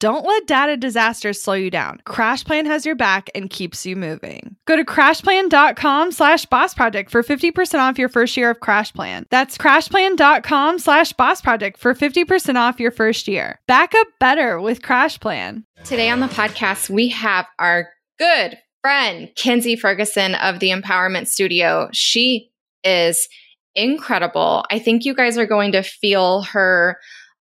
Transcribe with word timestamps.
Don't 0.00 0.24
let 0.24 0.46
data 0.46 0.76
disasters 0.76 1.40
slow 1.40 1.54
you 1.54 1.70
down. 1.70 2.00
CrashPlan 2.06 2.66
has 2.66 2.86
your 2.86 2.94
back 2.94 3.30
and 3.34 3.50
keeps 3.50 3.84
you 3.84 3.96
moving. 3.96 4.54
Go 4.64 4.76
to 4.76 4.84
crashplan.com 4.84 6.12
slash 6.12 6.46
boss 6.46 6.72
project 6.72 7.10
for 7.10 7.24
50% 7.24 7.80
off 7.80 7.98
your 7.98 8.08
first 8.08 8.36
year 8.36 8.50
of 8.50 8.60
CrashPlan. 8.60 9.24
That's 9.30 9.58
crashplan.com 9.58 10.78
slash 10.78 11.12
boss 11.14 11.40
project 11.40 11.78
for 11.78 11.94
50% 11.94 12.54
off 12.54 12.78
your 12.78 12.92
first 12.92 13.26
year. 13.26 13.58
Back 13.66 13.92
up 13.96 14.06
better 14.20 14.60
with 14.60 14.82
CrashPlan. 14.82 15.64
Today 15.84 16.10
on 16.10 16.20
the 16.20 16.26
podcast, 16.28 16.88
we 16.88 17.08
have 17.08 17.46
our 17.58 17.88
good 18.20 18.56
friend, 18.82 19.30
Kinzie 19.34 19.76
Ferguson 19.76 20.36
of 20.36 20.60
the 20.60 20.70
Empowerment 20.70 21.26
Studio. 21.26 21.88
She 21.92 22.52
is 22.84 23.28
incredible. 23.74 24.64
I 24.70 24.78
think 24.78 25.04
you 25.04 25.14
guys 25.14 25.38
are 25.38 25.46
going 25.46 25.72
to 25.72 25.82
feel 25.82 26.42
her 26.42 26.98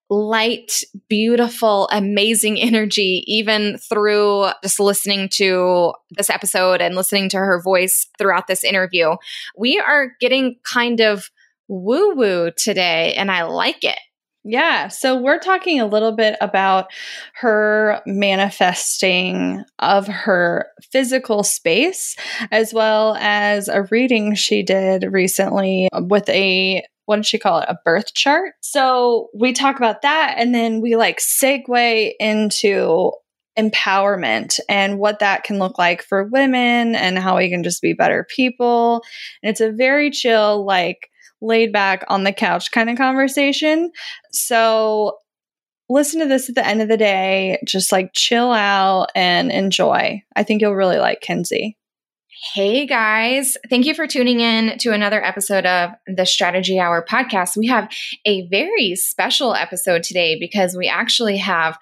light, 0.09 0.83
beautiful, 1.09 1.89
amazing 1.91 2.59
energy, 2.59 3.23
even 3.27 3.77
through 3.77 4.47
just 4.63 4.79
listening 4.79 5.29
to 5.33 5.93
this 6.11 6.29
episode 6.29 6.81
and 6.81 6.95
listening 6.95 7.29
to 7.29 7.37
her 7.37 7.61
voice 7.61 8.07
throughout 8.17 8.47
this 8.47 8.63
interview. 8.63 9.15
We 9.57 9.79
are 9.79 10.13
getting 10.19 10.57
kind 10.63 11.01
of 11.01 11.29
woo 11.67 12.15
woo 12.15 12.51
today, 12.55 13.13
and 13.15 13.29
I 13.29 13.43
like 13.43 13.83
it. 13.83 13.99
Yeah. 14.47 14.87
So 14.87 15.19
we're 15.19 15.39
talking 15.39 15.81
a 15.81 15.85
little 15.85 16.13
bit 16.13 16.37
about 16.39 16.87
her 17.33 18.01
manifesting 18.05 19.65
of 19.79 20.07
her 20.07 20.67
physical 20.89 21.43
space, 21.43 22.15
as 22.49 22.73
well 22.73 23.15
as 23.19 23.67
a 23.67 23.83
reading 23.91 24.35
she 24.35 24.63
did 24.63 25.03
recently 25.03 25.89
uh, 25.91 26.01
with 26.01 26.29
a 26.29 26.81
what 27.07 27.17
did 27.17 27.25
she 27.25 27.39
call 27.39 27.59
it? 27.59 27.69
A 27.69 27.77
birth 27.83 28.13
chart. 28.13 28.53
So 28.61 29.29
we 29.33 29.51
talk 29.51 29.77
about 29.77 30.01
that 30.01 30.35
and 30.37 30.55
then 30.55 30.81
we 30.81 30.95
like 30.95 31.19
segue 31.19 32.13
into 32.19 33.11
empowerment 33.57 34.59
and 34.69 34.99
what 34.99 35.19
that 35.19 35.43
can 35.43 35.57
look 35.57 35.77
like 35.77 36.03
for 36.03 36.23
women 36.23 36.95
and 36.95 37.17
how 37.17 37.37
we 37.37 37.49
can 37.49 37.63
just 37.63 37.81
be 37.81 37.93
better 37.93 38.25
people. 38.29 39.01
And 39.43 39.49
it's 39.49 39.61
a 39.61 39.71
very 39.71 40.09
chill, 40.11 40.65
like 40.65 41.09
laid 41.41 41.71
back 41.71 42.03
on 42.07 42.23
the 42.23 42.33
couch 42.33 42.71
kind 42.71 42.89
of 42.89 42.97
conversation. 42.97 43.91
So 44.31 45.17
listen 45.89 46.19
to 46.19 46.27
this 46.27 46.49
at 46.49 46.55
the 46.55 46.65
end 46.65 46.81
of 46.81 46.87
the 46.87 46.97
day, 46.97 47.59
just 47.65 47.91
like 47.91 48.11
chill 48.13 48.51
out 48.51 49.07
and 49.15 49.51
enjoy. 49.51 50.21
I 50.35 50.43
think 50.43 50.61
you'll 50.61 50.75
really 50.75 50.97
like 50.97 51.21
Kinzie. 51.21 51.77
Hey 52.39 52.85
guys, 52.85 53.57
thank 53.67 53.87
you 53.87 53.95
for 53.95 54.05
tuning 54.05 54.41
in 54.41 54.77
to 54.79 54.91
another 54.91 55.23
episode 55.23 55.65
of 55.65 55.89
the 56.05 56.23
Strategy 56.23 56.79
Hour 56.79 57.03
podcast. 57.03 57.57
We 57.57 57.65
have 57.67 57.89
a 58.25 58.47
very 58.49 58.93
special 58.95 59.55
episode 59.55 60.03
today 60.03 60.37
because 60.39 60.75
we 60.77 60.87
actually 60.87 61.37
have 61.37 61.79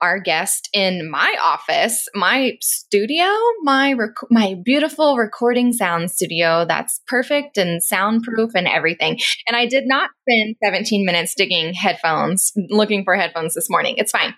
our 0.00 0.18
guest 0.18 0.70
in 0.72 1.10
my 1.10 1.36
office, 1.42 2.08
my 2.14 2.56
studio, 2.62 3.26
my 3.64 3.92
rec- 3.92 4.30
my 4.30 4.56
beautiful 4.64 5.18
recording 5.18 5.74
sound 5.74 6.10
studio 6.10 6.64
that's 6.66 7.02
perfect 7.06 7.58
and 7.58 7.82
soundproof 7.82 8.52
and 8.54 8.66
everything. 8.66 9.18
And 9.46 9.54
I 9.54 9.66
did 9.66 9.84
not 9.86 10.08
spend 10.26 10.56
17 10.64 11.04
minutes 11.04 11.34
digging 11.34 11.74
headphones, 11.74 12.50
looking 12.70 13.04
for 13.04 13.14
headphones 13.14 13.52
this 13.52 13.68
morning. 13.68 13.96
It's 13.98 14.12
fine. 14.12 14.34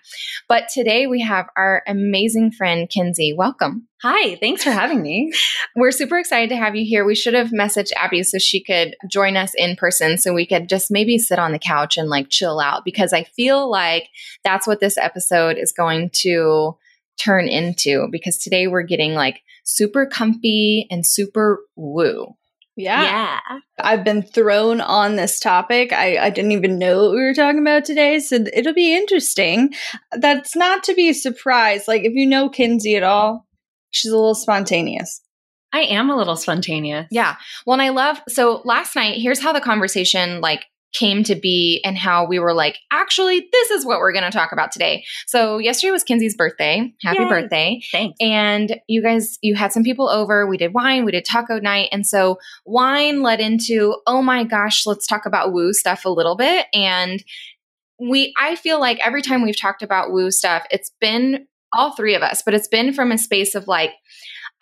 But 0.49 0.65
today 0.73 1.07
we 1.07 1.21
have 1.21 1.45
our 1.55 1.81
amazing 1.87 2.51
friend 2.51 2.89
Kinzie. 2.89 3.33
Welcome. 3.37 3.87
Hi, 4.01 4.35
thanks 4.35 4.63
for 4.63 4.71
having 4.71 5.01
me. 5.01 5.31
We're 5.75 5.91
super 5.91 6.19
excited 6.19 6.49
to 6.49 6.57
have 6.57 6.75
you 6.75 6.85
here. 6.85 7.05
We 7.05 7.15
should 7.15 7.33
have 7.33 7.51
messaged 7.51 7.93
Abby 7.95 8.23
so 8.23 8.37
she 8.37 8.61
could 8.61 8.95
join 9.09 9.37
us 9.37 9.53
in 9.55 9.77
person 9.77 10.17
so 10.17 10.33
we 10.33 10.45
could 10.45 10.67
just 10.67 10.91
maybe 10.91 11.17
sit 11.17 11.39
on 11.39 11.53
the 11.53 11.59
couch 11.59 11.97
and 11.97 12.09
like 12.09 12.29
chill 12.29 12.59
out 12.59 12.83
because 12.83 13.13
I 13.13 13.23
feel 13.23 13.69
like 13.69 14.09
that's 14.43 14.67
what 14.67 14.81
this 14.81 14.97
episode 14.97 15.57
is 15.57 15.71
going 15.71 16.09
to 16.21 16.77
turn 17.17 17.47
into 17.47 18.07
because 18.11 18.37
today 18.37 18.67
we're 18.67 18.83
getting 18.83 19.13
like 19.13 19.41
super 19.63 20.05
comfy 20.05 20.87
and 20.91 21.05
super 21.05 21.63
woo. 21.75 22.35
Yeah. 22.75 23.01
Yeah. 23.01 23.59
I've 23.79 24.03
been 24.03 24.21
thrown 24.21 24.81
on 24.81 25.15
this 25.15 25.39
topic. 25.39 25.93
I, 25.93 26.17
I 26.17 26.29
didn't 26.29 26.51
even 26.51 26.77
know 26.77 27.03
what 27.03 27.11
we 27.11 27.21
were 27.21 27.33
talking 27.33 27.61
about 27.61 27.85
today. 27.85 28.19
So 28.19 28.43
it'll 28.53 28.73
be 28.73 28.95
interesting. 28.95 29.73
That's 30.11 30.55
not 30.55 30.83
to 30.83 30.93
be 30.93 31.13
surprised. 31.13 31.87
Like, 31.87 32.03
if 32.03 32.13
you 32.13 32.25
know 32.25 32.49
Kinzie 32.49 32.97
at 32.97 33.03
all, 33.03 33.47
she's 33.95 34.11
a 34.11 34.17
little 34.17 34.35
spontaneous. 34.35 35.21
I 35.73 35.81
am 35.81 36.09
a 36.09 36.15
little 36.15 36.37
spontaneous. 36.37 37.07
Yeah. 37.11 37.35
Well, 37.65 37.73
and 37.73 37.81
I 37.81 37.89
love 37.89 38.21
so 38.29 38.61
last 38.63 38.95
night, 38.95 39.19
here's 39.19 39.41
how 39.41 39.51
the 39.51 39.61
conversation 39.61 40.39
like 40.41 40.65
came 40.93 41.23
to 41.23 41.35
be 41.35 41.81
and 41.83 41.97
how 41.97 42.25
we 42.25 42.39
were 42.39 42.53
like, 42.53 42.77
actually, 42.91 43.49
this 43.51 43.71
is 43.71 43.85
what 43.85 43.99
we're 43.99 44.13
going 44.13 44.23
to 44.23 44.31
talk 44.31 44.53
about 44.53 44.71
today. 44.71 45.03
So, 45.27 45.57
yesterday 45.57 45.91
was 45.91 46.05
Kinzie's 46.05 46.35
birthday. 46.35 46.93
Happy 47.01 47.23
Yay. 47.23 47.29
birthday. 47.29 47.81
Thanks. 47.91 48.15
And 48.21 48.79
you 48.87 49.03
guys, 49.03 49.37
you 49.41 49.55
had 49.55 49.73
some 49.73 49.83
people 49.83 50.09
over. 50.09 50.47
We 50.47 50.57
did 50.57 50.73
wine, 50.73 51.03
we 51.03 51.11
did 51.11 51.25
taco 51.25 51.59
night. 51.59 51.89
And 51.91 52.07
so, 52.07 52.39
wine 52.65 53.21
led 53.21 53.41
into, 53.41 53.97
oh 54.07 54.21
my 54.21 54.45
gosh, 54.45 54.85
let's 54.85 55.05
talk 55.05 55.25
about 55.25 55.51
woo 55.51 55.73
stuff 55.73 56.05
a 56.05 56.09
little 56.09 56.37
bit. 56.37 56.67
And 56.73 57.21
we, 57.99 58.33
I 58.39 58.55
feel 58.55 58.79
like 58.79 59.05
every 59.05 59.21
time 59.21 59.41
we've 59.41 59.59
talked 59.59 59.81
about 59.81 60.11
woo 60.11 60.31
stuff, 60.31 60.65
it's 60.71 60.91
been 61.01 61.47
all 61.75 61.95
three 61.95 62.15
of 62.15 62.21
us, 62.21 62.41
but 62.43 62.53
it's 62.53 62.67
been 62.67 62.93
from 62.93 63.11
a 63.11 63.17
space 63.17 63.55
of 63.55 63.67
like, 63.67 63.91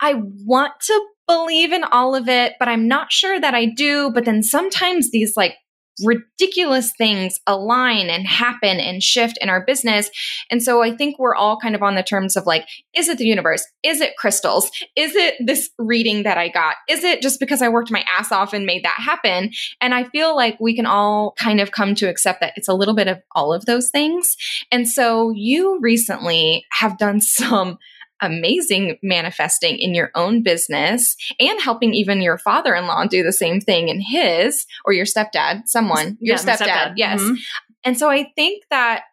I 0.00 0.14
want 0.44 0.72
to 0.86 1.06
believe 1.26 1.72
in 1.72 1.84
all 1.84 2.14
of 2.14 2.28
it, 2.28 2.54
but 2.58 2.68
I'm 2.68 2.88
not 2.88 3.12
sure 3.12 3.40
that 3.40 3.54
I 3.54 3.66
do. 3.66 4.10
But 4.12 4.24
then 4.24 4.42
sometimes 4.42 5.10
these 5.10 5.36
like 5.36 5.54
ridiculous 6.02 6.92
things 6.96 7.40
align 7.46 8.10
and 8.10 8.26
happen 8.26 8.80
and 8.80 9.02
shift 9.02 9.38
in 9.40 9.48
our 9.48 9.64
business. 9.64 10.10
And 10.50 10.62
so 10.62 10.82
I 10.82 10.96
think 10.96 11.18
we're 11.18 11.34
all 11.34 11.58
kind 11.58 11.74
of 11.74 11.82
on 11.82 11.94
the 11.94 12.02
terms 12.02 12.36
of 12.36 12.46
like, 12.46 12.66
is 12.94 13.08
it 13.08 13.18
the 13.18 13.26
universe? 13.26 13.64
Is 13.82 14.00
it 14.00 14.16
crystals? 14.16 14.70
Is 14.96 15.14
it 15.14 15.34
this 15.40 15.70
reading 15.78 16.24
that 16.24 16.38
I 16.38 16.48
got? 16.48 16.76
Is 16.88 17.04
it 17.04 17.22
just 17.22 17.40
because 17.40 17.62
I 17.62 17.68
worked 17.68 17.90
my 17.90 18.04
ass 18.10 18.32
off 18.32 18.52
and 18.52 18.66
made 18.66 18.84
that 18.84 18.98
happen? 18.98 19.50
And 19.80 19.94
I 19.94 20.04
feel 20.04 20.34
like 20.34 20.58
we 20.60 20.74
can 20.74 20.86
all 20.86 21.34
kind 21.38 21.60
of 21.60 21.70
come 21.70 21.94
to 21.96 22.08
accept 22.08 22.40
that 22.40 22.54
it's 22.56 22.68
a 22.68 22.74
little 22.74 22.94
bit 22.94 23.08
of 23.08 23.18
all 23.34 23.52
of 23.52 23.66
those 23.66 23.90
things. 23.90 24.36
And 24.70 24.88
so 24.88 25.32
you 25.34 25.78
recently 25.80 26.66
have 26.72 26.98
done 26.98 27.20
some 27.34 27.78
amazing 28.20 28.98
manifesting 29.02 29.78
in 29.78 29.94
your 29.94 30.10
own 30.14 30.42
business 30.42 31.16
and 31.40 31.60
helping 31.60 31.94
even 31.94 32.20
your 32.22 32.38
father-in-law 32.38 33.06
do 33.06 33.22
the 33.22 33.32
same 33.32 33.60
thing 33.60 33.88
in 33.88 34.00
his 34.00 34.66
or 34.84 34.92
your 34.92 35.04
stepdad, 35.04 35.62
someone, 35.66 36.16
your 36.20 36.36
Yeah, 36.36 36.42
stepdad, 36.42 36.66
stepdad. 36.66 36.92
yes. 36.96 37.20
Mhm. 37.20 37.36
And 37.84 37.98
so 37.98 38.08
I 38.10 38.30
think 38.36 38.64
that 38.70 39.04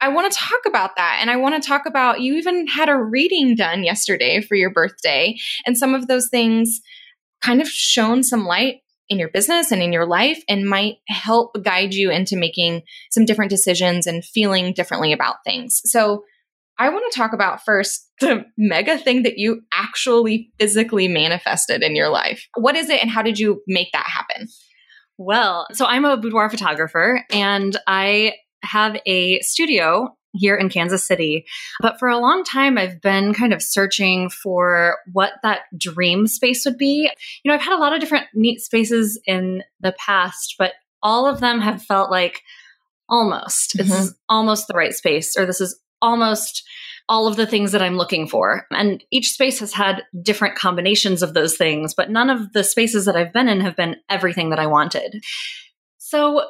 I 0.00 0.08
want 0.08 0.30
to 0.32 0.38
talk 0.38 0.60
about 0.66 0.96
that. 0.96 1.18
And 1.20 1.30
I 1.30 1.36
want 1.36 1.60
to 1.60 1.66
talk 1.66 1.86
about 1.86 2.20
you 2.20 2.34
even 2.36 2.66
had 2.66 2.88
a 2.88 2.96
reading 2.96 3.54
done 3.54 3.84
yesterday 3.84 4.40
for 4.40 4.54
your 4.54 4.70
birthday. 4.70 5.36
And 5.66 5.78
some 5.78 5.94
of 5.94 6.08
those 6.08 6.28
things 6.30 6.80
kind 7.42 7.60
of 7.60 7.68
shone 7.68 8.22
some 8.22 8.44
light 8.44 8.76
in 9.08 9.18
your 9.18 9.28
business 9.28 9.70
and 9.70 9.82
in 9.82 9.92
your 9.92 10.06
life 10.06 10.42
and 10.48 10.68
might 10.68 10.96
help 11.08 11.56
guide 11.62 11.92
you 11.94 12.10
into 12.10 12.36
making 12.36 12.82
some 13.10 13.24
different 13.24 13.50
decisions 13.50 14.06
and 14.06 14.24
feeling 14.24 14.72
differently 14.72 15.12
about 15.12 15.36
things. 15.44 15.80
So 15.84 16.24
I 16.78 16.88
want 16.88 17.10
to 17.10 17.16
talk 17.16 17.32
about 17.32 17.64
first 17.64 18.10
the 18.20 18.44
mega 18.58 18.98
thing 18.98 19.22
that 19.22 19.38
you 19.38 19.62
actually 19.72 20.50
physically 20.58 21.08
manifested 21.08 21.82
in 21.82 21.94
your 21.94 22.08
life. 22.08 22.46
What 22.56 22.76
is 22.76 22.90
it 22.90 23.00
and 23.00 23.10
how 23.10 23.22
did 23.22 23.38
you 23.38 23.62
make 23.66 23.92
that 23.92 24.06
happen? 24.06 24.48
Well, 25.16 25.66
so 25.72 25.86
I'm 25.86 26.04
a 26.04 26.16
boudoir 26.16 26.50
photographer 26.50 27.24
and 27.30 27.76
I 27.86 28.34
have 28.64 28.96
a 29.06 29.40
studio 29.40 30.16
here 30.32 30.56
in 30.56 30.68
Kansas 30.68 31.06
City. 31.06 31.44
But 31.80 32.00
for 32.00 32.08
a 32.08 32.18
long 32.18 32.42
time, 32.42 32.76
I've 32.76 33.00
been 33.00 33.34
kind 33.34 33.52
of 33.52 33.62
searching 33.62 34.28
for 34.28 34.96
what 35.12 35.34
that 35.44 35.60
dream 35.78 36.26
space 36.26 36.64
would 36.64 36.76
be. 36.76 37.08
You 37.44 37.48
know, 37.48 37.54
I've 37.54 37.62
had 37.62 37.76
a 37.76 37.78
lot 37.78 37.92
of 37.92 38.00
different 38.00 38.26
neat 38.34 38.60
spaces 38.60 39.20
in 39.26 39.62
the 39.80 39.94
past, 39.96 40.56
but 40.58 40.72
all 41.04 41.26
of 41.28 41.38
them 41.38 41.60
have 41.60 41.84
felt 41.84 42.10
like 42.10 42.42
almost, 43.08 43.76
this 43.76 43.90
Mhm. 43.90 44.00
is 44.00 44.14
almost 44.28 44.66
the 44.66 44.74
right 44.74 44.94
space, 44.94 45.36
or 45.36 45.46
this 45.46 45.60
is 45.60 45.78
almost 46.00 46.62
all 47.08 47.26
of 47.26 47.36
the 47.36 47.46
things 47.46 47.72
that 47.72 47.82
I'm 47.82 47.96
looking 47.96 48.26
for. 48.26 48.66
And 48.70 49.04
each 49.10 49.30
space 49.30 49.58
has 49.60 49.72
had 49.72 50.04
different 50.22 50.56
combinations 50.56 51.22
of 51.22 51.34
those 51.34 51.56
things, 51.56 51.94
but 51.94 52.10
none 52.10 52.30
of 52.30 52.52
the 52.52 52.64
spaces 52.64 53.04
that 53.04 53.16
I've 53.16 53.32
been 53.32 53.48
in 53.48 53.60
have 53.60 53.76
been 53.76 53.96
everything 54.08 54.50
that 54.50 54.58
I 54.58 54.66
wanted. 54.66 55.22
So 55.98 56.44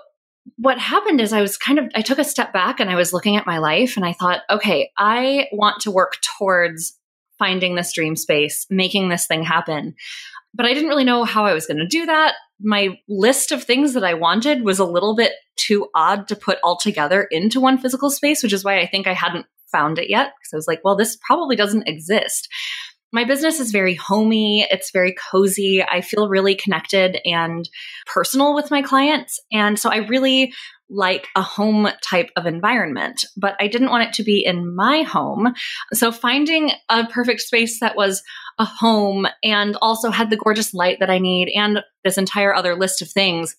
what 0.56 0.78
happened 0.78 1.20
is 1.20 1.32
I 1.32 1.40
was 1.40 1.56
kind 1.56 1.78
of, 1.78 1.86
I 1.94 2.02
took 2.02 2.18
a 2.18 2.24
step 2.24 2.52
back 2.52 2.78
and 2.78 2.90
I 2.90 2.96
was 2.96 3.12
looking 3.12 3.36
at 3.36 3.46
my 3.46 3.58
life 3.58 3.96
and 3.96 4.04
I 4.04 4.12
thought, 4.12 4.42
okay, 4.50 4.90
I 4.96 5.48
want 5.52 5.80
to 5.82 5.90
work 5.90 6.18
towards 6.38 6.98
finding 7.38 7.74
this 7.74 7.92
dream 7.92 8.14
space, 8.14 8.66
making 8.70 9.08
this 9.08 9.26
thing 9.26 9.42
happen. 9.42 9.94
But 10.52 10.66
I 10.66 10.74
didn't 10.74 10.88
really 10.88 11.04
know 11.04 11.24
how 11.24 11.46
I 11.46 11.54
was 11.54 11.66
going 11.66 11.78
to 11.78 11.86
do 11.86 12.06
that. 12.06 12.34
My 12.64 12.98
list 13.08 13.52
of 13.52 13.62
things 13.62 13.92
that 13.94 14.04
I 14.04 14.14
wanted 14.14 14.64
was 14.64 14.78
a 14.78 14.84
little 14.84 15.14
bit 15.14 15.32
too 15.56 15.88
odd 15.94 16.26
to 16.28 16.36
put 16.36 16.58
all 16.64 16.78
together 16.78 17.22
into 17.30 17.60
one 17.60 17.78
physical 17.78 18.10
space, 18.10 18.42
which 18.42 18.52
is 18.52 18.64
why 18.64 18.80
I 18.80 18.86
think 18.86 19.06
I 19.06 19.12
hadn't 19.12 19.46
found 19.70 19.98
it 19.98 20.08
yet. 20.08 20.32
Because 20.38 20.54
I 20.54 20.56
was 20.56 20.66
like, 20.66 20.80
well, 20.82 20.96
this 20.96 21.16
probably 21.16 21.56
doesn't 21.56 21.86
exist. 21.86 22.48
My 23.12 23.22
business 23.22 23.60
is 23.60 23.70
very 23.70 23.94
homey, 23.94 24.66
it's 24.68 24.90
very 24.90 25.14
cozy. 25.30 25.84
I 25.84 26.00
feel 26.00 26.28
really 26.28 26.56
connected 26.56 27.20
and 27.24 27.68
personal 28.06 28.56
with 28.56 28.72
my 28.72 28.82
clients. 28.82 29.38
And 29.52 29.78
so 29.78 29.88
I 29.88 29.98
really 29.98 30.52
like 30.94 31.26
a 31.34 31.42
home 31.42 31.88
type 32.02 32.30
of 32.36 32.46
environment, 32.46 33.24
but 33.36 33.56
I 33.60 33.66
didn't 33.66 33.90
want 33.90 34.08
it 34.08 34.14
to 34.14 34.22
be 34.22 34.44
in 34.44 34.74
my 34.74 35.02
home. 35.02 35.54
So 35.92 36.12
finding 36.12 36.70
a 36.88 37.06
perfect 37.06 37.40
space 37.40 37.80
that 37.80 37.96
was 37.96 38.22
a 38.58 38.64
home 38.64 39.26
and 39.42 39.76
also 39.82 40.10
had 40.10 40.30
the 40.30 40.36
gorgeous 40.36 40.72
light 40.72 40.98
that 41.00 41.10
I 41.10 41.18
need 41.18 41.50
and 41.54 41.80
this 42.04 42.18
entire 42.18 42.54
other 42.54 42.76
list 42.76 43.02
of 43.02 43.10
things 43.10 43.56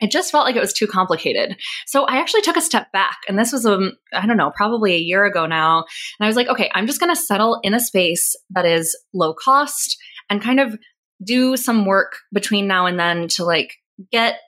it 0.00 0.10
just 0.10 0.32
felt 0.32 0.44
like 0.44 0.56
it 0.56 0.60
was 0.60 0.72
too 0.72 0.86
complicated. 0.86 1.56
So 1.86 2.04
I 2.04 2.16
actually 2.16 2.42
took 2.42 2.56
a 2.56 2.60
step 2.60 2.90
back 2.92 3.18
and 3.28 3.38
this 3.38 3.52
was 3.52 3.64
um 3.64 3.92
I 4.12 4.26
don't 4.26 4.36
know, 4.36 4.52
probably 4.54 4.94
a 4.94 4.98
year 4.98 5.24
ago 5.24 5.46
now. 5.46 5.78
And 6.18 6.24
I 6.24 6.26
was 6.26 6.36
like, 6.36 6.48
okay, 6.48 6.70
I'm 6.74 6.86
just 6.86 7.00
going 7.00 7.14
to 7.14 7.20
settle 7.20 7.60
in 7.62 7.74
a 7.74 7.80
space 7.80 8.34
that 8.50 8.66
is 8.66 8.96
low 9.14 9.34
cost 9.34 9.96
and 10.28 10.42
kind 10.42 10.60
of 10.60 10.76
do 11.24 11.56
some 11.56 11.86
work 11.86 12.16
between 12.32 12.66
now 12.66 12.86
and 12.86 12.98
then 12.98 13.28
to 13.28 13.44
like 13.44 13.74
get 14.10 14.40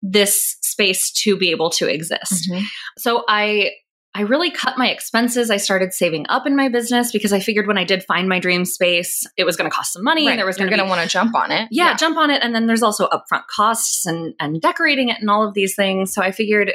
this 0.00 0.56
space 0.74 1.12
to 1.22 1.36
be 1.36 1.50
able 1.50 1.70
to 1.70 1.88
exist. 1.88 2.50
Mm-hmm. 2.50 2.64
So 2.98 3.24
I 3.28 3.70
I 4.16 4.22
really 4.22 4.50
cut 4.50 4.78
my 4.78 4.90
expenses. 4.90 5.50
I 5.50 5.56
started 5.56 5.92
saving 5.92 6.26
up 6.28 6.46
in 6.46 6.54
my 6.54 6.68
business 6.68 7.10
because 7.10 7.32
I 7.32 7.40
figured 7.40 7.66
when 7.66 7.78
I 7.78 7.84
did 7.84 8.04
find 8.04 8.28
my 8.28 8.38
dream 8.38 8.64
space, 8.64 9.26
it 9.36 9.44
was 9.44 9.56
going 9.56 9.68
to 9.68 9.74
cost 9.74 9.92
some 9.92 10.04
money. 10.04 10.26
Right. 10.26 10.32
And 10.32 10.38
there 10.38 10.46
was 10.46 10.56
going 10.56 10.70
to 10.70 10.84
want 10.84 11.02
to 11.02 11.08
jump 11.08 11.34
on 11.34 11.50
it. 11.50 11.68
Yeah, 11.72 11.90
yeah, 11.90 11.96
jump 11.96 12.16
on 12.16 12.30
it. 12.30 12.42
And 12.42 12.54
then 12.54 12.66
there's 12.66 12.82
also 12.82 13.08
upfront 13.08 13.46
costs 13.48 14.06
and 14.06 14.34
and 14.38 14.60
decorating 14.60 15.08
it 15.08 15.20
and 15.20 15.30
all 15.30 15.46
of 15.46 15.54
these 15.54 15.74
things. 15.74 16.12
So 16.12 16.22
I 16.22 16.30
figured, 16.30 16.72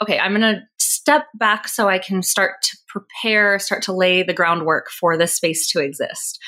okay, 0.00 0.18
I'm 0.18 0.32
going 0.32 0.54
to 0.54 0.62
step 0.78 1.26
back 1.34 1.68
so 1.68 1.88
I 1.88 1.98
can 1.98 2.22
start 2.22 2.62
to 2.62 2.76
prepare, 2.88 3.58
start 3.58 3.82
to 3.84 3.92
lay 3.92 4.22
the 4.22 4.34
groundwork 4.34 4.90
for 4.90 5.16
this 5.16 5.34
space 5.34 5.70
to 5.72 5.80
exist. 5.80 6.40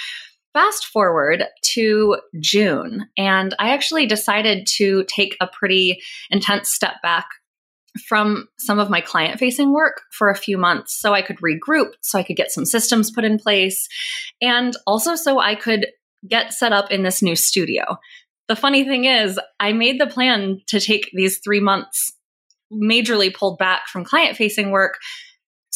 Fast 0.55 0.87
forward 0.87 1.45
to 1.75 2.17
June, 2.41 3.09
and 3.19 3.55
I 3.59 3.71
actually 3.75 4.07
decided 4.07 4.69
to 4.77 5.05
take 5.05 5.37
a 5.41 5.49
pretty 5.49 6.01
intense 6.31 6.73
step 6.73 7.03
back 7.03 7.27
from 8.07 8.49
some 8.61 8.79
of 8.79 8.89
my 8.89 9.01
client 9.01 9.41
facing 9.41 9.73
work 9.73 10.03
for 10.13 10.31
a 10.31 10.37
few 10.37 10.57
months 10.57 10.97
so 10.97 11.13
I 11.13 11.23
could 11.23 11.39
regroup, 11.39 11.95
so 12.03 12.21
I 12.21 12.23
could 12.23 12.37
get 12.37 12.53
some 12.53 12.65
systems 12.65 13.11
put 13.11 13.25
in 13.25 13.37
place, 13.37 13.89
and 14.41 14.77
also 14.87 15.17
so 15.17 15.41
I 15.41 15.57
could 15.57 15.89
get 16.29 16.55
set 16.55 16.73
up 16.73 16.93
in 16.93 17.03
this 17.03 17.21
new 17.21 17.35
studio. 17.35 17.99
The 18.47 18.57
funny 18.57 18.85
thing 18.85 19.07
is, 19.07 19.41
I 19.59 19.73
made 19.73 20.01
the 20.01 20.07
plan 20.07 20.61
to 20.69 20.79
take 20.79 21.11
these 21.13 21.41
three 21.43 21.61
months 21.61 22.13
majorly 22.73 23.35
pulled 23.35 23.59
back 23.59 23.89
from 23.89 24.05
client 24.05 24.37
facing 24.37 24.71
work 24.71 24.99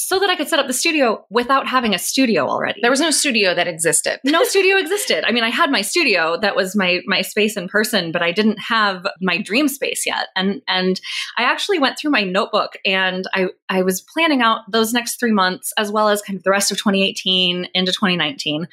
so 0.00 0.18
that 0.18 0.30
I 0.30 0.36
could 0.36 0.48
set 0.48 0.58
up 0.58 0.66
the 0.66 0.72
studio 0.72 1.24
without 1.28 1.66
having 1.66 1.94
a 1.94 1.98
studio 1.98 2.46
already. 2.46 2.80
There 2.80 2.90
was 2.90 3.00
no 3.00 3.10
studio 3.10 3.54
that 3.54 3.66
existed. 3.66 4.20
no 4.24 4.44
studio 4.44 4.76
existed. 4.78 5.24
I 5.26 5.32
mean, 5.32 5.44
I 5.44 5.50
had 5.50 5.70
my 5.70 5.82
studio 5.82 6.38
that 6.40 6.56
was 6.56 6.76
my 6.76 7.00
my 7.06 7.22
space 7.22 7.56
in 7.56 7.68
person, 7.68 8.12
but 8.12 8.22
I 8.22 8.32
didn't 8.32 8.58
have 8.58 9.06
my 9.20 9.38
dream 9.38 9.68
space 9.68 10.06
yet. 10.06 10.28
And 10.36 10.62
and 10.68 11.00
I 11.36 11.42
actually 11.42 11.78
went 11.78 11.98
through 11.98 12.12
my 12.12 12.22
notebook 12.22 12.76
and 12.84 13.26
I 13.34 13.48
I 13.68 13.82
was 13.82 14.00
planning 14.00 14.40
out 14.40 14.60
those 14.70 14.92
next 14.92 15.18
3 15.18 15.32
months 15.32 15.72
as 15.76 15.90
well 15.90 16.08
as 16.08 16.22
kind 16.22 16.36
of 16.36 16.44
the 16.44 16.50
rest 16.50 16.70
of 16.70 16.78
2018 16.78 17.68
into 17.74 17.92
2019. 17.92 18.68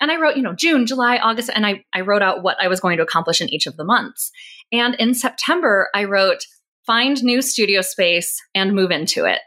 And 0.00 0.10
I 0.10 0.16
wrote, 0.16 0.36
you 0.36 0.42
know, 0.42 0.54
June, 0.54 0.86
July, 0.86 1.18
August, 1.18 1.48
and 1.54 1.64
I, 1.64 1.84
I 1.92 2.00
wrote 2.00 2.22
out 2.22 2.42
what 2.42 2.56
I 2.60 2.66
was 2.66 2.80
going 2.80 2.96
to 2.96 3.04
accomplish 3.04 3.40
in 3.40 3.48
each 3.48 3.68
of 3.68 3.76
the 3.76 3.84
months. 3.84 4.32
And 4.72 4.96
in 4.96 5.14
September, 5.14 5.90
I 5.94 6.04
wrote, 6.04 6.44
find 6.84 7.22
new 7.22 7.40
studio 7.40 7.82
space 7.82 8.42
and 8.52 8.74
move 8.74 8.90
into 8.90 9.26
it 9.26 9.40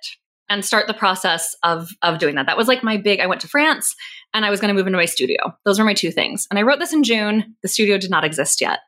and 0.50 0.64
start 0.64 0.88
the 0.88 0.94
process 0.94 1.56
of 1.64 1.90
of 2.02 2.20
doing 2.20 2.36
that. 2.36 2.46
That 2.46 2.58
was 2.58 2.68
like 2.68 2.84
my 2.84 2.98
big 2.98 3.20
I 3.20 3.28
went 3.28 3.42
to 3.42 3.48
France 3.48 3.96
and 4.34 4.46
I 4.46 4.50
was 4.50 4.60
going 4.60 4.70
to 4.70 4.74
move 4.74 4.88
into 4.88 4.98
my 4.98 5.06
studio. 5.06 5.38
Those 5.66 5.80
were 5.80 5.86
my 5.86 5.94
two 5.94 6.12
things. 6.12 6.48
And 6.50 6.60
I 6.60 6.64
wrote 6.64 6.80
this 6.80 6.94
in 6.94 7.04
June. 7.04 7.56
The 7.62 7.68
studio 7.68 7.98
did 7.98 8.12
not 8.12 8.24
exist 8.24 8.62
yet. 8.62 8.80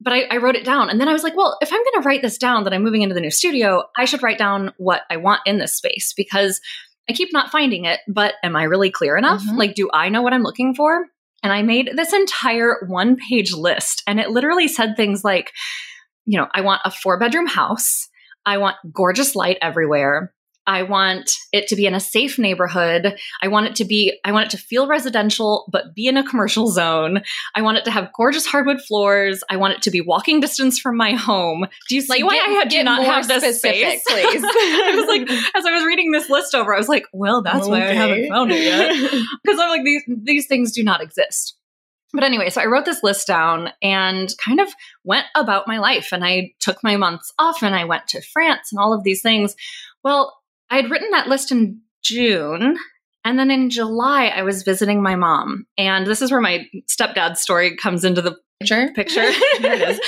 But 0.00 0.12
I, 0.12 0.22
I 0.30 0.36
wrote 0.38 0.56
it 0.56 0.64
down. 0.64 0.90
And 0.90 1.00
then 1.00 1.08
I 1.08 1.12
was 1.12 1.22
like, 1.22 1.36
well, 1.36 1.56
if 1.60 1.72
I'm 1.72 1.78
going 1.78 2.02
to 2.02 2.06
write 2.06 2.20
this 2.20 2.36
down 2.36 2.64
that 2.64 2.74
I'm 2.74 2.82
moving 2.82 3.02
into 3.02 3.14
the 3.14 3.20
new 3.20 3.30
studio, 3.30 3.84
I 3.96 4.04
should 4.04 4.22
write 4.22 4.38
down 4.38 4.72
what 4.76 5.02
I 5.08 5.16
want 5.16 5.40
in 5.46 5.58
this 5.58 5.76
space 5.76 6.12
because 6.14 6.60
I 7.08 7.12
keep 7.12 7.32
not 7.32 7.50
finding 7.50 7.84
it. 7.84 8.00
But 8.08 8.34
am 8.42 8.56
I 8.56 8.64
really 8.64 8.90
clear 8.90 9.16
enough? 9.16 9.42
Mm-hmm. 9.42 9.56
Like, 9.56 9.74
do 9.74 9.88
I 9.92 10.08
know 10.08 10.20
what 10.20 10.32
I'm 10.32 10.42
looking 10.42 10.74
for? 10.74 11.06
And 11.42 11.52
I 11.52 11.62
made 11.62 11.90
this 11.94 12.12
entire 12.12 12.84
one 12.86 13.16
page 13.16 13.52
list. 13.52 14.02
And 14.06 14.18
it 14.18 14.30
literally 14.30 14.68
said 14.68 14.96
things 14.96 15.22
like, 15.24 15.52
you 16.26 16.38
know, 16.38 16.48
I 16.52 16.62
want 16.62 16.82
a 16.84 16.90
four 16.90 17.18
bedroom 17.18 17.46
house. 17.46 18.08
I 18.46 18.58
want 18.58 18.76
gorgeous 18.92 19.34
light 19.36 19.58
everywhere. 19.62 20.34
I 20.66 20.82
want 20.82 21.30
it 21.52 21.68
to 21.68 21.76
be 21.76 21.86
in 21.86 21.94
a 21.94 22.00
safe 22.00 22.38
neighborhood. 22.38 23.16
I 23.42 23.48
want 23.48 23.66
it 23.66 23.76
to 23.76 23.84
be, 23.84 24.18
I 24.24 24.32
want 24.32 24.46
it 24.46 24.50
to 24.50 24.58
feel 24.58 24.86
residential, 24.86 25.68
but 25.70 25.94
be 25.94 26.06
in 26.06 26.16
a 26.16 26.26
commercial 26.26 26.68
zone. 26.68 27.22
I 27.54 27.62
want 27.62 27.78
it 27.78 27.84
to 27.84 27.90
have 27.90 28.12
gorgeous 28.14 28.46
hardwood 28.46 28.80
floors. 28.80 29.44
I 29.50 29.56
want 29.56 29.74
it 29.74 29.82
to 29.82 29.90
be 29.90 30.00
walking 30.00 30.40
distance 30.40 30.78
from 30.78 30.96
my 30.96 31.12
home. 31.12 31.66
Do 31.88 31.94
you 31.94 32.00
see 32.00 32.08
like, 32.08 32.24
why 32.24 32.36
get, 32.36 32.48
I 32.48 32.52
had, 32.52 32.68
do 32.68 32.82
not 32.82 33.04
have 33.04 33.28
this 33.28 33.42
specific, 33.42 34.00
space? 34.00 34.02
Please. 34.08 34.44
I 34.44 34.94
was 34.96 35.06
like, 35.06 35.30
as 35.54 35.66
I 35.66 35.72
was 35.72 35.84
reading 35.84 36.12
this 36.12 36.30
list 36.30 36.54
over, 36.54 36.74
I 36.74 36.78
was 36.78 36.88
like, 36.88 37.04
well, 37.12 37.42
that's 37.42 37.66
okay. 37.66 37.70
why 37.70 37.82
I 37.82 37.94
haven't 37.94 38.28
found 38.28 38.52
it 38.52 38.62
yet. 38.62 38.94
Because 39.44 39.60
I'm 39.60 39.68
like, 39.68 39.84
these, 39.84 40.02
these 40.06 40.46
things 40.46 40.72
do 40.72 40.82
not 40.82 41.02
exist. 41.02 41.56
But 42.14 42.22
anyway, 42.22 42.48
so 42.48 42.60
I 42.60 42.66
wrote 42.66 42.84
this 42.84 43.02
list 43.02 43.26
down 43.26 43.70
and 43.82 44.32
kind 44.42 44.60
of 44.60 44.68
went 45.02 45.26
about 45.34 45.66
my 45.66 45.78
life. 45.78 46.12
And 46.12 46.24
I 46.24 46.52
took 46.60 46.82
my 46.82 46.96
months 46.96 47.32
off 47.38 47.62
and 47.62 47.74
I 47.74 47.84
went 47.84 48.06
to 48.08 48.22
France 48.22 48.70
and 48.70 48.78
all 48.78 48.94
of 48.94 49.02
these 49.02 49.20
things. 49.20 49.56
Well, 50.04 50.32
I 50.70 50.76
had 50.76 50.90
written 50.90 51.10
that 51.10 51.28
list 51.28 51.52
in 51.52 51.80
June. 52.02 52.76
And 53.24 53.38
then 53.38 53.50
in 53.50 53.70
July, 53.70 54.26
I 54.26 54.42
was 54.42 54.62
visiting 54.62 55.02
my 55.02 55.16
mom. 55.16 55.66
And 55.78 56.06
this 56.06 56.20
is 56.20 56.30
where 56.30 56.42
my 56.42 56.66
stepdad's 56.86 57.40
story 57.40 57.74
comes 57.76 58.04
into 58.04 58.20
the 58.20 58.36
picture. 58.60 58.90
picture. 58.94 59.22
there 59.60 59.74
it 59.74 59.88
is. 59.88 60.00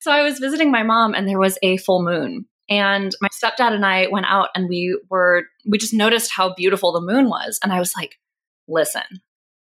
So 0.00 0.10
I 0.10 0.22
was 0.22 0.38
visiting 0.38 0.70
my 0.70 0.82
mom, 0.82 1.14
and 1.14 1.26
there 1.26 1.38
was 1.38 1.58
a 1.62 1.78
full 1.78 2.02
moon. 2.02 2.46
And 2.68 3.14
my 3.22 3.28
stepdad 3.28 3.72
and 3.72 3.86
I 3.86 4.08
went 4.08 4.26
out 4.28 4.50
and 4.54 4.68
we 4.68 5.00
were, 5.08 5.44
we 5.66 5.78
just 5.78 5.94
noticed 5.94 6.30
how 6.30 6.52
beautiful 6.52 6.92
the 6.92 7.00
moon 7.00 7.30
was. 7.30 7.58
And 7.62 7.72
I 7.72 7.78
was 7.78 7.94
like, 7.96 8.18
listen, 8.68 9.02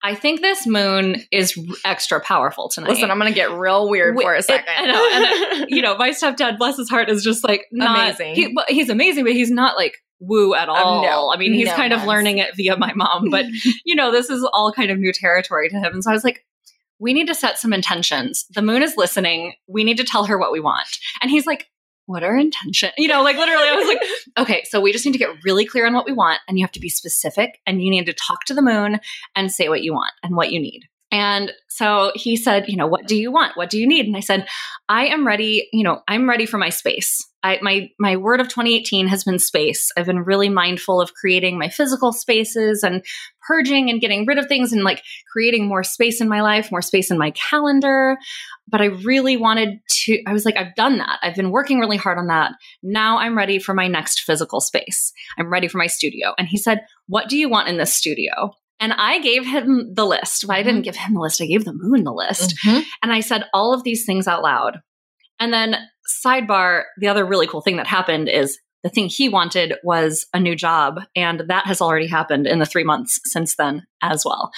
I 0.05 0.15
think 0.17 0.41
this 0.41 0.67
moon 0.67 1.23
is 1.31 1.57
extra 1.85 2.21
powerful 2.21 2.69
tonight. 2.69 2.91
Listen, 2.91 3.11
I'm 3.11 3.19
going 3.19 3.33
to 3.33 3.35
get 3.35 3.53
real 3.53 3.89
weird 3.89 4.17
for 4.21 4.35
a 4.35 4.43
second. 4.43 4.75
It, 4.85 4.87
know. 4.89 5.09
And, 5.13 5.67
you 5.71 5.81
know, 5.81 5.97
my 5.97 6.11
stepdad, 6.11 6.59
bless 6.59 6.77
his 6.77 6.91
heart, 6.91 7.09
is 7.09 7.23
just 7.23 7.45
like 7.45 7.67
not, 7.71 7.99
amazing. 7.99 8.35
He, 8.35 8.57
he's 8.69 8.89
amazing, 8.89 9.25
but 9.25 9.33
he's 9.33 9.51
not 9.51 9.77
like 9.77 9.99
woo 10.19 10.55
at 10.55 10.69
all. 10.69 10.99
Um, 10.99 11.05
no, 11.05 11.33
I 11.33 11.37
mean, 11.37 11.53
he's 11.53 11.69
no 11.69 11.77
kind 11.77 11.93
of 11.93 12.05
learning 12.05 12.39
it 12.39 12.57
via 12.57 12.77
my 12.77 12.93
mom, 12.95 13.31
but 13.31 13.47
you 13.85 13.95
know, 13.95 14.11
this 14.11 14.29
is 14.29 14.49
all 14.53 14.73
kind 14.73 14.91
of 14.91 14.99
new 14.99 15.13
territory 15.13 15.69
to 15.69 15.77
him. 15.77 15.93
And 15.93 16.05
so 16.05 16.11
I 16.11 16.15
was 16.15 16.25
like, 16.25 16.45
we 16.99 17.13
need 17.13 17.27
to 17.27 17.35
set 17.35 17.59
some 17.59 17.73
intentions. 17.73 18.47
The 18.55 18.63
moon 18.63 18.83
is 18.83 18.97
listening. 18.97 19.55
We 19.67 19.83
need 19.83 19.97
to 19.99 20.05
tell 20.05 20.25
her 20.25 20.39
what 20.39 20.53
we 20.53 20.61
want. 20.61 20.87
And 21.21 21.31
he's 21.31 21.47
like, 21.47 21.69
what 22.07 22.23
are 22.23 22.37
intention? 22.37 22.91
You 22.99 23.09
know, 23.09 23.23
like 23.23 23.37
literally, 23.37 23.69
I 23.69 23.75
was 23.77 23.89
like, 23.89 24.01
okay, 24.39 24.65
so 24.69 24.81
we 24.81 24.93
just 24.93 25.05
need 25.07 25.13
to 25.13 25.19
get 25.19 25.45
really 25.45 25.65
clear 25.65 25.87
on 25.87 25.95
what 25.95 26.07
we 26.07 26.13
want, 26.13 26.41
and 26.49 26.59
you 26.59 26.65
have 26.65 26.73
to 26.73 26.81
be 26.81 26.89
specific, 26.89 27.61
and 27.67 27.83
you 27.83 27.91
need 27.91 28.07
to 28.07 28.13
talk 28.13 28.45
to 28.47 28.55
the 28.55 28.63
moon 28.63 29.01
and 29.37 29.53
say 29.53 29.69
what 29.69 29.83
you 29.83 29.93
want 29.93 30.13
and 30.23 30.37
what 30.37 30.53
you 30.53 30.61
need. 30.61 30.89
And 31.13 31.53
so 31.69 32.11
he 32.15 32.37
said, 32.37 32.65
you 32.69 32.77
know, 32.77 32.87
what 32.87 33.07
do 33.07 33.15
you 33.15 33.31
want? 33.31 33.55
What 33.55 33.69
do 33.69 33.79
you 33.79 33.87
need? 33.87 34.07
And 34.07 34.17
I 34.17 34.21
said, 34.21 34.49
I 34.89 35.07
am 35.09 35.27
ready, 35.27 35.69
you 35.71 35.85
know, 35.85 36.01
I'm 36.09 36.29
ready 36.29 36.47
for 36.47 36.57
my 36.57 36.71
space. 36.71 37.19
I, 37.43 37.59
my 37.61 37.91
my 37.99 38.17
word 38.17 38.41
of 38.41 38.49
2018 38.49 39.09
has 39.09 39.25
been 39.25 39.39
space. 39.39 39.91
I've 39.97 40.07
been 40.07 40.21
really 40.21 40.49
mindful 40.49 41.01
of 41.01 41.13
creating 41.13 41.59
my 41.59 41.69
physical 41.69 42.13
spaces 42.13 42.83
and 42.83 43.05
purging 43.47 43.91
and 43.91 44.01
getting 44.01 44.27
rid 44.27 44.39
of 44.39 44.47
things 44.47 44.73
and 44.73 44.85
like 44.85 45.03
creating 45.31 45.67
more 45.67 45.83
space 45.83 46.21
in 46.21 46.29
my 46.29 46.41
life, 46.41 46.71
more 46.71 46.83
space 46.83 47.11
in 47.11 47.19
my 47.19 47.33
calendar. 47.33 48.17
But 48.69 48.81
I 48.81 48.87
really 48.87 49.37
wanted 49.37 49.81
to 50.05 50.23
I 50.27 50.33
was 50.33 50.45
like 50.45 50.57
I've 50.57 50.75
done 50.77 50.99
that. 50.99 51.19
I've 51.21 51.35
been 51.35 51.51
working 51.51 51.81
really 51.81 51.97
hard 51.97 52.17
on 52.17 52.29
that. 52.29 52.53
Now 52.83 53.19
I'm 53.19 53.37
ready 53.37 53.59
for 53.59 53.75
my 53.75 53.89
next 53.89 54.21
physical 54.21 54.61
space. 54.61 55.13
I'm 55.37 55.51
ready 55.51 55.69
for 55.69 55.79
my 55.79 55.89
studio. 55.89 56.35
And 56.39 56.47
he 56.47 56.57
said, 56.57 56.87
"What 57.09 57.29
do 57.29 57.37
you 57.37 57.49
want 57.49 57.69
in 57.69 57.77
this 57.77 57.93
studio?" 57.93 58.55
And 58.83 58.93
I 58.93 59.21
gave 59.21 59.47
him 59.47 59.95
the 59.95 60.05
list. 60.05 60.45
But 60.47 60.57
I 60.57 60.63
didn't 60.65 60.81
mm-hmm. 60.81 60.83
give 60.83 60.97
him 60.97 61.15
the 61.15 61.21
list. 61.21 61.41
I 61.41 61.47
gave 61.47 61.65
the 61.65 61.73
moon 61.73 62.03
the 62.03 62.13
list. 62.13 62.57
Mm-hmm. 62.67 62.81
And 63.01 63.13
I 63.13 63.21
said 63.21 63.45
all 63.55 63.73
of 63.73 63.85
these 63.85 64.05
things 64.05 64.27
out 64.27 64.43
loud. 64.43 64.81
And 65.39 65.53
then 65.53 65.77
sidebar, 66.25 66.83
the 66.99 67.07
other 67.07 67.25
really 67.25 67.47
cool 67.47 67.61
thing 67.61 67.77
that 67.77 67.87
happened 67.87 68.29
is 68.29 68.59
the 68.83 68.89
thing 68.91 69.09
he 69.09 69.29
wanted 69.29 69.75
was 69.85 70.27
a 70.35 70.41
new 70.41 70.57
job. 70.57 71.01
And 71.15 71.45
that 71.47 71.67
has 71.67 71.81
already 71.81 72.09
happened 72.09 72.49
in 72.49 72.59
the 72.59 72.67
three 72.67 72.83
months 72.83 73.21
since 73.25 73.55
then 73.55 73.87
as 74.03 74.25
well. 74.25 74.51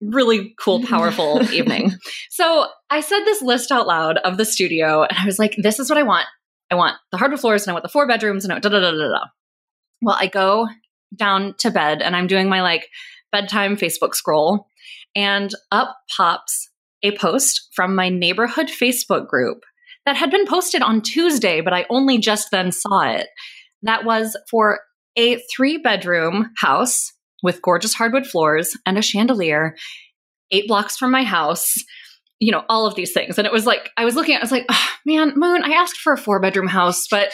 Really 0.00 0.54
cool, 0.58 0.82
powerful 0.82 1.42
evening. 1.52 1.92
So 2.30 2.68
I 2.88 3.02
said 3.02 3.24
this 3.24 3.42
list 3.42 3.70
out 3.70 3.86
loud 3.86 4.16
of 4.16 4.38
the 4.38 4.46
studio, 4.46 5.02
and 5.02 5.18
I 5.18 5.26
was 5.26 5.38
like, 5.38 5.54
this 5.58 5.78
is 5.78 5.90
what 5.90 5.98
I 5.98 6.04
want. 6.04 6.26
I 6.70 6.74
want 6.74 6.96
the 7.10 7.18
hardwood 7.18 7.40
floors, 7.40 7.64
and 7.64 7.70
I 7.70 7.74
want 7.74 7.82
the 7.82 7.90
four 7.90 8.06
bedrooms, 8.06 8.44
and 8.44 8.52
I 8.52 8.58
da 8.60 8.70
da 8.70 8.80
da 8.80 8.92
da 8.92 9.08
da. 9.08 9.24
Well, 10.00 10.16
I 10.18 10.28
go 10.28 10.68
down 11.14 11.54
to 11.58 11.70
bed, 11.70 12.00
and 12.00 12.16
I'm 12.16 12.28
doing 12.28 12.48
my 12.48 12.62
like 12.62 12.88
bedtime 13.32 13.76
Facebook 13.76 14.14
scroll, 14.14 14.66
and 15.14 15.52
up 15.70 15.96
pops 16.16 16.70
a 17.02 17.16
post 17.16 17.68
from 17.74 17.94
my 17.94 18.08
neighborhood 18.08 18.66
Facebook 18.66 19.26
group 19.26 19.64
that 20.06 20.16
had 20.16 20.30
been 20.30 20.46
posted 20.46 20.82
on 20.82 21.02
Tuesday, 21.02 21.60
but 21.60 21.72
I 21.72 21.86
only 21.90 22.18
just 22.18 22.50
then 22.50 22.72
saw 22.72 23.10
it. 23.10 23.28
That 23.82 24.04
was 24.04 24.36
for 24.50 24.80
a 25.16 25.40
three 25.54 25.78
bedroom 25.78 26.50
house 26.56 27.12
with 27.42 27.62
gorgeous 27.62 27.94
hardwood 27.94 28.26
floors 28.26 28.76
and 28.86 28.98
a 28.98 29.02
chandelier, 29.02 29.76
eight 30.50 30.66
blocks 30.66 30.96
from 30.96 31.10
my 31.10 31.24
house. 31.24 31.74
You 32.40 32.52
know, 32.52 32.62
all 32.68 32.86
of 32.86 32.94
these 32.94 33.12
things. 33.12 33.36
And 33.36 33.46
it 33.46 33.52
was 33.52 33.66
like, 33.66 33.90
I 33.96 34.04
was 34.04 34.14
looking 34.14 34.34
at 34.34 34.40
I 34.40 34.44
was 34.44 34.52
like, 34.52 34.66
oh, 34.68 34.88
man, 35.04 35.32
Moon, 35.34 35.64
I 35.64 35.70
asked 35.70 35.96
for 35.96 36.12
a 36.12 36.16
four 36.18 36.38
bedroom 36.40 36.68
house, 36.68 37.08
but 37.10 37.32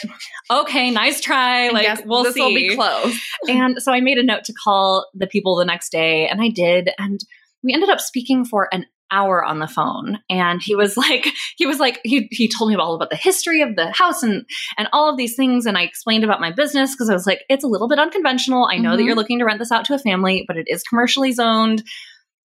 okay, 0.49 0.89
nice 0.89 1.21
try. 1.21 1.69
Like, 1.69 2.05
we'll 2.05 2.23
this 2.23 2.33
see. 2.33 2.41
will 2.41 2.53
be 2.55 2.75
close. 2.75 3.15
and 3.47 3.79
so 3.81 3.91
I 3.93 3.99
made 4.01 4.17
a 4.17 4.23
note 4.23 4.45
to 4.45 4.53
call 4.63 5.07
the 5.13 5.27
people 5.27 5.55
the 5.57 5.65
next 5.65 5.91
day, 5.91 6.27
and 6.27 6.41
I 6.41 6.49
did. 6.49 6.89
And 6.97 7.19
we 7.63 7.73
ended 7.73 7.89
up 7.89 7.99
speaking 7.99 8.45
for 8.45 8.67
an 8.73 8.85
hour 9.11 9.45
on 9.45 9.59
the 9.59 9.67
phone 9.67 10.17
and 10.31 10.63
he 10.63 10.75
was 10.75 10.97
like 11.05 11.27
he 11.57 11.67
was 11.67 11.79
like 11.79 11.99
he, 12.03 12.27
he 12.31 12.47
told 12.49 12.71
me 12.71 12.75
all 12.75 12.95
about 12.95 13.11
the 13.11 13.15
history 13.15 13.61
of 13.61 13.75
the 13.75 13.91
house 13.91 14.23
and 14.23 14.43
and 14.79 14.87
all 14.91 15.07
of 15.07 15.15
these 15.15 15.35
things 15.35 15.67
and 15.67 15.77
i 15.77 15.83
explained 15.83 16.23
about 16.23 16.41
my 16.41 16.51
business 16.51 16.95
because 16.95 17.07
i 17.07 17.13
was 17.13 17.27
like 17.27 17.43
it's 17.47 17.63
a 17.63 17.67
little 17.67 17.87
bit 17.87 17.99
unconventional 17.99 18.67
i 18.69 18.77
know 18.77 18.97
that 18.97 19.03
Mhm. 19.03 19.05
you're 19.05 19.15
looking 19.15 19.37
to 19.37 19.45
rent 19.45 19.59
this 19.59 19.71
out 19.71 19.85
to 19.85 19.93
a 19.93 19.99
family 19.99 20.43
but 20.47 20.57
it 20.57 20.65
is 20.67 20.81
commercially 20.81 21.31
zoned 21.31 21.83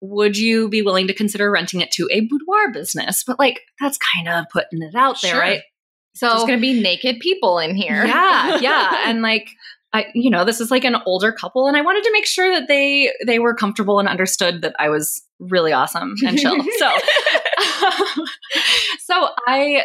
would 0.00 0.36
you 0.36 0.68
be 0.68 0.82
willing 0.82 1.06
to 1.06 1.14
consider 1.14 1.50
renting 1.50 1.80
it 1.80 1.90
to 1.90 2.08
a 2.12 2.20
boudoir 2.20 2.70
business 2.72 3.24
but 3.24 3.38
like 3.38 3.60
that's 3.80 3.98
kind 4.14 4.28
of 4.28 4.44
putting 4.52 4.82
it 4.82 4.94
out 4.94 5.20
there 5.22 5.32
Sure. 5.32 5.40
right 5.40 5.62
so 6.14 6.28
There's 6.28 6.44
going 6.44 6.56
to 6.58 6.60
be 6.62 6.80
naked 6.80 7.20
people 7.20 7.58
in 7.58 7.76
here. 7.76 8.06
yeah, 8.06 8.58
yeah, 8.58 9.02
and 9.06 9.20
like 9.20 9.50
I, 9.92 10.06
you 10.14 10.30
know, 10.30 10.46
this 10.46 10.62
is 10.62 10.70
like 10.70 10.84
an 10.84 10.96
older 11.04 11.30
couple, 11.30 11.68
and 11.68 11.76
I 11.76 11.82
wanted 11.82 12.04
to 12.04 12.12
make 12.12 12.24
sure 12.24 12.50
that 12.58 12.68
they 12.68 13.12
they 13.26 13.38
were 13.38 13.54
comfortable 13.54 13.98
and 13.98 14.08
understood 14.08 14.62
that 14.62 14.74
I 14.78 14.88
was 14.88 15.22
really 15.40 15.72
awesome 15.74 16.14
and 16.26 16.38
chill. 16.38 16.56
so, 16.78 16.90
so 19.00 19.28
I 19.46 19.82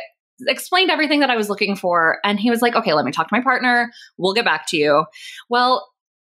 explained 0.47 0.89
everything 0.89 1.19
that 1.19 1.29
I 1.29 1.35
was 1.35 1.49
looking 1.49 1.75
for, 1.75 2.19
and 2.23 2.39
he 2.39 2.49
was 2.49 2.61
like, 2.61 2.75
"Okay, 2.75 2.93
let 2.93 3.05
me 3.05 3.11
talk 3.11 3.27
to 3.27 3.35
my 3.35 3.41
partner. 3.43 3.91
We'll 4.17 4.33
get 4.33 4.45
back 4.45 4.67
to 4.69 4.77
you." 4.77 5.05
Well, 5.49 5.87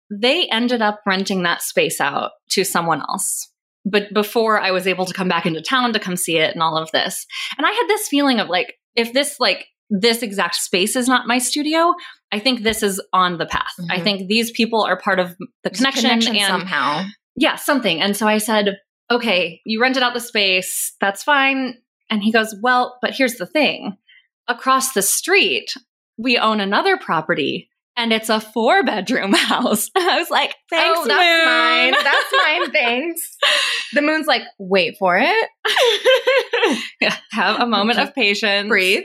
they 0.10 0.48
ended 0.50 0.82
up 0.82 1.01
renting 1.06 1.44
that 1.44 1.62
space 1.62 2.01
out 2.01 2.32
to 2.50 2.63
someone 2.63 3.01
else. 3.01 3.50
But 3.86 4.13
before 4.13 4.60
I 4.60 4.72
was 4.72 4.88
able 4.88 5.06
to 5.06 5.13
come 5.13 5.28
back 5.28 5.46
into 5.46 5.62
town 5.62 5.94
to 5.94 6.00
come 6.00 6.16
see 6.16 6.38
it 6.38 6.54
and 6.54 6.63
all 6.63 6.78
of 6.78 6.92
this. 6.92 7.25
And 7.58 7.68
I 7.68 7.72
had 7.72 7.88
this 7.88 8.08
feeling 8.08 8.40
of 8.40 8.48
like, 8.50 8.75
if 8.96 9.12
this 9.13 9.40
like 9.40 9.68
this 9.90 10.22
exact 10.24 10.56
space 10.56 10.96
is 10.96 11.08
not 11.08 11.28
my 11.28 11.38
studio, 11.38 11.94
I 12.32 12.40
think 12.40 12.63
this 12.63 12.82
is 12.82 13.02
on 13.12 13.38
the 13.38 13.46
path. 13.46 13.74
I 13.92 13.98
Mhm. 14.00 14.04
think 14.04 14.28
these 14.28 14.52
people 14.52 14.82
are 14.84 14.98
part 15.00 15.20
of 15.20 15.36
the 15.63 15.70
connection, 15.70 16.04
connection 16.04 16.36
and 16.38 16.46
somehow. 16.48 17.04
yeah, 17.36 17.56
something. 17.58 18.02
And 18.02 18.16
so 18.16 18.28
I 18.28 18.38
said, 18.38 18.78
okay, 19.12 19.62
you 19.66 19.82
rented 19.82 20.02
out 20.02 20.13
the 20.13 20.20
space. 20.20 20.94
That's 21.02 21.22
fine. 21.24 21.75
And 22.10 22.24
he 22.24 22.32
goes, 22.32 22.56
well, 22.62 22.98
but 23.02 23.12
here's 23.13 23.36
the 23.36 23.46
thing 23.46 23.98
across 24.48 24.94
the 24.94 25.02
street, 25.02 25.74
we 26.18 26.38
own 26.38 26.60
another 26.60 26.98
property 26.98 27.70
and 27.95 28.12
it's 28.12 28.29
a 28.29 28.39
four 28.39 28.83
bedroom 28.83 29.33
house. 29.33 29.89
I 29.97 30.19
was 30.19 30.29
like, 30.29 30.55
oh, 30.71 30.75
thanks, 30.75 31.00
oh, 31.00 31.07
that's 31.07 31.38
Moon." 31.38 31.45
mine. 31.45 32.03
That's 32.03 32.33
mine. 32.43 32.71
Thanks. 32.71 33.38
The 33.93 34.01
moon's 34.01 34.27
like, 34.27 34.43
wait 34.57 34.95
for 34.97 35.17
it. 35.17 35.50
Yeah, 37.00 37.15
Have 37.31 37.59
a 37.59 37.65
moment 37.65 38.00
of 38.00 38.13
patience. 38.13 38.67
Breathe. 38.67 39.03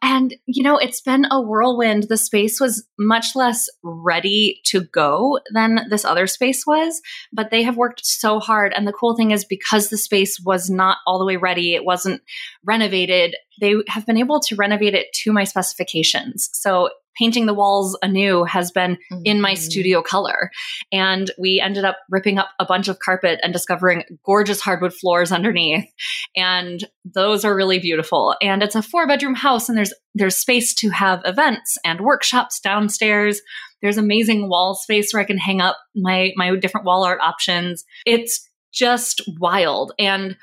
And, 0.00 0.34
you 0.46 0.62
know, 0.62 0.78
it's 0.78 1.00
been 1.00 1.26
a 1.30 1.40
whirlwind. 1.40 2.04
The 2.08 2.16
space 2.16 2.60
was 2.60 2.86
much 2.98 3.34
less 3.34 3.66
ready 3.82 4.60
to 4.66 4.82
go 4.84 5.38
than 5.52 5.86
this 5.90 6.04
other 6.04 6.26
space 6.26 6.64
was, 6.66 7.00
but 7.32 7.50
they 7.50 7.62
have 7.62 7.76
worked 7.76 8.04
so 8.04 8.40
hard. 8.40 8.72
And 8.74 8.86
the 8.86 8.92
cool 8.92 9.16
thing 9.16 9.30
is, 9.30 9.44
because 9.44 9.88
the 9.88 9.98
space 9.98 10.40
was 10.44 10.70
not 10.70 10.98
all 11.06 11.18
the 11.18 11.26
way 11.26 11.36
ready, 11.36 11.74
it 11.74 11.84
wasn't 11.84 12.22
renovated, 12.64 13.36
they 13.60 13.74
have 13.88 14.06
been 14.06 14.16
able 14.16 14.40
to 14.40 14.56
renovate 14.56 14.94
it 14.94 15.06
to 15.22 15.32
my 15.32 15.44
specifications. 15.44 16.48
So, 16.52 16.90
painting 17.18 17.46
the 17.46 17.54
walls 17.54 17.98
anew 18.02 18.44
has 18.44 18.70
been 18.70 18.98
in 19.24 19.40
my 19.40 19.52
Mhm. 19.52 19.58
studio 19.58 20.02
color. 20.02 20.50
And 20.92 21.30
we 21.38 21.60
ended 21.60 21.84
up 21.84 21.98
ripping 22.10 22.38
up 22.38 22.50
a 22.58 22.64
bunch 22.64 22.88
of 22.88 22.98
carpet 22.98 23.38
and 23.42 23.52
discovering 23.52 24.04
gorgeous 24.24 24.60
hardwood 24.60 24.94
floors 24.94 25.32
underneath. 25.32 25.84
And 26.36 26.82
those 27.04 27.44
are 27.44 27.54
really 27.54 27.78
beautiful. 27.78 28.34
And 28.40 28.62
it's 28.62 28.74
a 28.74 28.82
four 28.82 29.06
bedroom 29.06 29.34
house 29.34 29.68
and 29.68 29.76
there's 29.76 29.92
there's 30.14 30.36
space 30.36 30.74
to 30.74 30.90
have 30.90 31.22
events 31.24 31.78
and 31.84 32.00
workshops 32.00 32.60
downstairs. 32.60 33.40
There's 33.80 33.96
amazing 33.96 34.48
wall 34.48 34.74
space 34.74 35.12
where 35.12 35.22
I 35.22 35.26
can 35.26 35.38
hang 35.38 35.60
up 35.60 35.78
my 35.96 36.32
my 36.36 36.54
different 36.56 36.86
wall 36.86 37.04
art 37.04 37.20
options. 37.22 37.84
It's 38.06 38.48
just 38.72 39.22
wild. 39.40 39.92
And 39.98 40.36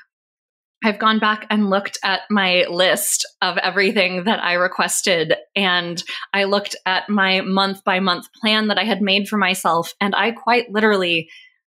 I've 0.82 0.98
gone 0.98 1.18
back 1.18 1.46
and 1.50 1.68
looked 1.68 1.98
at 2.02 2.22
my 2.30 2.64
list 2.70 3.26
of 3.42 3.58
everything 3.58 4.24
that 4.24 4.42
I 4.42 4.54
requested 4.54 5.34
and 5.54 6.02
I 6.32 6.44
looked 6.44 6.74
at 6.86 7.08
my 7.08 7.42
month 7.42 7.84
by 7.84 8.00
month 8.00 8.26
plan 8.40 8.68
that 8.68 8.78
I 8.78 8.84
had 8.84 9.02
made 9.02 9.28
for 9.28 9.36
myself, 9.36 9.92
and 10.00 10.14
I 10.14 10.30
quite 10.30 10.70
literally 10.70 11.28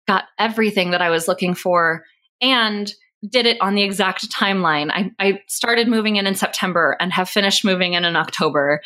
got 0.08 0.26
everything 0.38 0.92
that 0.92 1.02
I 1.02 1.10
was 1.10 1.28
looking 1.28 1.54
for 1.56 2.04
and 2.42 2.92
did 3.28 3.46
it 3.46 3.58
on 3.62 3.76
the 3.76 3.84
exact 3.84 4.30
timeline. 4.32 4.90
I, 4.92 5.12
I 5.20 5.42
started 5.48 5.88
moving 5.88 6.16
in 6.16 6.26
in 6.26 6.36
September 6.36 6.96
and 7.00 7.12
have 7.12 7.30
finished 7.30 7.66
moving 7.66 7.94
in 7.94 8.06
in 8.06 8.16
October 8.16 8.82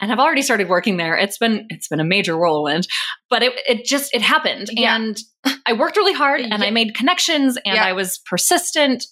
and 0.00 0.10
have 0.10 0.18
already 0.18 0.42
started 0.42 0.68
working 0.68 0.96
there. 0.96 1.16
It's 1.16 1.38
been 1.38 1.66
it's 1.70 1.88
been 1.88 2.00
a 2.00 2.04
major 2.04 2.36
whirlwind, 2.36 2.88
but 3.30 3.42
it 3.42 3.52
it 3.68 3.84
just 3.84 4.14
it 4.14 4.22
happened, 4.22 4.68
Yeah. 4.72 4.96
and 4.96 5.18
I 5.66 5.72
worked 5.74 5.96
really 5.96 6.12
hard 6.14 6.40
and 6.50 6.62
I 6.64 6.70
made 6.70 6.94
connections 6.94 7.56
and 7.64 7.76
Yeah. 7.76 7.84
I 7.84 7.92
was 7.92 8.18
persistent, 8.18 9.06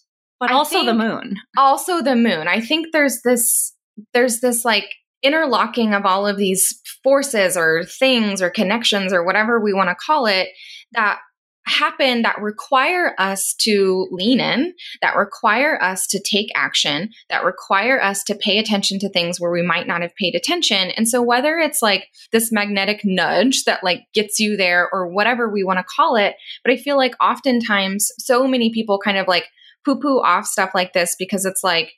but 0.44 0.52
I 0.52 0.54
also 0.54 0.84
the 0.84 0.94
moon. 0.94 1.36
also 1.56 2.02
the 2.02 2.16
moon 2.16 2.48
i 2.48 2.60
think 2.60 2.88
there's 2.92 3.20
this 3.24 3.74
there's 4.12 4.40
this 4.40 4.64
like 4.64 4.94
interlocking 5.22 5.94
of 5.94 6.04
all 6.04 6.26
of 6.26 6.36
these 6.36 6.80
forces 7.02 7.56
or 7.56 7.84
things 7.84 8.42
or 8.42 8.50
connections 8.50 9.12
or 9.12 9.24
whatever 9.24 9.58
we 9.58 9.72
want 9.72 9.88
to 9.88 9.94
call 9.94 10.26
it 10.26 10.48
that 10.92 11.18
happen 11.66 12.22
that 12.22 12.40
require 12.42 13.14
us 13.18 13.54
to 13.54 14.06
lean 14.10 14.38
in 14.38 14.74
that 15.00 15.16
require 15.16 15.82
us 15.82 16.06
to 16.06 16.20
take 16.20 16.48
action 16.54 17.08
that 17.30 17.42
require 17.42 18.02
us 18.02 18.22
to 18.22 18.34
pay 18.34 18.58
attention 18.58 18.98
to 18.98 19.08
things 19.08 19.40
where 19.40 19.50
we 19.50 19.62
might 19.62 19.86
not 19.86 20.02
have 20.02 20.14
paid 20.16 20.34
attention 20.34 20.90
and 20.90 21.08
so 21.08 21.22
whether 21.22 21.56
it's 21.56 21.80
like 21.80 22.08
this 22.32 22.52
magnetic 22.52 23.00
nudge 23.02 23.64
that 23.64 23.82
like 23.82 24.00
gets 24.12 24.38
you 24.38 24.58
there 24.58 24.90
or 24.92 25.08
whatever 25.08 25.48
we 25.48 25.64
want 25.64 25.78
to 25.78 25.84
call 25.84 26.16
it 26.16 26.34
but 26.62 26.70
i 26.70 26.76
feel 26.76 26.98
like 26.98 27.14
oftentimes 27.22 28.12
so 28.18 28.46
many 28.46 28.70
people 28.70 28.98
kind 29.02 29.16
of 29.16 29.26
like 29.26 29.46
poo 29.84 29.98
poo 29.98 30.20
off 30.20 30.46
stuff 30.46 30.70
like 30.74 30.92
this 30.92 31.16
because 31.18 31.44
it's 31.44 31.62
like, 31.64 31.92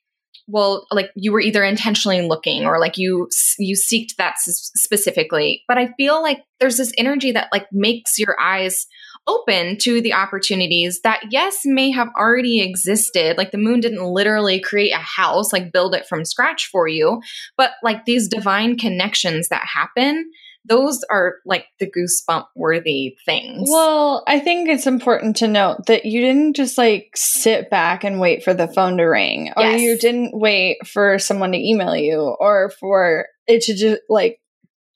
well, 0.48 0.86
like 0.90 1.10
you 1.16 1.32
were 1.32 1.40
either 1.40 1.64
intentionally 1.64 2.22
looking 2.22 2.64
or 2.64 2.78
like 2.78 2.98
you 2.98 3.28
you 3.58 3.74
seeked 3.74 4.16
that 4.18 4.34
s- 4.34 4.70
specifically. 4.74 5.62
But 5.66 5.78
I 5.78 5.92
feel 5.96 6.22
like 6.22 6.42
there's 6.60 6.76
this 6.76 6.92
energy 6.96 7.32
that 7.32 7.48
like 7.52 7.66
makes 7.72 8.18
your 8.18 8.36
eyes 8.40 8.86
open 9.28 9.76
to 9.78 10.00
the 10.00 10.12
opportunities 10.12 11.00
that 11.02 11.20
yes 11.30 11.62
may 11.64 11.90
have 11.90 12.08
already 12.16 12.60
existed 12.60 13.36
like 13.36 13.50
the 13.50 13.58
moon 13.58 13.80
didn't 13.80 14.04
literally 14.04 14.60
create 14.60 14.92
a 14.92 14.98
house 14.98 15.52
like 15.52 15.72
build 15.72 15.94
it 15.94 16.06
from 16.06 16.24
scratch 16.24 16.68
for 16.70 16.86
you 16.86 17.20
but 17.56 17.72
like 17.82 18.04
these 18.04 18.28
divine 18.28 18.76
connections 18.76 19.48
that 19.48 19.66
happen 19.66 20.30
those 20.68 21.04
are 21.10 21.36
like 21.44 21.66
the 21.78 21.90
goosebump 21.90 22.46
worthy 22.56 23.16
things 23.24 23.68
Well, 23.70 24.24
I 24.26 24.40
think 24.40 24.68
it's 24.68 24.86
important 24.86 25.36
to 25.36 25.48
note 25.48 25.86
that 25.86 26.04
you 26.04 26.20
didn't 26.20 26.56
just 26.56 26.76
like 26.76 27.10
sit 27.14 27.70
back 27.70 28.04
and 28.04 28.20
wait 28.20 28.42
for 28.42 28.54
the 28.54 28.68
phone 28.68 28.96
to 28.98 29.04
ring, 29.04 29.52
or 29.56 29.62
Yes. 29.62 29.80
you 29.80 29.98
didn't 29.98 30.38
wait 30.38 30.78
for 30.86 31.18
someone 31.18 31.52
to 31.52 31.58
email 31.58 31.96
you, 31.96 32.18
or 32.40 32.70
for 32.80 33.26
it 33.46 33.62
to 33.64 33.74
just 33.74 34.02
like 34.08 34.40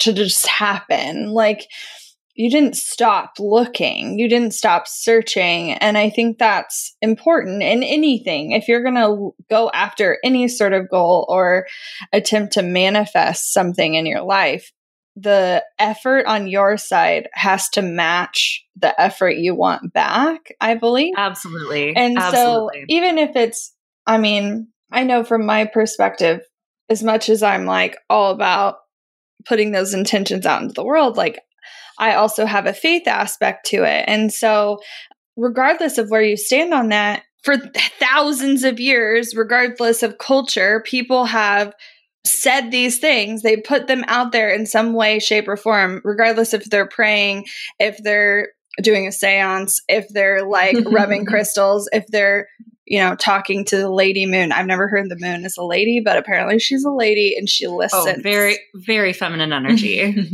to 0.00 0.12
just 0.12 0.47
happen. 0.47 1.31
Like 1.33 1.67
you 2.35 2.49
didn't 2.50 2.77
stop 2.77 3.35
looking, 3.39 4.19
you 4.19 4.27
didn't 4.29 4.55
stop 4.55 4.89
searching, 4.89 5.73
and 5.73 5.99
I 5.99 6.09
think 6.09 6.39
that's 6.39 6.97
important 7.03 7.62
in 7.62 7.83
anything. 7.83 8.53
If 8.53 8.67
you're 8.67 8.83
gonna 8.83 9.15
go 9.50 9.71
after 9.75 10.19
any 10.25 10.49
sort 10.49 10.73
of 10.73 10.89
goal 10.89 11.27
or 11.29 11.67
attempt 12.12 12.55
to 12.55 12.62
manifest 12.62 13.53
something 13.53 13.95
in 13.95 14.07
your 14.07 14.23
life, 14.23 14.73
the 15.21 15.65
effort 15.79 16.27
on 16.27 16.47
your 16.47 16.77
side 16.77 17.29
has 17.33 17.69
to 17.71 17.83
match 17.83 18.65
the 18.77 18.99
effort 19.00 19.37
you 19.37 19.55
want 19.55 19.93
back, 19.93 20.53
I 20.61 20.75
believe. 20.75 21.15
Absolutely. 21.17 21.95
And 21.95 22.19
Absolutely. 22.19 22.81
so, 22.81 22.85
even 22.89 23.19
if 23.19 23.37
it's, 23.37 23.75
I 24.07 24.19
mean, 24.19 24.69
I 24.91 25.05
know 25.05 25.25
from 25.25 25.47
my 25.47 25.67
perspective, 25.67 26.41
as 26.89 27.03
much 27.03 27.29
as 27.29 27.43
I'm 27.43 27.67
like 27.67 27.97
all 28.09 28.33
about 28.33 28.77
putting 29.47 29.73
those 29.73 29.95
intentions 29.95 30.47
out 30.47 30.62
into 30.62 30.75
the 30.75 30.85
world, 30.85 31.17
like 31.17 31.41
I 31.99 32.15
also 32.15 32.47
have 32.47 32.67
a 32.67 32.73
faith 32.73 33.07
aspect 33.07 33.67
to 33.67 33.85
it. 33.85 34.05
And 34.07 34.33
so, 34.33 34.81
regardless 35.37 35.99
of 35.99 36.11
where 36.11 36.23
you 36.23 36.37
stand 36.37 36.73
on 36.73 36.89
that, 36.89 37.23
for 37.43 37.57
thousands 37.57 38.65
of 38.65 38.81
years, 38.81 39.35
regardless 39.35 40.03
of 40.03 40.19
culture, 40.19 40.83
people 40.85 41.25
have 41.25 41.75
said 42.25 42.71
these 42.71 42.99
things. 42.99 43.43
They 43.43 43.57
put 43.57 43.87
them 43.87 44.05
out 44.07 44.33
there 44.33 44.50
in 44.50 44.67
some 44.67 44.93
way, 44.93 45.19
shape, 45.19 45.49
or 45.49 45.57
form, 45.57 46.00
regardless 46.05 46.55
if 46.55 46.65
they're 46.65 46.89
praying, 46.89 47.47
if 47.79 47.99
they're 48.03 48.49
doing 48.83 49.07
a 49.07 49.12
seance, 49.12 49.81
if 49.89 50.09
they're 50.09 50.45
like 50.47 50.77
rubbing 50.87 51.27
crystals, 51.27 51.89
if 51.93 52.07
they're 52.09 52.47
you 52.91 52.99
know, 52.99 53.15
talking 53.15 53.65
to 53.65 53.77
the 53.77 53.89
lady 53.89 54.27
moon. 54.27 54.50
I've 54.50 54.67
never 54.67 54.89
heard 54.89 55.09
the 55.09 55.17
moon 55.17 55.45
is 55.45 55.57
a 55.57 55.62
lady, 55.62 56.03
but 56.05 56.19
apparently 56.19 56.59
she's 56.59 56.85
a 56.85 56.91
lady 56.91 57.37
and 57.39 57.49
she 57.49 57.65
oh, 57.65 57.77
listens. 57.77 58.19
Oh, 58.19 58.21
very, 58.21 58.59
very 58.75 59.12
feminine 59.12 59.53
energy. 59.53 60.12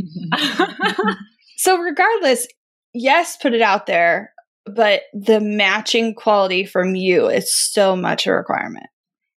so, 1.57 1.77
regardless, 1.77 2.47
yes, 2.95 3.37
put 3.37 3.53
it 3.53 3.61
out 3.61 3.85
there, 3.85 4.33
but 4.65 5.03
the 5.13 5.39
matching 5.39 6.15
quality 6.15 6.65
from 6.65 6.95
you 6.95 7.27
is 7.27 7.55
so 7.55 7.95
much 7.95 8.25
a 8.25 8.33
requirement. 8.33 8.87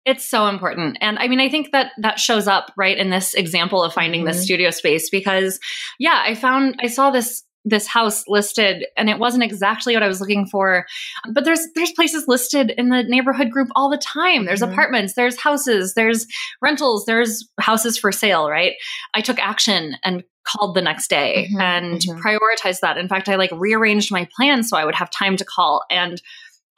It's 0.09 0.25
so 0.25 0.47
important. 0.47 0.97
And 1.03 1.19
I 1.19 1.29
mean, 1.29 1.39
I 1.39 1.51
think 1.51 1.73
that 1.73 1.93
that 1.99 2.19
shows 2.19 2.49
up 2.49 2.73
right 2.79 2.97
in 2.97 3.11
this 3.11 3.35
example 3.35 3.85
of 3.85 3.93
finding 3.93 4.23
mm-hmm. 4.23 4.29
this 4.29 4.43
studio 4.43 4.71
space 4.71 5.11
because, 5.11 5.61
yeah, 5.99 6.23
I 6.25 6.35
found, 6.35 6.77
I 6.81 6.87
saw 6.87 7.11
this 7.11 7.45
this 7.65 7.87
house 7.87 8.25
listed 8.27 8.87
and 8.97 9.11
it 9.11 9.19
wasn't 9.19 9.43
exactly 9.43 9.93
what 9.93 10.03
I 10.03 10.09
was 10.09 10.21
looking 10.21 10.47
for. 10.47 10.87
But 11.31 11.45
there's 11.45 11.67
there's 11.75 11.93
places 11.93 12.27
listed 12.27 12.71
in 12.71 12.89
the 12.89 13.03
neighborhood 13.03 13.51
group 13.51 13.69
all 13.77 13.91
the 13.91 13.99
time. 13.99 14.47
There's 14.47 14.63
mm-hmm. 14.63 14.73
apartments, 14.73 15.13
there's 15.13 15.39
houses, 15.39 15.93
there's 15.93 16.27
rentals, 16.63 17.05
there's 17.05 17.47
houses 17.61 17.99
for 17.99 18.13
sale, 18.13 18.49
right? 18.49 18.73
I 19.13 19.21
took 19.21 19.39
action 19.39 19.97
and 20.05 20.25
called 20.45 20.75
the 20.75 20.81
next 20.81 21.11
day 21.11 21.49
mm-hmm. 21.51 21.61
and 21.61 22.01
mm-hmm. 22.01 22.19
prioritized 22.27 22.81
that. 22.81 22.97
In 22.97 23.09
fact, 23.09 23.29
I 23.29 23.37
like 23.37 23.51
rearranged 23.53 24.11
my 24.11 24.27
plan 24.35 24.63
so 24.63 24.79
I 24.79 24.87
would 24.87 24.95
have 24.95 25.11
time 25.11 25.37
to 25.37 25.45
call 25.45 25.85
and 25.91 26.23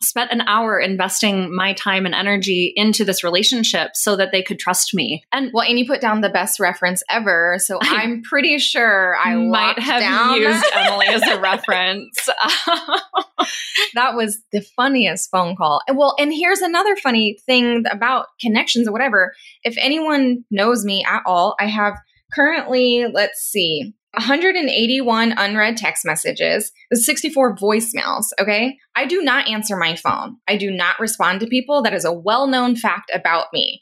spent 0.02 0.32
an 0.32 0.40
hour 0.42 0.78
investing 0.78 1.54
my 1.54 1.74
time 1.74 2.06
and 2.06 2.14
energy 2.14 2.72
into 2.74 3.04
this 3.04 3.22
relationship 3.22 3.90
so 3.94 4.16
that 4.16 4.32
they 4.32 4.42
could 4.42 4.58
trust 4.58 4.94
me. 4.94 5.22
And 5.32 5.50
well, 5.52 5.66
and 5.66 5.78
you 5.78 5.86
put 5.86 6.00
down 6.00 6.20
the 6.20 6.30
best 6.30 6.58
reference 6.58 7.02
ever, 7.10 7.56
so 7.58 7.78
I 7.82 8.02
am 8.02 8.22
pretty 8.22 8.58
sure 8.58 9.16
I 9.16 9.34
might 9.34 9.78
have 9.78 10.00
down. 10.00 10.40
used 10.40 10.64
Emily 10.74 11.06
as 11.06 11.22
a 11.22 11.38
reference. 11.38 12.18
that 13.94 14.14
was 14.14 14.38
the 14.52 14.62
funniest 14.62 15.30
phone 15.30 15.54
call. 15.54 15.82
And 15.86 15.98
well, 15.98 16.14
and 16.18 16.32
here's 16.32 16.60
another 16.60 16.96
funny 16.96 17.38
thing 17.44 17.84
about 17.90 18.26
connections 18.40 18.88
or 18.88 18.92
whatever. 18.92 19.34
If 19.64 19.76
anyone 19.78 20.44
knows 20.50 20.84
me 20.84 21.04
at 21.04 21.22
all, 21.26 21.56
I 21.60 21.66
have 21.66 21.94
currently, 22.32 23.06
let's 23.12 23.40
see, 23.40 23.94
181 24.14 25.34
unread 25.36 25.76
text 25.76 26.04
messages, 26.04 26.72
64 26.92 27.56
voicemails. 27.56 28.26
Okay. 28.40 28.76
I 28.96 29.06
do 29.06 29.22
not 29.22 29.48
answer 29.48 29.76
my 29.76 29.94
phone. 29.94 30.36
I 30.48 30.56
do 30.56 30.70
not 30.70 30.98
respond 30.98 31.40
to 31.40 31.46
people. 31.46 31.82
That 31.82 31.94
is 31.94 32.04
a 32.04 32.12
well 32.12 32.46
known 32.46 32.76
fact 32.76 33.10
about 33.14 33.46
me, 33.52 33.80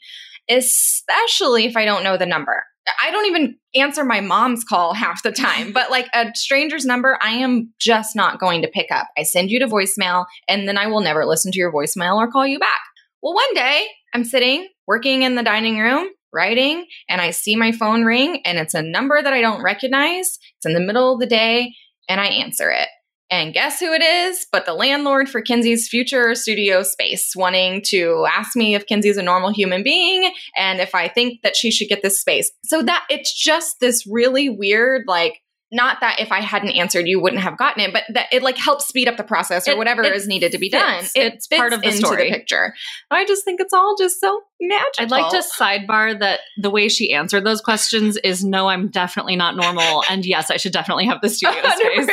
especially 0.49 1.65
if 1.65 1.75
I 1.75 1.85
don't 1.85 2.03
know 2.03 2.17
the 2.17 2.25
number. 2.25 2.63
I 3.03 3.11
don't 3.11 3.25
even 3.25 3.57
answer 3.75 4.03
my 4.03 4.19
mom's 4.19 4.63
call 4.63 4.93
half 4.93 5.23
the 5.23 5.31
time, 5.31 5.73
but 5.73 5.91
like 5.91 6.07
a 6.13 6.27
stranger's 6.33 6.85
number, 6.85 7.19
I 7.21 7.31
am 7.31 7.73
just 7.79 8.15
not 8.15 8.39
going 8.39 8.61
to 8.61 8.67
pick 8.67 8.91
up. 8.91 9.07
I 9.17 9.23
send 9.23 9.51
you 9.51 9.59
to 9.59 9.67
voicemail 9.67 10.25
and 10.47 10.67
then 10.67 10.77
I 10.77 10.87
will 10.87 11.01
never 11.01 11.25
listen 11.25 11.51
to 11.51 11.59
your 11.59 11.71
voicemail 11.71 12.15
or 12.15 12.31
call 12.31 12.47
you 12.47 12.59
back. 12.59 12.81
Well, 13.21 13.33
one 13.33 13.53
day 13.53 13.87
I'm 14.13 14.23
sitting 14.23 14.67
working 14.87 15.23
in 15.23 15.35
the 15.35 15.43
dining 15.43 15.77
room 15.77 16.09
writing 16.33 16.85
and 17.07 17.21
I 17.21 17.31
see 17.31 17.55
my 17.55 17.71
phone 17.71 18.03
ring 18.03 18.41
and 18.45 18.57
it's 18.57 18.73
a 18.73 18.81
number 18.81 19.21
that 19.21 19.33
I 19.33 19.41
don't 19.41 19.63
recognize. 19.63 20.39
It's 20.57 20.65
in 20.65 20.73
the 20.73 20.79
middle 20.79 21.13
of 21.13 21.19
the 21.19 21.27
day 21.27 21.73
and 22.07 22.19
I 22.19 22.27
answer 22.27 22.71
it. 22.71 22.87
And 23.31 23.53
guess 23.53 23.79
who 23.79 23.93
it 23.93 24.01
is? 24.01 24.47
But 24.51 24.65
the 24.65 24.73
landlord 24.73 25.29
for 25.29 25.41
Kinzie's 25.41 25.87
future 25.87 26.33
studio 26.33 26.81
space, 26.81 27.33
wanting 27.35 27.83
to 27.87 28.25
ask 28.27 28.55
me 28.55 28.73
if 28.73 28.87
Kinzie's 28.87 29.17
a 29.17 29.23
normal 29.23 29.53
human 29.53 29.83
being 29.83 30.33
and 30.57 30.79
if 30.79 30.95
I 30.95 31.07
think 31.07 31.41
that 31.43 31.55
she 31.55 31.69
should 31.69 31.89
get 31.89 32.01
this 32.01 32.19
space. 32.19 32.51
So 32.65 32.81
that 32.81 33.05
it's 33.09 33.31
just 33.31 33.79
this 33.79 34.07
really 34.09 34.49
weird, 34.49 35.03
like, 35.07 35.41
not 35.71 35.99
that 36.01 36.19
if 36.19 36.31
I 36.31 36.41
hadn't 36.41 36.71
answered, 36.71 37.07
you 37.07 37.19
wouldn't 37.19 37.41
have 37.41 37.57
gotten 37.57 37.83
it, 37.83 37.93
but 37.93 38.03
that 38.09 38.27
it 38.31 38.41
like 38.41 38.57
helps 38.57 38.87
speed 38.87 39.07
up 39.07 39.17
the 39.17 39.23
process 39.23 39.67
or 39.67 39.71
it, 39.71 39.77
whatever 39.77 40.03
it 40.03 40.15
is 40.15 40.27
needed 40.27 40.51
to 40.53 40.57
be 40.57 40.69
fits. 40.69 40.83
done. 40.83 41.03
It 41.15 41.33
it's 41.33 41.47
part 41.47 41.73
of 41.73 41.81
the 41.81 41.91
story. 41.91 42.29
The 42.29 42.37
picture. 42.37 42.73
I 43.11 43.25
just 43.25 43.45
think 43.45 43.61
it's 43.61 43.73
all 43.73 43.95
just 43.97 44.19
so 44.19 44.41
magical. 44.59 45.03
I'd 45.03 45.11
like 45.11 45.31
to 45.31 45.43
sidebar 45.47 46.19
that 46.19 46.39
the 46.57 46.71
way 46.71 46.89
she 46.89 47.13
answered 47.13 47.43
those 47.43 47.61
questions 47.61 48.17
is 48.17 48.43
no, 48.43 48.67
I'm 48.67 48.87
definitely 48.87 49.35
not 49.35 49.55
normal, 49.55 50.03
and 50.09 50.25
yes, 50.25 50.49
I 50.49 50.57
should 50.57 50.73
definitely 50.73 51.05
have 51.05 51.21
the 51.21 51.29
studio 51.29 51.61
100%, 51.61 51.75
space, 51.75 52.07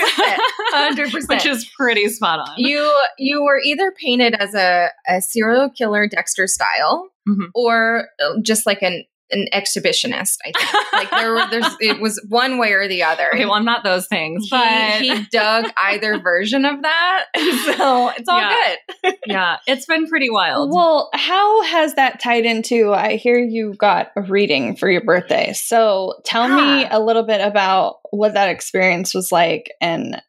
hundred 0.73 1.11
percent, 1.13 1.29
which 1.29 1.47
is 1.47 1.65
pretty 1.77 2.09
spot 2.09 2.41
on. 2.41 2.55
You 2.59 2.93
you 3.19 3.43
were 3.43 3.61
either 3.65 3.91
painted 3.93 4.35
as 4.35 4.55
a, 4.55 4.91
a 5.09 5.23
serial 5.23 5.71
killer 5.71 6.07
Dexter 6.07 6.47
style, 6.47 7.11
mm-hmm. 7.27 7.47
or 7.55 8.09
uh, 8.23 8.41
just 8.43 8.67
like 8.67 8.83
an 8.83 9.05
an 9.31 9.47
exhibitionist. 9.53 10.37
I 10.45 10.53
think 10.53 10.93
like 10.93 11.11
there, 11.11 11.49
there's 11.51 11.77
it 11.81 12.01
was 12.01 12.25
one 12.29 12.59
way 12.59 12.73
or 12.73 12.89
the 12.89 13.03
other. 13.03 13.29
Okay, 13.35 13.45
well, 13.45 13.55
I'm 13.55 13.65
not 13.65 13.85
those 13.85 14.07
things, 14.07 14.49
but 14.51 15.01
he, 15.01 15.15
he 15.15 15.27
dug 15.31 15.67
either 15.83 16.19
version 16.23 16.65
of 16.65 16.83
that, 16.83 17.25
so 17.37 18.11
it's 18.11 18.29
all 18.29 18.39
yeah. 18.39 18.77
good. 19.03 19.15
yeah, 19.27 19.57
it's 19.67 19.87
been 19.87 20.07
pretty 20.07 20.31
wild. 20.31 20.73
Well, 20.73 21.11
how 21.15 21.63
has 21.63 21.95
that 21.95 22.21
tied 22.21 22.45
into? 22.45 22.93
I 22.93 23.17
hear 23.17 23.39
you 23.39 23.75
got 23.75 24.11
a 24.17 24.23
reading 24.23 24.77
for 24.77 24.91
your 24.91 25.03
birthday, 25.03 25.53
so 25.53 26.15
tell 26.25 26.49
me 26.49 26.85
ah. 26.85 26.89
a 26.93 27.01
little 27.01 27.25
bit 27.25 27.41
about 27.41 27.97
what 28.11 28.35
that 28.35 28.49
experience 28.49 29.15
was 29.15 29.33
like 29.33 29.73
and 29.81 30.23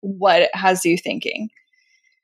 what 0.00 0.50
has 0.54 0.84
you 0.84 0.96
thinking. 0.96 1.48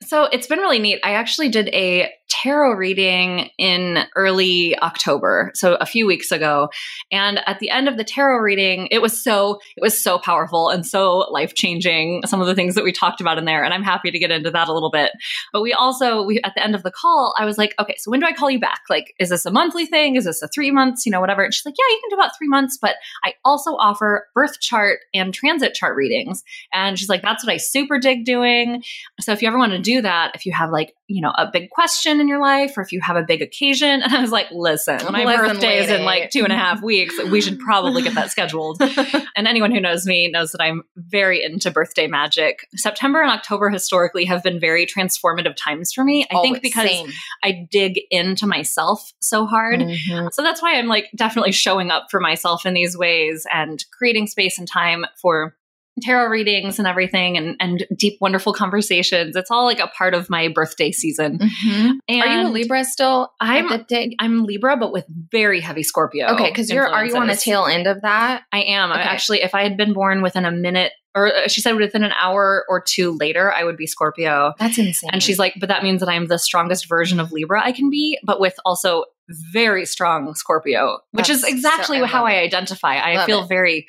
So 0.06 0.24
it's 0.24 0.46
been 0.46 0.58
really 0.58 0.78
neat. 0.78 1.00
I 1.04 1.12
actually 1.12 1.48
did 1.48 1.68
a 1.68 2.10
tarot 2.32 2.72
reading 2.72 3.50
in 3.58 3.98
early 4.16 4.76
October, 4.78 5.52
so 5.54 5.74
a 5.74 5.84
few 5.84 6.06
weeks 6.06 6.32
ago. 6.32 6.70
And 7.10 7.40
at 7.46 7.58
the 7.58 7.68
end 7.68 7.88
of 7.88 7.98
the 7.98 8.04
tarot 8.04 8.38
reading, 8.38 8.88
it 8.90 9.02
was 9.02 9.22
so 9.22 9.60
it 9.76 9.82
was 9.82 10.02
so 10.02 10.18
powerful 10.18 10.70
and 10.70 10.86
so 10.86 11.18
life-changing 11.30 12.22
some 12.26 12.40
of 12.40 12.46
the 12.46 12.54
things 12.54 12.74
that 12.74 12.84
we 12.84 12.92
talked 12.92 13.20
about 13.20 13.36
in 13.36 13.44
there 13.44 13.62
and 13.62 13.74
I'm 13.74 13.82
happy 13.82 14.10
to 14.10 14.18
get 14.18 14.30
into 14.30 14.50
that 14.50 14.68
a 14.68 14.72
little 14.72 14.90
bit. 14.90 15.10
But 15.52 15.60
we 15.60 15.74
also 15.74 16.22
we 16.22 16.40
at 16.42 16.54
the 16.54 16.62
end 16.62 16.74
of 16.74 16.82
the 16.82 16.90
call, 16.90 17.34
I 17.38 17.44
was 17.44 17.58
like, 17.58 17.74
"Okay, 17.78 17.96
so 17.98 18.10
when 18.10 18.20
do 18.20 18.26
I 18.26 18.32
call 18.32 18.50
you 18.50 18.58
back? 18.60 18.80
Like 18.88 19.12
is 19.18 19.28
this 19.28 19.44
a 19.44 19.50
monthly 19.50 19.84
thing? 19.84 20.16
Is 20.16 20.24
this 20.24 20.40
a 20.40 20.48
3 20.48 20.70
months, 20.70 21.04
you 21.04 21.12
know, 21.12 21.20
whatever?" 21.20 21.42
And 21.42 21.52
she's 21.52 21.66
like, 21.66 21.74
"Yeah, 21.78 21.94
you 21.94 22.00
can 22.02 22.16
do 22.16 22.20
about 22.20 22.36
3 22.38 22.48
months, 22.48 22.78
but 22.80 22.96
I 23.24 23.34
also 23.44 23.72
offer 23.72 24.28
birth 24.34 24.58
chart 24.60 25.00
and 25.12 25.34
transit 25.34 25.74
chart 25.74 25.96
readings." 25.96 26.42
And 26.72 26.98
she's 26.98 27.10
like, 27.10 27.20
"That's 27.20 27.44
what 27.44 27.52
I 27.52 27.58
super 27.58 27.98
dig 27.98 28.24
doing." 28.24 28.82
So 29.20 29.32
if 29.32 29.42
you 29.42 29.48
ever 29.48 29.58
want 29.58 29.72
to 29.72 29.78
do 29.78 30.00
that, 30.00 30.32
if 30.34 30.46
you 30.46 30.52
have 30.52 30.70
like, 30.70 30.94
you 31.08 31.20
know, 31.20 31.32
a 31.36 31.50
big 31.52 31.68
question 31.68 32.21
in 32.22 32.28
your 32.28 32.40
life 32.40 32.78
or 32.78 32.80
if 32.80 32.92
you 32.92 33.00
have 33.02 33.16
a 33.16 33.22
big 33.22 33.42
occasion. 33.42 34.02
And 34.02 34.14
I 34.14 34.20
was 34.20 34.32
like, 34.32 34.46
listen, 34.50 34.98
my 35.10 35.24
listen, 35.24 35.46
birthday 35.46 35.80
lady. 35.80 35.84
is 35.84 35.90
in 35.90 36.04
like 36.04 36.30
two 36.30 36.44
and 36.44 36.52
a 36.52 36.56
half 36.56 36.82
weeks. 36.82 37.14
We 37.30 37.42
should 37.42 37.58
probably 37.58 38.02
get 38.02 38.14
that 38.14 38.30
scheduled. 38.30 38.80
and 39.36 39.46
anyone 39.46 39.70
who 39.70 39.80
knows 39.80 40.06
me 40.06 40.30
knows 40.30 40.52
that 40.52 40.62
I'm 40.62 40.82
very 40.96 41.44
into 41.44 41.70
birthday 41.70 42.06
magic. 42.06 42.66
September 42.76 43.20
and 43.20 43.30
October 43.30 43.68
historically 43.68 44.24
have 44.24 44.42
been 44.42 44.58
very 44.58 44.86
transformative 44.86 45.54
times 45.56 45.92
for 45.92 46.04
me. 46.04 46.24
I 46.30 46.36
oh, 46.36 46.42
think 46.42 46.62
because 46.62 46.88
same. 46.88 47.10
I 47.42 47.68
dig 47.70 48.00
into 48.10 48.46
myself 48.46 49.12
so 49.20 49.44
hard. 49.44 49.80
Mm-hmm. 49.80 50.28
So 50.32 50.42
that's 50.42 50.62
why 50.62 50.78
I'm 50.78 50.86
like 50.86 51.10
definitely 51.14 51.52
showing 51.52 51.90
up 51.90 52.06
for 52.10 52.20
myself 52.20 52.64
in 52.64 52.72
these 52.72 52.96
ways 52.96 53.46
and 53.52 53.84
creating 53.92 54.28
space 54.28 54.58
and 54.58 54.68
time 54.68 55.04
for 55.20 55.54
tarot 56.00 56.28
readings 56.28 56.78
and 56.78 56.88
everything 56.88 57.36
and, 57.36 57.56
and 57.60 57.86
deep, 57.96 58.18
wonderful 58.20 58.52
conversations. 58.52 59.36
It's 59.36 59.50
all 59.50 59.64
like 59.64 59.78
a 59.78 59.88
part 59.88 60.14
of 60.14 60.30
my 60.30 60.48
birthday 60.48 60.90
season. 60.90 61.38
Mm-hmm. 61.38 61.90
And 62.08 62.22
are 62.22 62.40
you 62.40 62.48
a 62.48 62.50
Libra 62.50 62.84
still? 62.84 63.32
I'm 63.40 63.84
I'm 64.18 64.44
Libra, 64.44 64.76
but 64.76 64.92
with 64.92 65.04
very 65.30 65.60
heavy 65.60 65.82
Scorpio. 65.82 66.28
Okay, 66.34 66.48
because 66.48 66.70
you're 66.70 66.88
are 66.88 67.04
you 67.04 67.16
on 67.16 67.26
the 67.26 67.36
tail 67.36 67.66
end 67.66 67.86
of 67.86 68.02
that? 68.02 68.42
I 68.52 68.62
am. 68.62 68.90
Okay. 68.90 69.00
Actually, 69.00 69.42
if 69.42 69.54
I 69.54 69.62
had 69.62 69.76
been 69.76 69.92
born 69.92 70.22
within 70.22 70.44
a 70.44 70.50
minute 70.50 70.92
or 71.14 71.34
uh, 71.34 71.48
she 71.48 71.60
said 71.60 71.76
within 71.76 72.04
an 72.04 72.12
hour 72.12 72.64
or 72.68 72.82
two 72.82 73.12
later, 73.12 73.52
I 73.52 73.64
would 73.64 73.76
be 73.76 73.86
Scorpio. 73.86 74.54
That's 74.58 74.78
insane. 74.78 75.10
And 75.12 75.22
she's 75.22 75.38
like, 75.38 75.54
but 75.60 75.68
that 75.68 75.82
means 75.82 76.00
that 76.00 76.08
I'm 76.08 76.26
the 76.26 76.38
strongest 76.38 76.88
version 76.88 77.20
of 77.20 77.32
Libra 77.32 77.62
I 77.62 77.72
can 77.72 77.90
be, 77.90 78.18
but 78.24 78.40
with 78.40 78.54
also 78.64 79.04
very 79.52 79.84
strong 79.86 80.34
Scorpio, 80.34 81.00
which 81.12 81.28
That's 81.28 81.42
is 81.42 81.48
exactly 81.48 81.98
so, 81.98 82.04
I 82.04 82.06
how 82.06 82.24
I 82.24 82.38
identify. 82.38 82.96
I 82.96 83.16
love 83.16 83.26
feel 83.26 83.44
it. 83.44 83.48
very 83.48 83.86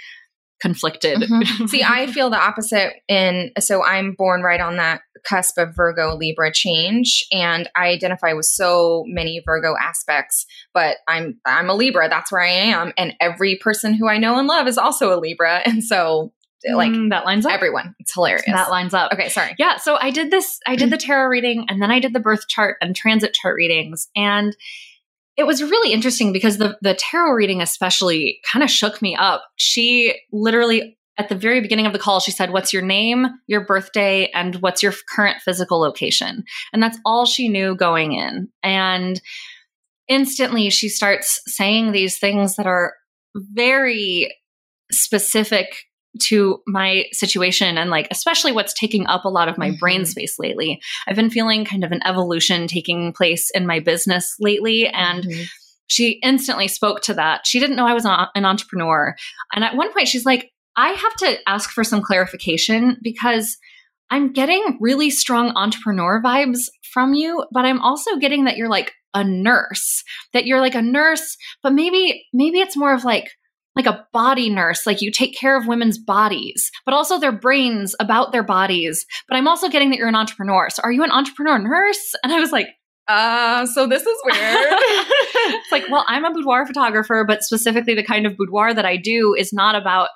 conflicted. 0.64 1.20
Mm-hmm. 1.20 1.66
See, 1.68 1.84
I 1.84 2.08
feel 2.08 2.30
the 2.30 2.38
opposite 2.38 2.94
in 3.10 3.52
so 3.60 3.84
I'm 3.84 4.14
born 4.14 4.44
right 4.44 4.62
on 4.62 4.78
that 4.78 5.02
cusp 5.26 5.58
of 5.58 5.76
Virgo 5.76 6.16
Libra 6.16 6.54
change 6.54 7.26
and 7.34 7.70
I 7.76 7.88
identify 7.88 8.32
with 8.32 8.46
so 8.46 9.04
many 9.06 9.42
Virgo 9.46 9.76
aspects, 9.78 10.46
but 10.74 10.98
I'm 11.06 11.38
I'm 11.46 11.70
a 11.70 11.74
Libra, 11.74 12.08
that's 12.08 12.32
where 12.32 12.42
I 12.42 12.50
am 12.50 12.94
and 12.98 13.14
every 13.20 13.58
person 13.58 13.94
who 13.94 14.08
I 14.08 14.18
know 14.18 14.40
and 14.40 14.48
love 14.48 14.68
is 14.68 14.78
also 14.78 15.14
a 15.14 15.20
Libra 15.20 15.62
and 15.66 15.84
so 15.84 16.32
like 16.72 16.94
mm, 16.94 17.10
that 17.10 17.26
lines 17.26 17.46
up 17.46 17.52
everyone 17.52 17.94
it's 18.00 18.14
hilarious 18.14 18.46
that 18.46 18.72
lines 18.72 18.94
up 18.94 19.12
okay 19.12 19.28
sorry 19.28 19.54
yeah 19.60 19.76
so 19.76 19.98
i 20.00 20.12
did 20.12 20.32
this 20.32 20.62
i 20.66 20.78
did 20.78 20.90
the 20.90 20.98
tarot 21.06 21.28
reading 21.28 21.66
and 21.68 21.82
then 21.82 21.92
i 21.92 22.00
did 22.00 22.14
the 22.14 22.22
birth 22.22 22.48
chart 22.48 22.78
and 22.80 22.96
transit 22.96 23.34
chart 23.34 23.58
readings 23.58 24.08
and 24.16 24.56
it 25.36 25.46
was 25.46 25.62
really 25.62 25.94
interesting 25.94 26.32
because 26.32 26.58
the 26.58 26.78
the 26.82 26.94
tarot 26.94 27.32
reading 27.32 27.62
especially 27.62 28.40
kind 28.52 28.64
of 28.64 28.70
shook 28.70 29.02
me 29.02 29.16
up. 29.16 29.44
She 29.56 30.16
literally 30.32 30.98
at 31.18 31.30
the 31.30 31.36
very 31.36 31.62
beginning 31.62 31.86
of 31.86 31.94
the 31.94 32.00
call 32.00 32.20
she 32.20 32.32
said 32.32 32.52
what's 32.52 32.74
your 32.74 32.82
name, 32.82 33.28
your 33.48 33.66
birthday 33.66 34.30
and 34.34 34.56
what's 34.56 34.82
your 34.82 34.94
current 35.10 35.42
physical 35.42 35.80
location. 35.80 36.44
And 36.72 36.82
that's 36.82 36.98
all 37.06 37.26
she 37.26 37.50
knew 37.50 37.76
going 37.76 38.14
in. 38.14 38.50
And 38.64 39.22
instantly 40.08 40.70
she 40.70 40.90
starts 40.90 41.40
saying 41.48 41.92
these 41.92 42.18
things 42.18 42.56
that 42.56 42.68
are 42.68 42.94
very 43.36 44.36
specific 44.92 45.86
to 46.22 46.62
my 46.68 47.06
situation 47.12 47.78
and 47.78 47.90
like 47.90 48.08
especially 48.12 48.52
what's 48.52 48.74
taking 48.74 49.08
up 49.08 49.26
a 49.26 49.30
lot 49.30 49.48
of 49.48 49.58
my 49.58 49.70
mm-hmm. 49.70 49.80
brain 49.80 50.06
space 50.06 50.38
lately. 50.38 50.80
I've 51.08 51.16
been 51.16 51.30
feeling 51.30 51.66
kind 51.66 51.84
of 51.84 51.92
an 51.92 52.06
evolution 52.06 52.68
taking 52.68 53.14
place 53.14 53.50
in 53.54 53.66
my 53.66 53.80
business 53.80 54.36
lately 54.40 54.88
and 54.88 55.24
mm-hmm. 55.24 55.44
she 55.88 56.20
instantly 56.24 56.68
spoke 56.68 57.02
to 57.02 57.14
that. 57.16 57.48
She 57.48 57.60
didn't 57.60 57.76
know 57.76 57.88
I 57.88 57.94
was 57.94 58.06
an 58.06 58.46
entrepreneur. 58.46 59.16
And 59.54 59.64
at 59.64 59.76
one 59.76 59.92
point 59.92 60.08
she's 60.08 60.26
like, 60.26 60.52
"I 60.76 60.90
have 60.90 61.16
to 61.18 61.38
ask 61.48 61.72
for 61.72 61.84
some 61.84 62.02
clarification 62.02 62.98
because 63.02 63.58
I'm 64.10 64.32
getting 64.32 64.78
really 64.80 65.10
strong 65.10 65.54
entrepreneur 65.56 66.22
vibes 66.22 66.70
from 66.94 67.16
you, 67.16 67.46
but 67.52 67.66
I'm 67.66 67.82
also 67.82 68.18
getting 68.18 68.44
that 68.44 68.58
you're 68.58 68.70
like 68.70 68.92
a 69.16 69.24
nurse, 69.24 70.04
that 70.34 70.46
you're 70.46 70.60
like 70.60 70.76
a 70.76 70.82
nurse, 70.82 71.38
but 71.62 71.74
maybe 71.74 72.26
maybe 72.34 72.60
it's 72.60 72.78
more 72.78 72.94
of 72.94 73.04
like 73.04 73.32
like 73.76 73.86
a 73.86 74.06
body 74.14 74.50
nurse, 74.50 74.86
like 74.86 75.02
you 75.02 75.12
take 75.12 75.36
care 75.36 75.58
of 75.58 75.68
women's 75.68 75.98
bodies, 75.98 76.72
but 76.86 76.94
also 76.94 77.20
their 77.20 77.32
brains 77.32 77.96
about 78.00 78.32
their 78.32 78.44
bodies. 78.44 79.06
But 79.28 79.38
I'm 79.38 79.48
also 79.48 79.70
getting 79.70 79.90
that 79.90 79.98
you're 79.98 80.08
an 80.08 80.16
entrepreneur. 80.16 80.70
So 80.70 80.82
are 80.84 80.92
you 80.92 81.04
an 81.04 81.12
entrepreneur 81.12 81.58
nurse? 81.58 82.14
And 82.24 82.32
I 82.32 82.40
was 82.40 82.52
like, 82.52 82.68
uh, 83.08 83.66
so 83.66 83.88
this 83.88 84.04
is 84.04 84.20
weird. 84.24 84.38
it's 84.40 85.72
like, 85.72 85.86
well, 85.90 86.06
I'm 86.08 86.24
a 86.24 86.32
boudoir 86.32 86.66
photographer, 86.66 87.26
but 87.28 87.44
specifically 87.44 87.96
the 87.96 88.04
kind 88.04 88.26
of 88.26 88.38
boudoir 88.38 88.74
that 88.74 88.86
I 88.86 88.98
do 88.98 89.36
is 89.38 89.52
not 89.52 89.76
about 89.76 90.10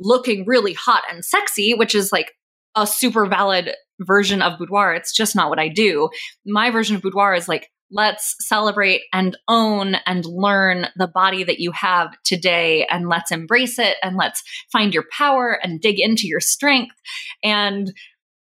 looking 0.00 0.44
really 0.46 0.72
hot 0.72 1.02
and 1.10 1.24
sexy, 1.24 1.74
which 1.74 1.94
is 1.94 2.12
like 2.12 2.32
a 2.74 2.86
super 2.86 3.26
valid 3.26 3.72
version 4.00 4.42
of 4.42 4.58
boudoir. 4.58 4.94
It's 4.94 5.14
just 5.14 5.36
not 5.36 5.50
what 5.50 5.58
I 5.58 5.68
do. 5.68 6.10
My 6.44 6.70
version 6.70 6.96
of 6.96 7.02
boudoir 7.02 7.34
is 7.34 7.48
like 7.48 7.68
let's 7.90 8.34
celebrate 8.40 9.02
and 9.12 9.36
own 9.48 9.96
and 10.06 10.24
learn 10.24 10.88
the 10.96 11.06
body 11.06 11.44
that 11.44 11.60
you 11.60 11.72
have 11.72 12.10
today 12.24 12.86
and 12.90 13.08
let's 13.08 13.30
embrace 13.30 13.78
it 13.78 13.96
and 14.02 14.16
let's 14.16 14.42
find 14.72 14.92
your 14.92 15.04
power 15.16 15.58
and 15.62 15.80
dig 15.80 16.00
into 16.00 16.26
your 16.26 16.40
strength. 16.40 16.94
And 17.42 17.92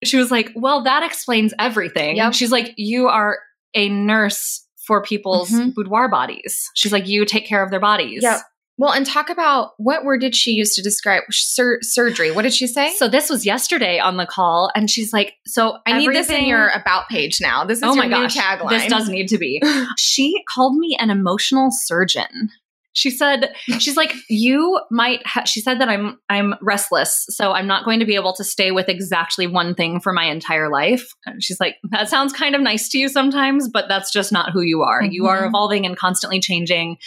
she 0.04 0.16
was 0.16 0.30
like 0.30 0.50
well 0.54 0.82
that 0.84 1.02
explains 1.02 1.54
everything. 1.58 2.16
Yep. 2.16 2.34
she's 2.34 2.52
like 2.52 2.74
you 2.76 3.08
are 3.08 3.38
a 3.74 3.88
nurse 3.88 4.66
for 4.86 5.02
people's 5.02 5.50
mm-hmm. 5.50 5.70
boudoir 5.70 6.08
bodies. 6.08 6.70
She's 6.74 6.92
like 6.92 7.06
you 7.06 7.24
take 7.24 7.46
care 7.46 7.62
of 7.62 7.70
their 7.70 7.80
bodies. 7.80 8.22
Yeah 8.22 8.40
well, 8.80 8.92
and 8.92 9.04
talk 9.04 9.28
about 9.28 9.72
what 9.76 10.06
word 10.06 10.22
did 10.22 10.34
she 10.34 10.52
use 10.52 10.74
to 10.74 10.82
describe 10.82 11.24
sur- 11.28 11.80
surgery? 11.82 12.30
What 12.30 12.42
did 12.42 12.54
she 12.54 12.66
say? 12.66 12.94
So 12.94 13.08
this 13.08 13.28
was 13.28 13.44
yesterday 13.44 13.98
on 13.98 14.16
the 14.16 14.24
call, 14.24 14.70
and 14.74 14.88
she's 14.88 15.12
like, 15.12 15.34
"So 15.46 15.76
I 15.86 15.98
need 15.98 16.14
this 16.14 16.30
in 16.30 16.46
your 16.46 16.68
about 16.68 17.06
page 17.10 17.42
now. 17.42 17.66
This 17.66 17.80
is 17.80 17.84
oh 17.84 17.94
my 17.94 18.08
gosh, 18.08 18.34
tagline. 18.34 18.70
This 18.70 18.86
does 18.86 19.10
need 19.10 19.28
to 19.28 19.36
be." 19.36 19.62
she 19.98 20.42
called 20.48 20.78
me 20.78 20.96
an 20.98 21.10
emotional 21.10 21.68
surgeon. 21.70 22.48
She 22.92 23.10
said, 23.10 23.52
"She's 23.78 23.96
like, 23.96 24.14
you 24.28 24.80
might." 24.90 25.24
Ha-, 25.26 25.44
she 25.44 25.60
said 25.60 25.80
that 25.80 25.88
I'm 25.88 26.18
I'm 26.28 26.54
restless, 26.60 27.24
so 27.28 27.52
I'm 27.52 27.66
not 27.66 27.84
going 27.84 28.00
to 28.00 28.06
be 28.06 28.16
able 28.16 28.32
to 28.34 28.44
stay 28.44 28.72
with 28.72 28.88
exactly 28.88 29.46
one 29.46 29.74
thing 29.74 30.00
for 30.00 30.12
my 30.12 30.24
entire 30.24 30.70
life. 30.70 31.06
And 31.26 31.42
she's 31.42 31.60
like, 31.60 31.76
"That 31.90 32.08
sounds 32.08 32.32
kind 32.32 32.54
of 32.54 32.60
nice 32.60 32.88
to 32.90 32.98
you 32.98 33.08
sometimes, 33.08 33.68
but 33.68 33.86
that's 33.88 34.12
just 34.12 34.32
not 34.32 34.50
who 34.52 34.62
you 34.62 34.82
are. 34.82 35.02
Mm-hmm. 35.02 35.12
You 35.12 35.26
are 35.26 35.38
mm-hmm. 35.38 35.48
evolving 35.48 35.86
and 35.86 35.96
constantly 35.96 36.40
changing." 36.40 36.98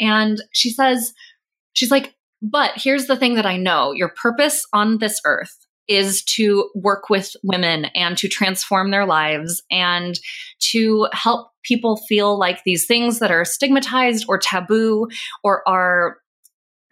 And 0.00 0.42
she 0.52 0.70
says, 0.70 1.12
she's 1.74 1.90
like, 1.90 2.14
but 2.42 2.72
here's 2.76 3.06
the 3.06 3.16
thing 3.16 3.34
that 3.34 3.46
I 3.46 3.56
know 3.56 3.92
your 3.92 4.10
purpose 4.20 4.66
on 4.72 4.98
this 4.98 5.20
earth 5.24 5.54
is 5.88 6.22
to 6.22 6.70
work 6.74 7.10
with 7.10 7.34
women 7.42 7.86
and 7.96 8.16
to 8.16 8.28
transform 8.28 8.90
their 8.90 9.04
lives 9.04 9.62
and 9.70 10.18
to 10.60 11.08
help 11.12 11.49
people 11.62 11.96
feel 12.08 12.38
like 12.38 12.62
these 12.64 12.86
things 12.86 13.18
that 13.18 13.30
are 13.30 13.44
stigmatized 13.44 14.24
or 14.28 14.38
taboo 14.38 15.08
or 15.42 15.66
are 15.68 16.18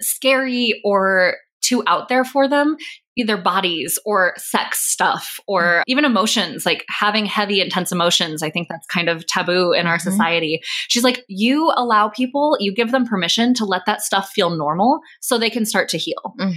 scary 0.00 0.80
or 0.84 1.36
too 1.60 1.82
out 1.86 2.08
there 2.08 2.24
for 2.24 2.48
them 2.48 2.76
either 3.18 3.36
bodies 3.36 3.98
or 4.06 4.32
sex 4.36 4.78
stuff 4.88 5.40
or 5.46 5.62
mm-hmm. 5.62 5.82
even 5.88 6.04
emotions, 6.04 6.64
like 6.64 6.84
having 6.88 7.26
heavy, 7.26 7.60
intense 7.60 7.90
emotions. 7.90 8.42
I 8.42 8.50
think 8.50 8.68
that's 8.68 8.86
kind 8.86 9.08
of 9.08 9.26
taboo 9.26 9.72
in 9.72 9.86
our 9.86 9.98
mm-hmm. 9.98 10.10
society. 10.10 10.60
She's 10.86 11.02
like, 11.02 11.24
you 11.28 11.72
allow 11.76 12.08
people, 12.08 12.56
you 12.60 12.72
give 12.72 12.92
them 12.92 13.04
permission 13.04 13.54
to 13.54 13.64
let 13.64 13.82
that 13.86 14.02
stuff 14.02 14.30
feel 14.30 14.50
normal 14.50 15.00
so 15.20 15.36
they 15.36 15.50
can 15.50 15.66
start 15.66 15.88
to 15.90 15.98
heal. 15.98 16.34
Mm. 16.38 16.54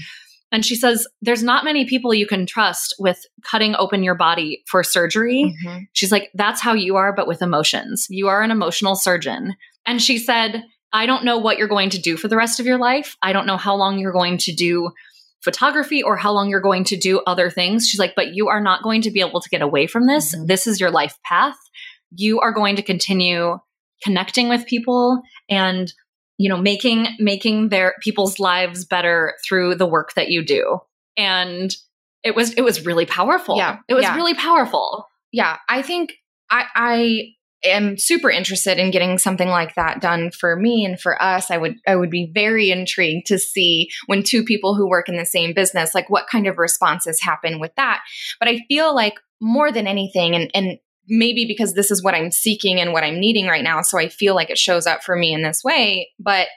And 0.51 0.65
she 0.65 0.75
says, 0.75 1.07
there's 1.21 1.43
not 1.43 1.63
many 1.63 1.85
people 1.85 2.13
you 2.13 2.27
can 2.27 2.45
trust 2.45 2.93
with 2.99 3.25
cutting 3.43 3.75
open 3.75 4.03
your 4.03 4.15
body 4.15 4.63
for 4.67 4.83
surgery. 4.83 5.55
Mm-hmm. 5.65 5.83
She's 5.93 6.11
like, 6.11 6.29
that's 6.33 6.61
how 6.61 6.73
you 6.73 6.97
are, 6.97 7.13
but 7.13 7.27
with 7.27 7.41
emotions. 7.41 8.07
You 8.09 8.27
are 8.27 8.41
an 8.41 8.51
emotional 8.51 8.95
surgeon. 8.95 9.55
And 9.85 10.01
she 10.01 10.17
said, 10.17 10.63
I 10.93 11.05
don't 11.05 11.23
know 11.23 11.37
what 11.37 11.57
you're 11.57 11.69
going 11.69 11.91
to 11.91 12.01
do 12.01 12.17
for 12.17 12.27
the 12.27 12.35
rest 12.35 12.59
of 12.59 12.65
your 12.65 12.77
life. 12.77 13.15
I 13.21 13.31
don't 13.31 13.47
know 13.47 13.57
how 13.57 13.75
long 13.75 13.97
you're 13.97 14.11
going 14.11 14.37
to 14.39 14.53
do 14.53 14.91
photography 15.41 16.03
or 16.03 16.17
how 16.17 16.31
long 16.33 16.49
you're 16.49 16.59
going 16.59 16.83
to 16.83 16.97
do 16.97 17.21
other 17.25 17.49
things. 17.49 17.87
She's 17.87 17.99
like, 17.99 18.13
but 18.15 18.33
you 18.33 18.49
are 18.49 18.61
not 18.61 18.83
going 18.83 19.01
to 19.03 19.11
be 19.11 19.21
able 19.21 19.41
to 19.41 19.49
get 19.49 19.61
away 19.61 19.87
from 19.87 20.05
this. 20.05 20.35
Mm-hmm. 20.35 20.47
This 20.47 20.67
is 20.67 20.79
your 20.79 20.91
life 20.91 21.17
path. 21.23 21.55
You 22.15 22.41
are 22.41 22.51
going 22.51 22.75
to 22.75 22.83
continue 22.83 23.57
connecting 24.03 24.49
with 24.49 24.65
people 24.65 25.21
and 25.49 25.93
you 26.41 26.49
know 26.49 26.57
making 26.57 27.07
making 27.19 27.69
their 27.69 27.93
people's 28.01 28.39
lives 28.39 28.83
better 28.83 29.35
through 29.47 29.75
the 29.75 29.85
work 29.85 30.13
that 30.15 30.29
you 30.29 30.43
do. 30.43 30.79
And 31.15 31.71
it 32.23 32.35
was 32.35 32.53
it 32.53 32.61
was 32.61 32.83
really 32.83 33.05
powerful. 33.05 33.57
Yeah. 33.57 33.77
It 33.87 33.93
was 33.93 34.03
yeah. 34.03 34.15
really 34.15 34.33
powerful. 34.33 35.05
Yeah. 35.31 35.57
I 35.69 35.83
think 35.83 36.13
i 36.49 36.65
i 36.75 37.21
am 37.63 37.95
super 37.95 38.31
interested 38.31 38.79
in 38.79 38.89
getting 38.89 39.19
something 39.19 39.49
like 39.49 39.75
that 39.75 40.01
done 40.01 40.31
for 40.31 40.55
me 40.55 40.83
and 40.83 40.99
for 40.99 41.21
us. 41.21 41.51
I 41.51 41.57
would 41.57 41.75
i 41.85 41.95
would 41.95 42.09
be 42.09 42.31
very 42.33 42.71
intrigued 42.71 43.27
to 43.27 43.37
see 43.37 43.89
when 44.07 44.23
two 44.23 44.43
people 44.43 44.73
who 44.73 44.89
work 44.89 45.09
in 45.09 45.17
the 45.17 45.25
same 45.25 45.53
business 45.53 45.93
like 45.93 46.09
what 46.09 46.25
kind 46.27 46.47
of 46.47 46.57
responses 46.57 47.21
happen 47.21 47.59
with 47.59 47.75
that. 47.75 48.01
But 48.39 48.49
i 48.49 48.61
feel 48.67 48.95
like 48.95 49.13
more 49.39 49.71
than 49.71 49.85
anything 49.85 50.33
and 50.33 50.49
and 50.55 50.79
maybe 51.07 51.45
because 51.45 51.73
this 51.73 51.91
is 51.91 52.03
what 52.03 52.13
i'm 52.13 52.31
seeking 52.31 52.79
and 52.79 52.93
what 52.93 53.03
i'm 53.03 53.19
needing 53.19 53.47
right 53.47 53.63
now 53.63 53.81
so 53.81 53.97
i 53.97 54.07
feel 54.07 54.35
like 54.35 54.49
it 54.49 54.57
shows 54.57 54.85
up 54.85 55.03
for 55.03 55.15
me 55.15 55.33
in 55.33 55.41
this 55.41 55.63
way 55.63 56.09
but 56.19 56.47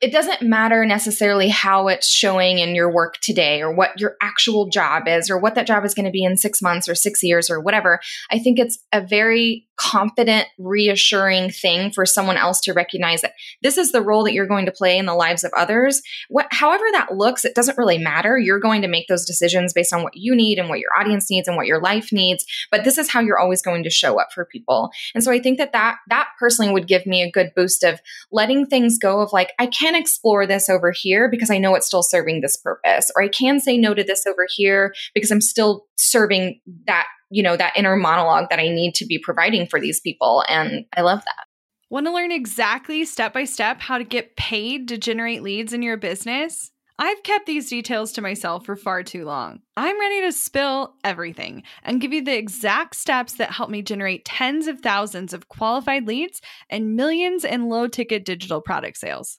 it 0.00 0.12
doesn't 0.12 0.42
matter 0.42 0.84
necessarily 0.84 1.48
how 1.48 1.88
it's 1.88 2.08
showing 2.08 2.58
in 2.58 2.74
your 2.74 2.92
work 2.92 3.18
today 3.20 3.60
or 3.60 3.72
what 3.72 3.98
your 4.00 4.16
actual 4.22 4.68
job 4.68 5.08
is 5.08 5.30
or 5.30 5.38
what 5.38 5.54
that 5.54 5.66
job 5.66 5.84
is 5.84 5.94
going 5.94 6.06
to 6.06 6.10
be 6.10 6.24
in 6.24 6.36
six 6.36 6.62
months 6.62 6.88
or 6.88 6.94
six 6.94 7.22
years 7.22 7.50
or 7.50 7.60
whatever. 7.60 8.00
I 8.30 8.38
think 8.38 8.58
it's 8.58 8.78
a 8.92 9.00
very 9.00 9.68
confident, 9.78 10.48
reassuring 10.58 11.50
thing 11.50 11.90
for 11.92 12.04
someone 12.04 12.36
else 12.36 12.60
to 12.60 12.72
recognize 12.72 13.22
that 13.22 13.34
this 13.62 13.78
is 13.78 13.92
the 13.92 14.02
role 14.02 14.24
that 14.24 14.32
you're 14.32 14.46
going 14.46 14.66
to 14.66 14.72
play 14.72 14.98
in 14.98 15.06
the 15.06 15.14
lives 15.14 15.44
of 15.44 15.52
others. 15.56 16.02
What, 16.28 16.48
however 16.50 16.84
that 16.92 17.14
looks, 17.14 17.44
it 17.44 17.54
doesn't 17.54 17.78
really 17.78 17.96
matter. 17.96 18.36
You're 18.36 18.58
going 18.58 18.82
to 18.82 18.88
make 18.88 19.06
those 19.06 19.24
decisions 19.24 19.72
based 19.72 19.92
on 19.92 20.02
what 20.02 20.16
you 20.16 20.34
need 20.34 20.58
and 20.58 20.68
what 20.68 20.80
your 20.80 20.90
audience 20.98 21.30
needs 21.30 21.46
and 21.46 21.56
what 21.56 21.66
your 21.66 21.80
life 21.80 22.12
needs. 22.12 22.44
But 22.72 22.82
this 22.82 22.98
is 22.98 23.08
how 23.08 23.20
you're 23.20 23.38
always 23.38 23.62
going 23.62 23.84
to 23.84 23.90
show 23.90 24.20
up 24.20 24.28
for 24.34 24.44
people. 24.44 24.90
And 25.14 25.22
so 25.22 25.30
I 25.30 25.38
think 25.38 25.58
that 25.58 25.72
that, 25.72 25.98
that 26.08 26.28
personally 26.40 26.72
would 26.72 26.88
give 26.88 27.06
me 27.06 27.22
a 27.22 27.30
good 27.30 27.52
boost 27.54 27.84
of 27.84 28.00
letting 28.32 28.66
things 28.66 28.98
go 28.98 29.20
of 29.20 29.32
like, 29.32 29.52
I 29.60 29.66
can 29.88 30.00
explore 30.00 30.46
this 30.46 30.68
over 30.68 30.92
here 30.92 31.30
because 31.30 31.50
I 31.50 31.58
know 31.58 31.74
it's 31.74 31.86
still 31.86 32.02
serving 32.02 32.40
this 32.40 32.56
purpose, 32.56 33.10
or 33.16 33.22
I 33.22 33.28
can 33.28 33.58
say 33.60 33.78
no 33.78 33.94
to 33.94 34.04
this 34.04 34.26
over 34.26 34.46
here 34.48 34.94
because 35.14 35.30
I'm 35.30 35.40
still 35.40 35.86
serving 35.96 36.60
that 36.86 37.06
you 37.30 37.42
know, 37.42 37.56
that 37.58 37.76
inner 37.76 37.94
monologue 37.94 38.48
that 38.48 38.58
I 38.58 38.68
need 38.68 38.94
to 38.94 39.06
be 39.06 39.18
providing 39.18 39.66
for 39.66 39.78
these 39.78 40.00
people. 40.00 40.44
And 40.48 40.86
I 40.96 41.02
love 41.02 41.20
that. 41.20 41.44
Want 41.90 42.06
to 42.06 42.12
learn 42.12 42.32
exactly 42.32 43.04
step 43.04 43.34
by 43.34 43.44
step 43.44 43.80
how 43.80 43.98
to 43.98 44.04
get 44.04 44.36
paid 44.36 44.88
to 44.88 44.98
generate 44.98 45.42
leads 45.42 45.74
in 45.74 45.82
your 45.82 45.98
business? 45.98 46.70
I've 46.98 47.22
kept 47.22 47.46
these 47.46 47.70
details 47.70 48.12
to 48.12 48.22
myself 48.22 48.66
for 48.66 48.76
far 48.76 49.02
too 49.02 49.24
long. 49.24 49.60
I'm 49.76 50.00
ready 50.00 50.22
to 50.22 50.32
spill 50.32 50.94
everything 51.04 51.62
and 51.82 52.00
give 52.00 52.12
you 52.12 52.24
the 52.24 52.36
exact 52.36 52.96
steps 52.96 53.34
that 53.34 53.52
help 53.52 53.70
me 53.70 53.82
generate 53.82 54.24
tens 54.24 54.66
of 54.66 54.80
thousands 54.80 55.32
of 55.32 55.48
qualified 55.48 56.08
leads 56.08 56.40
and 56.68 56.96
millions 56.96 57.44
in 57.44 57.68
low 57.68 57.86
ticket 57.86 58.24
digital 58.24 58.60
product 58.60 58.96
sales. 58.96 59.38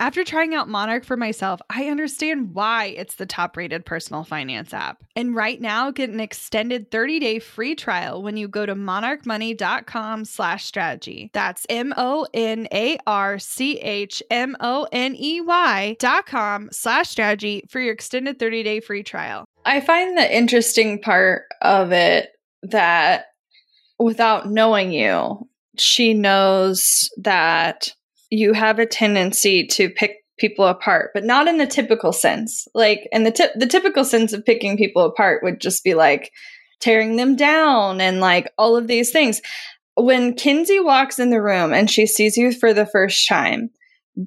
After 0.00 0.24
trying 0.24 0.54
out 0.54 0.68
Monarch 0.68 1.04
for 1.04 1.16
myself, 1.16 1.60
I 1.70 1.86
understand 1.86 2.52
why 2.52 2.86
it's 2.86 3.14
the 3.14 3.26
top 3.26 3.56
rated 3.56 3.86
personal 3.86 4.24
finance 4.24 4.74
app. 4.74 5.04
And 5.14 5.36
right 5.36 5.60
now, 5.60 5.92
get 5.92 6.10
an 6.10 6.18
extended 6.18 6.90
30 6.90 7.20
day 7.20 7.38
free 7.38 7.76
trial 7.76 8.20
when 8.20 8.36
you 8.36 8.48
go 8.48 8.66
to 8.66 8.74
monarchmoney.com 8.74 10.24
slash 10.24 10.64
strategy. 10.64 11.30
That's 11.32 11.64
M 11.70 11.94
O 11.96 12.26
N 12.34 12.66
A 12.72 12.98
R 13.06 13.38
C 13.38 13.78
H 13.78 14.20
M 14.30 14.56
O 14.58 14.88
N 14.90 15.14
E 15.16 15.40
Y 15.40 15.96
dot 16.00 16.26
com 16.26 16.70
slash 16.72 17.08
strategy 17.08 17.62
for 17.68 17.78
your 17.80 17.92
extended 17.92 18.40
30 18.40 18.64
day 18.64 18.80
free 18.80 19.04
trial. 19.04 19.44
I 19.64 19.80
find 19.80 20.18
the 20.18 20.36
interesting 20.36 21.00
part 21.00 21.44
of 21.62 21.92
it 21.92 22.30
that 22.64 23.26
without 24.00 24.50
knowing 24.50 24.90
you, 24.90 25.48
she 25.78 26.14
knows 26.14 27.08
that 27.18 27.92
you 28.30 28.52
have 28.52 28.78
a 28.78 28.86
tendency 28.86 29.66
to 29.68 29.90
pick 29.90 30.16
people 30.38 30.66
apart, 30.66 31.10
but 31.14 31.24
not 31.24 31.46
in 31.46 31.58
the 31.58 31.66
typical 31.66 32.12
sense. 32.12 32.66
Like, 32.74 33.08
and 33.12 33.24
the 33.24 33.30
t- 33.30 33.46
the 33.54 33.66
typical 33.66 34.04
sense 34.04 34.32
of 34.32 34.44
picking 34.44 34.76
people 34.76 35.02
apart 35.02 35.42
would 35.42 35.60
just 35.60 35.84
be 35.84 35.94
like 35.94 36.32
tearing 36.80 37.16
them 37.16 37.36
down 37.36 38.00
and 38.00 38.20
like 38.20 38.52
all 38.58 38.76
of 38.76 38.86
these 38.86 39.10
things. 39.10 39.40
When 39.96 40.34
Kinzie 40.34 40.80
walks 40.80 41.18
in 41.20 41.30
the 41.30 41.40
room 41.40 41.72
and 41.72 41.88
she 41.88 42.06
sees 42.06 42.36
you 42.36 42.52
for 42.52 42.74
the 42.74 42.86
first 42.86 43.28
time, 43.28 43.70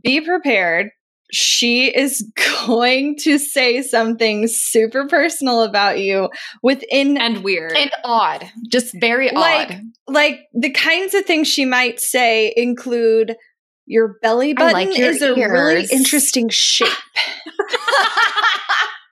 be 0.01 0.21
prepared 0.21 0.91
she 1.31 1.87
is 1.87 2.29
going 2.65 3.15
to 3.17 3.37
say 3.37 3.81
something 3.81 4.47
super 4.47 5.07
personal 5.07 5.63
about 5.63 5.99
you 5.99 6.29
within 6.63 7.17
and 7.17 7.43
weird 7.43 7.73
and 7.75 7.91
odd, 8.03 8.49
just 8.69 8.95
very 8.99 9.29
like, 9.31 9.71
odd. 9.71 9.81
Like 10.07 10.39
the 10.53 10.71
kinds 10.71 11.13
of 11.13 11.25
things 11.25 11.47
she 11.47 11.65
might 11.65 11.99
say 11.99 12.53
include 12.55 13.35
your 13.87 14.19
belly 14.21 14.53
button 14.53 14.73
like 14.73 14.97
your 14.97 15.09
is 15.09 15.21
a 15.21 15.33
really 15.33 15.87
interesting 15.91 16.49
shape. 16.49 16.89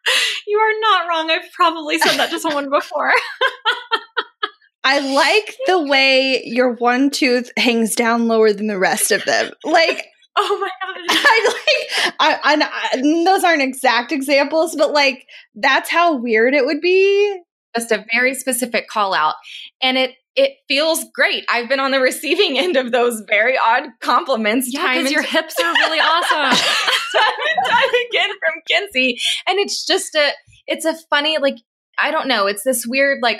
you 0.47 0.57
are 0.57 0.79
not 0.81 1.07
wrong. 1.07 1.31
I've 1.31 1.51
probably 1.53 1.97
said 1.97 2.17
that 2.17 2.29
to 2.29 2.39
someone 2.39 2.69
before. 2.69 3.11
I 4.83 4.99
like 4.99 5.55
the 5.65 5.81
way 5.81 6.43
your 6.45 6.73
one 6.73 7.09
tooth 7.09 7.51
hangs 7.57 7.95
down 7.95 8.27
lower 8.27 8.53
than 8.53 8.67
the 8.67 8.77
rest 8.77 9.11
of 9.11 9.25
them. 9.25 9.51
Like 9.63 10.05
Oh 10.37 10.57
my 10.59 10.67
god! 10.67 11.05
I 11.09 11.45
like, 11.47 12.15
I, 12.19 12.39
I, 12.43 12.91
I, 12.93 13.01
those 13.23 13.45
aren't 13.45 13.61
exact 13.61 14.11
examples, 14.11 14.75
but 14.75 14.91
like 14.91 15.25
that's 15.55 15.89
how 15.89 16.17
weird 16.17 16.53
it 16.53 16.65
would 16.65 16.81
be. 16.81 17.39
Just 17.73 17.91
a 17.91 18.05
very 18.13 18.35
specific 18.35 18.89
call 18.89 19.13
out, 19.13 19.35
and 19.81 19.97
it 19.97 20.11
it 20.35 20.51
feels 20.67 21.05
great. 21.13 21.45
I've 21.49 21.69
been 21.69 21.79
on 21.79 21.91
the 21.91 21.99
receiving 21.99 22.57
end 22.59 22.75
of 22.75 22.91
those 22.91 23.21
very 23.27 23.57
odd 23.57 23.83
compliments. 24.01 24.71
Yeah, 24.71 24.93
because 24.93 25.11
your 25.11 25.23
hips 25.23 25.55
are 25.59 25.73
really 25.73 25.99
awesome. 25.99 26.57
time 27.15 27.33
and 27.57 27.69
time 27.69 27.89
again 28.09 28.29
from 28.29 28.61
Kinzie, 28.67 29.19
and 29.47 29.59
it's 29.59 29.85
just 29.85 30.15
a 30.15 30.31
it's 30.67 30.85
a 30.85 30.95
funny 31.09 31.37
like 31.39 31.57
I 31.99 32.11
don't 32.11 32.27
know. 32.27 32.47
It's 32.47 32.63
this 32.63 32.85
weird 32.85 33.19
like 33.21 33.39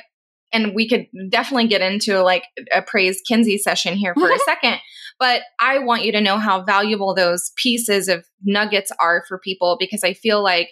and 0.54 0.74
we 0.74 0.88
could 0.88 1.08
definitely 1.30 1.68
get 1.68 1.82
into 1.82 2.22
like 2.22 2.44
a 2.74 2.82
praise 2.82 3.22
Kinzie 3.28 3.58
session 3.58 3.96
here 3.96 4.14
for 4.14 4.32
a 4.32 4.40
second. 4.46 4.78
But 5.20 5.42
I 5.60 5.80
want 5.80 6.04
you 6.04 6.12
to 6.14 6.22
know 6.22 6.38
how 6.38 6.64
valuable 6.64 7.14
those 7.14 7.52
pieces 7.62 8.08
of 8.08 8.26
nuggets 8.44 8.92
are 9.00 9.24
for 9.28 9.40
people 9.40 9.78
because 9.80 10.04
I 10.04 10.14
feel 10.14 10.44
like 10.44 10.70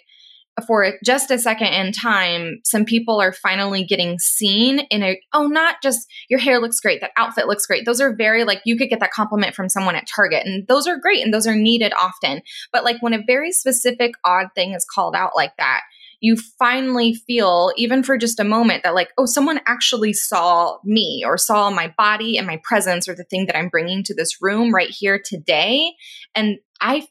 for 0.66 0.94
just 1.04 1.30
a 1.30 1.38
second 1.38 1.68
in 1.68 1.92
time, 1.92 2.60
some 2.64 2.84
people 2.84 3.20
are 3.20 3.32
finally 3.32 3.84
getting 3.84 4.18
seen 4.18 4.80
in 4.90 5.02
a, 5.02 5.20
oh, 5.32 5.46
not 5.46 5.76
just 5.82 6.06
your 6.28 6.38
hair 6.38 6.60
looks 6.60 6.80
great, 6.80 7.00
that 7.00 7.10
outfit 7.16 7.46
looks 7.46 7.66
great. 7.66 7.84
Those 7.84 8.00
are 8.00 8.14
very 8.14 8.44
like, 8.44 8.60
you 8.64 8.76
could 8.76 8.88
get 8.88 9.00
that 9.00 9.10
compliment 9.10 9.54
from 9.54 9.68
someone 9.68 9.96
at 9.96 10.08
Target, 10.14 10.46
and 10.46 10.66
those 10.68 10.86
are 10.86 10.98
great 10.98 11.24
and 11.24 11.34
those 11.34 11.46
are 11.46 11.56
needed 11.56 11.92
often. 12.00 12.42
But 12.72 12.84
like 12.84 13.02
when 13.02 13.14
a 13.14 13.24
very 13.26 13.50
specific, 13.50 14.12
odd 14.24 14.46
thing 14.54 14.74
is 14.74 14.84
called 14.84 15.16
out 15.16 15.32
like 15.34 15.56
that, 15.58 15.80
you 16.20 16.36
finally 16.58 17.14
feel, 17.14 17.72
even 17.76 18.02
for 18.02 18.16
just 18.16 18.40
a 18.40 18.44
moment, 18.44 18.82
that 18.82 18.94
like, 18.94 19.10
oh, 19.18 19.26
someone 19.26 19.60
actually 19.66 20.12
saw 20.12 20.78
me 20.84 21.22
or 21.26 21.36
saw 21.36 21.68
my 21.68 21.92
body 21.98 22.38
and 22.38 22.46
my 22.46 22.60
presence 22.62 23.08
or 23.08 23.14
the 23.14 23.24
thing 23.24 23.46
that 23.46 23.58
I'm 23.58 23.68
bringing 23.68 24.02
to 24.04 24.14
this 24.14 24.40
room 24.40 24.74
right 24.74 24.88
here 24.88 25.20
today. 25.22 25.92
And 26.34 26.58
I 26.80 27.06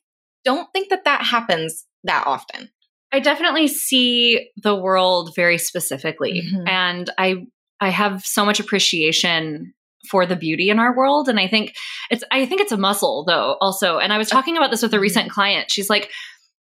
don't 0.45 0.67
think 0.73 0.89
that 0.89 1.06
that 1.06 1.21
happens 1.21 1.86
that 2.06 2.25
often. 2.25 2.69
I 3.13 3.19
definitely 3.19 3.67
see 3.67 4.49
the 4.58 4.76
world 4.76 5.36
very 5.36 5.58
specifically. 5.58 6.41
Mm-hmm. 6.41 6.67
And 6.67 7.10
I, 7.17 7.45
I 7.80 7.89
have 7.89 8.26
so 8.26 8.43
much 8.43 8.60
appreciation 8.60 9.73
for 10.10 10.26
the 10.26 10.36
beauty 10.36 10.69
in 10.69 10.80
our 10.80 10.93
world 10.93 11.30
and 11.30 11.39
i 11.39 11.47
think 11.47 11.73
it's 12.12 12.26
i 12.30 12.45
think 12.45 12.60
it's 12.60 12.73
a 12.73 12.78
muscle 12.78 13.23
though 13.26 13.56
also 13.62 13.99
and 13.99 14.12
i 14.12 14.17
was 14.17 14.28
talking 14.28 14.58
about 14.58 14.69
this 14.69 14.82
with 14.82 14.93
a 14.93 14.99
recent 14.99 15.32
client 15.32 15.71
she's 15.71 15.89
like 15.89 16.12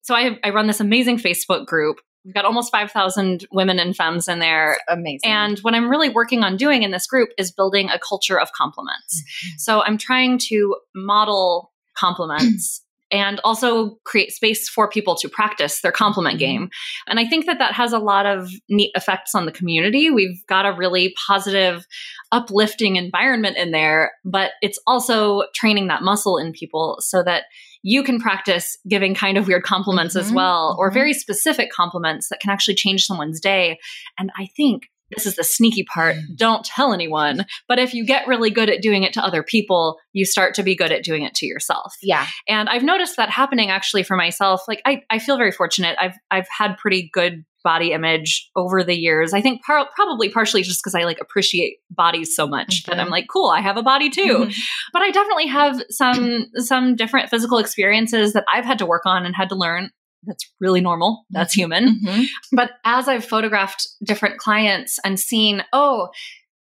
so 0.04 0.14
I, 0.14 0.38
I 0.44 0.52
run 0.52 0.68
this 0.68 0.80
amazing 0.80 1.18
facebook 1.18 1.66
group 1.66 1.98
We've 2.26 2.34
got 2.34 2.46
almost 2.46 2.72
5,000 2.72 3.46
women 3.52 3.80
and 3.80 3.96
femmes 3.96 4.30
in 4.30 4.40
there. 4.40 4.78
That's 4.88 4.98
amazing. 4.98 5.30
And 5.30 5.60
what 5.60 5.74
I'm 5.74 5.90
really 5.90 6.10
working 6.10 6.44
on 6.44 6.56
doing 6.56 6.84
in 6.84 6.92
this 6.92 7.06
group 7.06 7.30
is 7.38 7.52
building 7.52 7.90
a 7.90 8.00
culture 8.00 8.40
of 8.40 8.54
compliments. 8.54 9.22
Mm-hmm. 9.22 9.58
So 9.58 9.84
I'm 9.84 9.98
trying 9.98 10.38
to 10.50 10.78
model 10.96 11.74
compliments 11.98 12.82
and 13.14 13.40
also 13.44 14.00
create 14.04 14.32
space 14.34 14.68
for 14.68 14.90
people 14.90 15.16
to 15.16 15.30
practice 15.30 15.82
their 15.82 15.92
compliment 15.92 16.34
Mm-hmm. 16.34 16.40
game. 16.40 16.70
And 17.08 17.20
I 17.20 17.26
think 17.28 17.46
that 17.46 17.60
that 17.60 17.74
has 17.74 17.94
a 17.94 18.00
lot 18.00 18.26
of 18.26 18.50
neat 18.70 18.92
effects 18.96 19.36
on 19.36 19.46
the 19.46 19.52
community. 19.52 20.10
We've 20.10 20.44
got 20.48 20.66
a 20.66 20.76
really 20.76 21.14
positive, 21.28 21.86
uplifting 22.32 22.96
environment 22.96 23.56
in 23.58 23.72
there, 23.72 24.14
but 24.26 24.52
it's 24.62 24.80
also 24.88 25.44
training 25.54 25.88
that 25.88 26.02
muscle 26.02 26.38
in 26.38 26.52
people 26.54 26.98
so 27.00 27.22
that 27.24 27.44
you 27.84 28.02
can 28.02 28.20
practice 28.20 28.78
giving 28.88 29.14
kind 29.14 29.38
of 29.38 29.46
weird 29.48 29.64
compliments 29.64 30.16
as 30.16 30.32
Mhm, 30.32 30.36
well, 30.36 30.76
or 30.80 30.90
mhm. 30.90 30.94
very 30.94 31.14
specific 31.14 31.70
compliments 31.72 32.30
that 32.30 32.40
can 32.40 32.50
actually 32.50 32.76
change 32.76 33.06
someone's 33.06 33.40
day. 33.42 33.78
And 34.18 34.32
I 34.40 34.48
think 34.58 34.90
this 35.16 35.26
is 35.26 35.36
the 35.36 35.44
sneaky 35.44 35.84
part. 35.84 36.16
Don't 36.36 36.66
tell 36.66 36.94
anyone. 36.94 37.46
But 37.68 37.80
if 37.80 37.94
you 37.94 38.06
get 38.06 38.28
really 38.28 38.50
good 38.50 38.70
at 38.70 38.82
doing 38.82 39.04
it 39.04 39.14
to 39.14 39.24
other 39.24 39.44
people, 39.44 39.98
you 40.12 40.26
start 40.26 40.54
to 40.56 40.64
be 40.64 40.76
good 40.76 40.92
at 40.92 41.04
doing 41.04 41.24
it 41.24 41.34
to 41.36 41.46
yourself. 41.46 41.94
Yeah. 42.02 42.26
And 42.48 42.70
I've 42.70 42.84
noticed 42.84 43.18
that 43.18 43.30
happening 43.30 43.70
actually 43.70 44.04
for 44.04 44.16
myself. 44.18 44.62
Like 44.68 44.82
I, 44.86 45.02
I 45.10 45.20
feel 45.20 45.38
very 45.38 45.52
fortunate. 45.52 45.96
I've 46.00 46.16
I've 46.32 46.48
had 46.56 46.78
pretty 46.78 47.10
good 47.14 47.44
body 47.64 47.94
image 47.94 48.50
over 48.58 48.84
the 48.84 48.94
years. 48.94 49.34
I 49.34 49.40
think 49.40 49.64
par- 49.64 49.88
probably 49.96 50.28
partially 50.28 50.64
just 50.64 50.82
because 50.84 50.96
I 50.96 51.06
like 51.06 51.20
appreciate 51.22 51.78
bodies 51.90 52.36
so 52.36 52.46
much 52.46 52.84
that 52.84 52.98
Mhm. 52.98 53.00
I'm 53.00 53.10
like, 53.10 53.28
cool, 53.32 53.50
I 53.50 53.62
have 53.62 53.78
a 53.78 53.82
body 53.84 54.10
too. 54.10 54.48
Mhm. 54.50 54.56
But 54.92 55.02
I 55.02 55.12
definitely 55.12 55.48
have 55.48 55.82
some 55.90 56.48
some 56.58 56.96
different 56.98 57.30
physical 57.30 57.58
experiences 57.60 58.34
that 58.34 58.44
I've 58.54 58.66
had 58.66 58.80
to 58.80 58.86
work 58.86 59.04
on 59.06 59.26
and 59.26 59.34
had 59.34 59.48
to 59.50 59.56
learn. 59.56 59.92
That's 60.26 60.50
really 60.60 60.82
normal. 60.82 61.26
That's 61.32 61.54
human. 61.54 62.00
Mhm. 62.06 62.26
But 62.52 62.72
as 62.86 63.08
I've 63.08 63.26
photographed 63.26 63.88
different 64.04 64.38
clients 64.38 65.00
and 65.04 65.20
seen, 65.20 65.64
oh, 65.74 66.10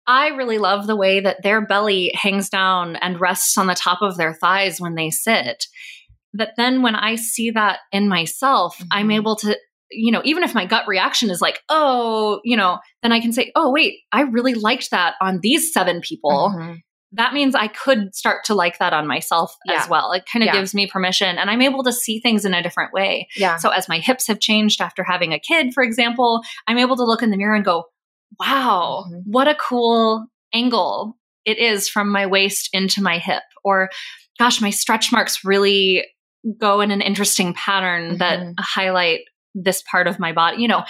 I 0.07 0.29
really 0.29 0.57
love 0.57 0.87
the 0.87 0.95
way 0.95 1.19
that 1.19 1.43
their 1.43 1.65
belly 1.65 2.11
hangs 2.15 2.49
down 2.49 2.95
and 2.97 3.19
rests 3.21 3.57
on 3.57 3.67
the 3.67 3.75
top 3.75 4.01
of 4.01 4.17
their 4.17 4.33
thighs 4.33 4.81
when 4.81 4.95
they 4.95 5.09
sit. 5.11 5.65
That 6.33 6.53
then 6.57 6.81
when 6.81 6.95
I 6.95 7.15
see 7.15 7.51
that 7.51 7.79
in 7.91 8.07
myself, 8.09 8.81
I'm 8.89 9.09
Mhm. 9.09 9.15
able 9.15 9.35
to, 9.37 9.57
you 9.91 10.11
know, 10.11 10.21
even 10.23 10.43
if 10.43 10.55
my 10.55 10.65
gut 10.65 10.87
reaction 10.87 11.29
is 11.29 11.41
like, 11.41 11.59
oh, 11.69 12.39
you 12.43 12.57
know, 12.57 12.79
then 13.03 13.11
I 13.11 13.19
can 13.19 13.31
say, 13.33 13.51
oh, 13.55 13.71
wait, 13.71 13.99
I 14.11 14.21
really 14.21 14.53
liked 14.55 14.89
that 14.91 15.15
on 15.21 15.39
these 15.41 15.71
seven 15.73 16.01
people 16.01 16.53
Mhm. 16.57 16.77
That 17.13 17.33
means 17.33 17.55
I 17.55 17.67
could 17.67 18.15
start 18.15 18.45
to 18.45 18.55
like 18.55 18.79
that 18.79 18.93
on 18.93 19.05
myself 19.07 19.55
Yeah. 19.65 19.81
as 19.81 19.89
well. 19.89 20.11
It 20.13 20.23
kind 20.31 20.43
of 20.43 20.47
Yeah. 20.47 20.53
gives 20.53 20.73
me 20.73 20.87
permission 20.87 21.37
and 21.37 21.49
I'm 21.49 21.61
able 21.61 21.83
to 21.83 21.91
see 21.91 22.19
things 22.19 22.45
in 22.45 22.53
a 22.53 22.63
different 22.63 22.93
way. 22.93 23.27
Yeah. 23.35 23.57
So 23.57 23.69
as 23.69 23.89
my 23.89 23.99
hips 23.99 24.27
have 24.27 24.39
changed 24.39 24.81
after 24.81 25.03
having 25.03 25.33
a 25.33 25.39
kid, 25.39 25.73
for 25.73 25.83
example, 25.83 26.41
I'm 26.67 26.77
able 26.77 26.95
to 26.95 27.03
look 27.03 27.21
in 27.21 27.29
the 27.31 27.37
mirror 27.37 27.55
and 27.55 27.65
go, 27.65 27.85
wow, 28.39 29.05
Mhm. 29.11 29.23
what 29.25 29.47
a 29.47 29.55
cool 29.55 30.27
angle 30.53 31.17
it 31.43 31.57
is 31.57 31.89
from 31.89 32.09
my 32.11 32.27
waist 32.27 32.69
into 32.71 33.01
my 33.01 33.17
hip. 33.17 33.43
Or 33.63 33.89
gosh, 34.39 34.61
my 34.61 34.69
stretch 34.69 35.11
marks 35.11 35.43
really 35.43 36.05
go 36.59 36.81
in 36.81 36.91
an 36.91 37.01
interesting 37.01 37.53
pattern 37.53 38.17
that 38.19 38.39
Mhm. 38.39 38.53
highlight 38.59 39.21
this 39.53 39.81
part 39.89 40.07
of 40.07 40.19
my 40.19 40.31
body, 40.31 40.61
you 40.61 40.67
know. 40.67 40.83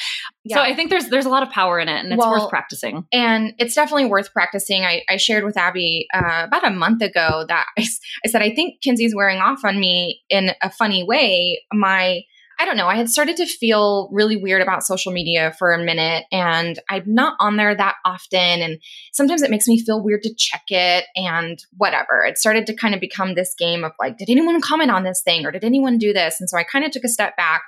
Yeah. 0.43 0.57
So 0.57 0.61
I 0.61 0.75
think 0.75 0.89
there's 0.89 1.09
there's 1.09 1.25
a 1.25 1.29
lot 1.29 1.43
of 1.43 1.49
power 1.49 1.79
in 1.79 1.87
it 1.89 1.99
and 2.03 2.13
it's 2.13 2.19
Well, 2.19 2.31
worth 2.31 2.49
practicing. 2.49 3.05
and 3.11 3.53
it's 3.57 3.75
definitely 3.75 4.05
worth 4.05 4.31
practicing. 4.33 4.83
I, 4.83 5.01
I 5.09 5.17
shared 5.17 5.43
with 5.43 5.57
Abby 5.57 6.07
uh, 6.13 6.43
about 6.45 6.65
a 6.65 6.71
month 6.71 7.01
ago 7.01 7.45
that 7.47 7.65
I 7.77 8.27
said, 8.27 8.41
I 8.41 8.53
think 8.53 8.81
Kinzie's 8.81 9.15
wearing 9.15 9.39
off 9.39 9.65
on 9.65 9.79
me 9.79 10.21
in 10.29 10.51
a 10.61 10.69
funny 10.71 11.03
way. 11.03 11.63
My, 11.73 12.21
I 12.61 12.65
don't 12.65 12.77
know, 12.77 12.85
I 12.85 12.95
had 12.95 13.09
started 13.09 13.37
to 13.37 13.47
feel 13.47 14.07
really 14.11 14.37
weird 14.37 14.61
about 14.61 14.83
social 14.83 15.11
media 15.11 15.51
for 15.57 15.73
a 15.73 15.83
minute, 15.83 16.25
and 16.31 16.79
I'm 16.91 17.05
not 17.07 17.35
on 17.39 17.57
there 17.57 17.73
that 17.73 17.95
often. 18.05 18.61
And 18.61 18.79
sometimes 19.13 19.41
it 19.41 19.49
makes 19.49 19.67
me 19.67 19.83
feel 19.83 20.03
weird 20.03 20.21
to 20.21 20.35
check 20.37 20.61
it 20.67 21.05
and 21.15 21.57
whatever. 21.77 22.23
It 22.23 22.37
started 22.37 22.67
to 22.67 22.75
kind 22.75 22.93
of 22.93 23.01
become 23.01 23.33
this 23.33 23.55
game 23.57 23.83
of 23.83 23.93
like, 23.99 24.19
did 24.19 24.29
anyone 24.29 24.61
comment 24.61 24.91
on 24.91 25.03
this 25.03 25.23
thing 25.23 25.43
or 25.43 25.51
did 25.51 25.63
anyone 25.63 25.97
do 25.97 26.13
this? 26.13 26.39
And 26.39 26.47
so 26.47 26.55
I 26.55 26.63
kind 26.63 26.85
of 26.85 26.91
took 26.91 27.03
a 27.03 27.09
step 27.09 27.35
back. 27.35 27.63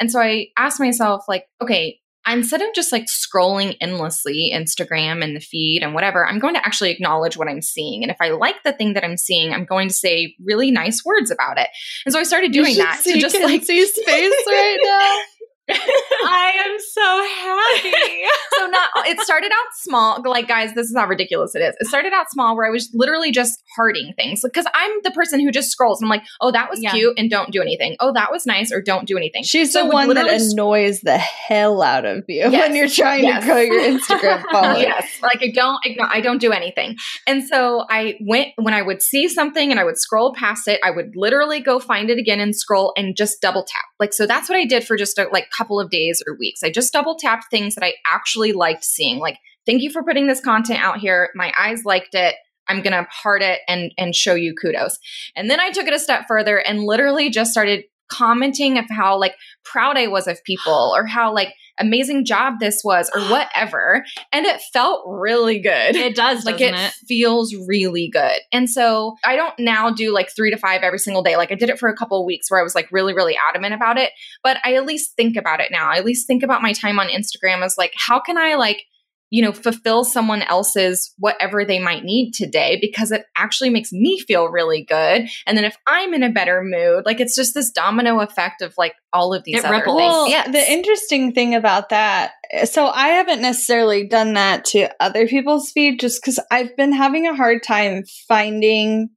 And 0.00 0.10
so 0.10 0.20
I 0.20 0.48
asked 0.58 0.80
myself, 0.80 1.26
like, 1.28 1.46
okay, 1.62 2.00
instead 2.28 2.62
of 2.62 2.68
just 2.74 2.92
like 2.92 3.06
scrolling 3.06 3.76
endlessly 3.80 4.52
Instagram 4.54 5.24
and 5.24 5.34
the 5.34 5.40
feed 5.40 5.82
and 5.82 5.94
whatever, 5.94 6.26
I'm 6.26 6.38
going 6.38 6.54
to 6.54 6.64
actually 6.64 6.90
acknowledge 6.90 7.36
what 7.36 7.48
I'm 7.48 7.62
seeing. 7.62 8.02
And 8.02 8.10
if 8.10 8.16
I 8.20 8.30
like 8.30 8.62
the 8.64 8.72
thing 8.72 8.94
that 8.94 9.04
I'm 9.04 9.16
seeing, 9.16 9.52
I'm 9.52 9.64
going 9.64 9.88
to 9.88 9.94
say 9.94 10.36
really 10.44 10.70
nice 10.70 11.04
words 11.04 11.30
about 11.30 11.58
it. 11.58 11.68
And 12.06 12.12
so 12.12 12.20
I 12.20 12.22
started 12.22 12.52
doing 12.52 12.76
that 12.76 13.00
to 13.04 13.18
just 13.18 13.40
like 13.40 13.64
see 13.64 13.78
his 13.78 13.92
face 14.06 14.32
right 14.46 14.78
now. 14.82 15.22
I 15.70 16.52
am 16.66 16.76
so 16.92 17.82
happy. 17.82 18.24
so 18.58 18.66
not 18.66 18.88
it 19.06 19.20
started 19.20 19.50
out 19.52 19.66
small 19.80 20.22
like 20.24 20.46
guys 20.48 20.74
this 20.74 20.86
is 20.88 20.96
how 20.96 21.06
ridiculous 21.06 21.54
it 21.54 21.60
is 21.60 21.74
it 21.80 21.86
started 21.86 22.12
out 22.12 22.26
small 22.30 22.56
where 22.56 22.66
i 22.66 22.70
was 22.70 22.88
literally 22.94 23.30
just 23.32 23.62
hearting 23.76 24.12
things 24.16 24.40
because 24.42 24.66
i'm 24.74 24.90
the 25.02 25.10
person 25.10 25.40
who 25.40 25.50
just 25.50 25.70
scrolls 25.70 26.00
and 26.00 26.06
i'm 26.06 26.10
like 26.10 26.22
oh 26.40 26.50
that 26.52 26.68
was 26.70 26.80
Yeah. 26.82 26.92
cute 26.92 27.14
and 27.18 27.30
don't 27.30 27.50
do 27.50 27.60
anything 27.60 27.96
oh 28.00 28.12
that 28.12 28.30
was 28.30 28.46
nice 28.46 28.72
or 28.72 28.80
don't 28.82 29.06
do 29.06 29.16
anything 29.16 29.42
She's 29.42 29.72
So 29.72 29.84
the 29.84 29.90
one 29.90 30.08
that 30.14 30.28
annoys 30.28 31.00
the 31.00 31.16
hell 31.18 31.82
out 31.82 32.04
of 32.04 32.24
you 32.28 32.48
Yes. 32.50 32.52
when 32.68 32.76
you're 32.76 32.88
trying 32.88 33.24
Yes. 33.24 33.42
to 33.42 33.46
grow 33.46 33.58
your 33.60 33.80
Instagram 33.82 34.42
following. 34.52 34.82
yes 34.82 35.06
like 35.22 35.38
i 35.42 35.50
don't 35.52 35.78
igno- 35.86 36.08
i 36.10 36.20
don't 36.20 36.40
do 36.40 36.52
anything 36.52 36.96
and 37.26 37.42
so 37.44 37.84
i 37.90 38.14
went 38.20 38.48
when 38.56 38.74
i 38.74 38.82
would 38.82 39.02
see 39.02 39.28
something 39.28 39.70
and 39.70 39.80
i 39.80 39.84
would 39.84 39.98
scroll 39.98 40.34
past 40.34 40.68
it 40.68 40.80
i 40.84 40.90
would 40.90 41.12
literally 41.16 41.60
go 41.60 41.78
find 41.78 42.10
it 42.10 42.18
again 42.18 42.40
and 42.40 42.54
scroll 42.54 42.92
and 42.96 43.16
just 43.16 43.40
double 43.40 43.64
tap 43.64 43.84
like 43.98 44.12
so 44.12 44.26
that's 44.26 44.48
what 44.48 44.56
i 44.58 44.64
did 44.64 44.84
for 44.84 44.96
just 44.96 45.18
a 45.18 45.26
like 45.32 45.46
couple 45.62 45.78
of 45.78 45.90
days 45.90 46.22
or 46.26 46.36
weeks. 46.36 46.62
I 46.62 46.70
just 46.70 46.92
double 46.92 47.14
tapped 47.14 47.44
things 47.50 47.76
that 47.76 47.84
i 47.84 47.94
actually 48.10 48.52
liked 48.52 48.84
seeing. 48.84 49.18
Like 49.18 49.38
thank 49.64 49.82
you 49.82 49.90
for 49.90 50.02
putting 50.02 50.26
this 50.26 50.40
content 50.40 50.80
out 50.80 50.98
here. 50.98 51.30
My 51.36 51.52
eyes 51.56 51.84
liked 51.84 52.14
it. 52.14 52.34
I'm 52.68 52.82
gonna 52.82 53.06
heart 53.10 53.42
it 53.42 53.60
and 53.68 53.92
and 53.96 54.14
show 54.14 54.34
you 54.34 54.54
kudos. 54.60 54.98
And 55.36 55.48
then 55.48 55.60
i 55.60 55.70
took 55.70 55.86
it 55.86 55.94
a 55.94 55.98
step 55.98 56.24
further 56.26 56.58
and 56.58 56.82
literally 56.82 57.30
just 57.30 57.52
started 57.52 57.84
commenting 58.12 58.78
of 58.78 58.84
how 58.90 59.18
like 59.18 59.34
proud 59.64 59.96
i 59.96 60.06
was 60.06 60.26
of 60.26 60.42
people 60.44 60.92
or 60.94 61.06
how 61.06 61.32
like 61.34 61.54
amazing 61.78 62.24
job 62.24 62.54
this 62.60 62.82
was 62.84 63.10
or 63.14 63.20
whatever. 63.30 64.04
And 64.32 64.46
it 64.46 64.60
felt 64.72 65.02
really 65.06 65.58
good. 65.58 65.96
It 65.96 66.14
does, 66.14 66.44
like 66.44 66.60
it, 66.60 66.74
it? 66.74 66.92
feels 67.08 67.54
really 67.66 68.08
good. 68.12 68.38
And 68.52 68.68
so 68.68 69.16
i 69.24 69.36
don't 69.36 69.54
now 69.58 69.90
do 69.90 70.12
like 70.12 70.30
three 70.34 70.50
to 70.50 70.56
five 70.56 70.82
every 70.82 70.98
single 70.98 71.22
day. 71.22 71.36
Like 71.36 71.52
i 71.52 71.54
did 71.54 71.70
it 71.70 71.78
for 71.78 71.88
a 71.88 71.96
couple 71.96 72.20
of 72.20 72.26
weeks 72.26 72.50
where 72.50 72.60
i 72.60 72.62
was 72.62 72.74
like 72.74 72.90
really 72.90 73.14
really 73.14 73.36
adamant 73.50 73.74
about 73.74 73.98
it. 73.98 74.10
But 74.42 74.58
i 74.64 74.74
at 74.74 74.86
least 74.86 75.16
think 75.16 75.36
about 75.36 75.60
it 75.60 75.70
now. 75.70 75.90
I 75.90 75.96
at 75.96 76.04
least 76.04 76.26
think 76.26 76.42
about 76.42 76.62
my 76.62 76.72
time 76.72 76.98
on 76.98 77.08
instagram 77.08 77.64
as 77.64 77.76
like 77.76 77.92
how 77.96 78.20
can 78.20 78.38
i 78.38 78.54
like 78.54 78.84
you 79.32 79.42
know 79.42 79.50
fulfill 79.52 80.04
someone 80.04 80.42
else's 80.42 81.12
whatever 81.18 81.64
they 81.64 81.80
might 81.80 82.04
need 82.04 82.32
today 82.32 82.78
because 82.80 83.10
it 83.10 83.24
actually 83.36 83.70
makes 83.70 83.92
me 83.92 84.20
feel 84.20 84.46
really 84.48 84.84
good 84.84 85.26
and 85.46 85.56
then 85.56 85.64
if 85.64 85.76
i'm 85.88 86.12
in 86.14 86.22
a 86.22 86.30
better 86.30 86.62
mood 86.62 87.02
like 87.06 87.18
it's 87.18 87.34
just 87.34 87.54
this 87.54 87.70
domino 87.70 88.20
effect 88.20 88.60
of 88.62 88.74
like 88.76 88.92
all 89.12 89.34
of 89.34 89.42
these 89.44 89.56
It 89.56 89.64
other 89.64 89.74
ripples. 89.76 89.98
things 89.98 90.12
Well, 90.12 90.28
yes. 90.28 90.52
the 90.52 90.72
interesting 90.72 91.32
thing 91.32 91.54
about 91.54 91.90
that, 91.90 92.32
so 92.64 92.86
I 92.86 93.08
haven't 93.08 93.42
necessarily 93.42 94.06
done 94.08 94.34
that 94.34 94.64
to 94.66 94.88
other 95.00 95.26
people's 95.26 95.70
feed 95.70 96.00
just 96.00 96.22
because 96.22 96.38
I've 96.50 96.74
been 96.76 96.92
having 96.92 97.26
a 97.26 97.34
hard 97.36 97.62
time 97.62 98.04
finding 98.26 99.10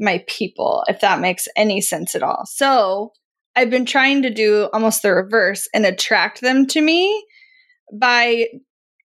my 0.00 0.24
people, 0.26 0.82
if 0.88 1.00
that 1.00 1.20
makes 1.20 1.46
any 1.56 1.80
sense 1.80 2.14
at 2.14 2.22
all. 2.22 2.44
So 2.46 3.12
I've 3.54 3.70
been 3.70 3.86
trying 3.86 4.22
to 4.22 4.30
do 4.30 4.68
almost 4.72 5.02
the 5.02 5.12
reverse 5.12 5.68
and 5.72 5.86
attract 5.86 6.40
them 6.40 6.66
to 6.68 6.80
me 6.80 7.24
by 7.92 8.46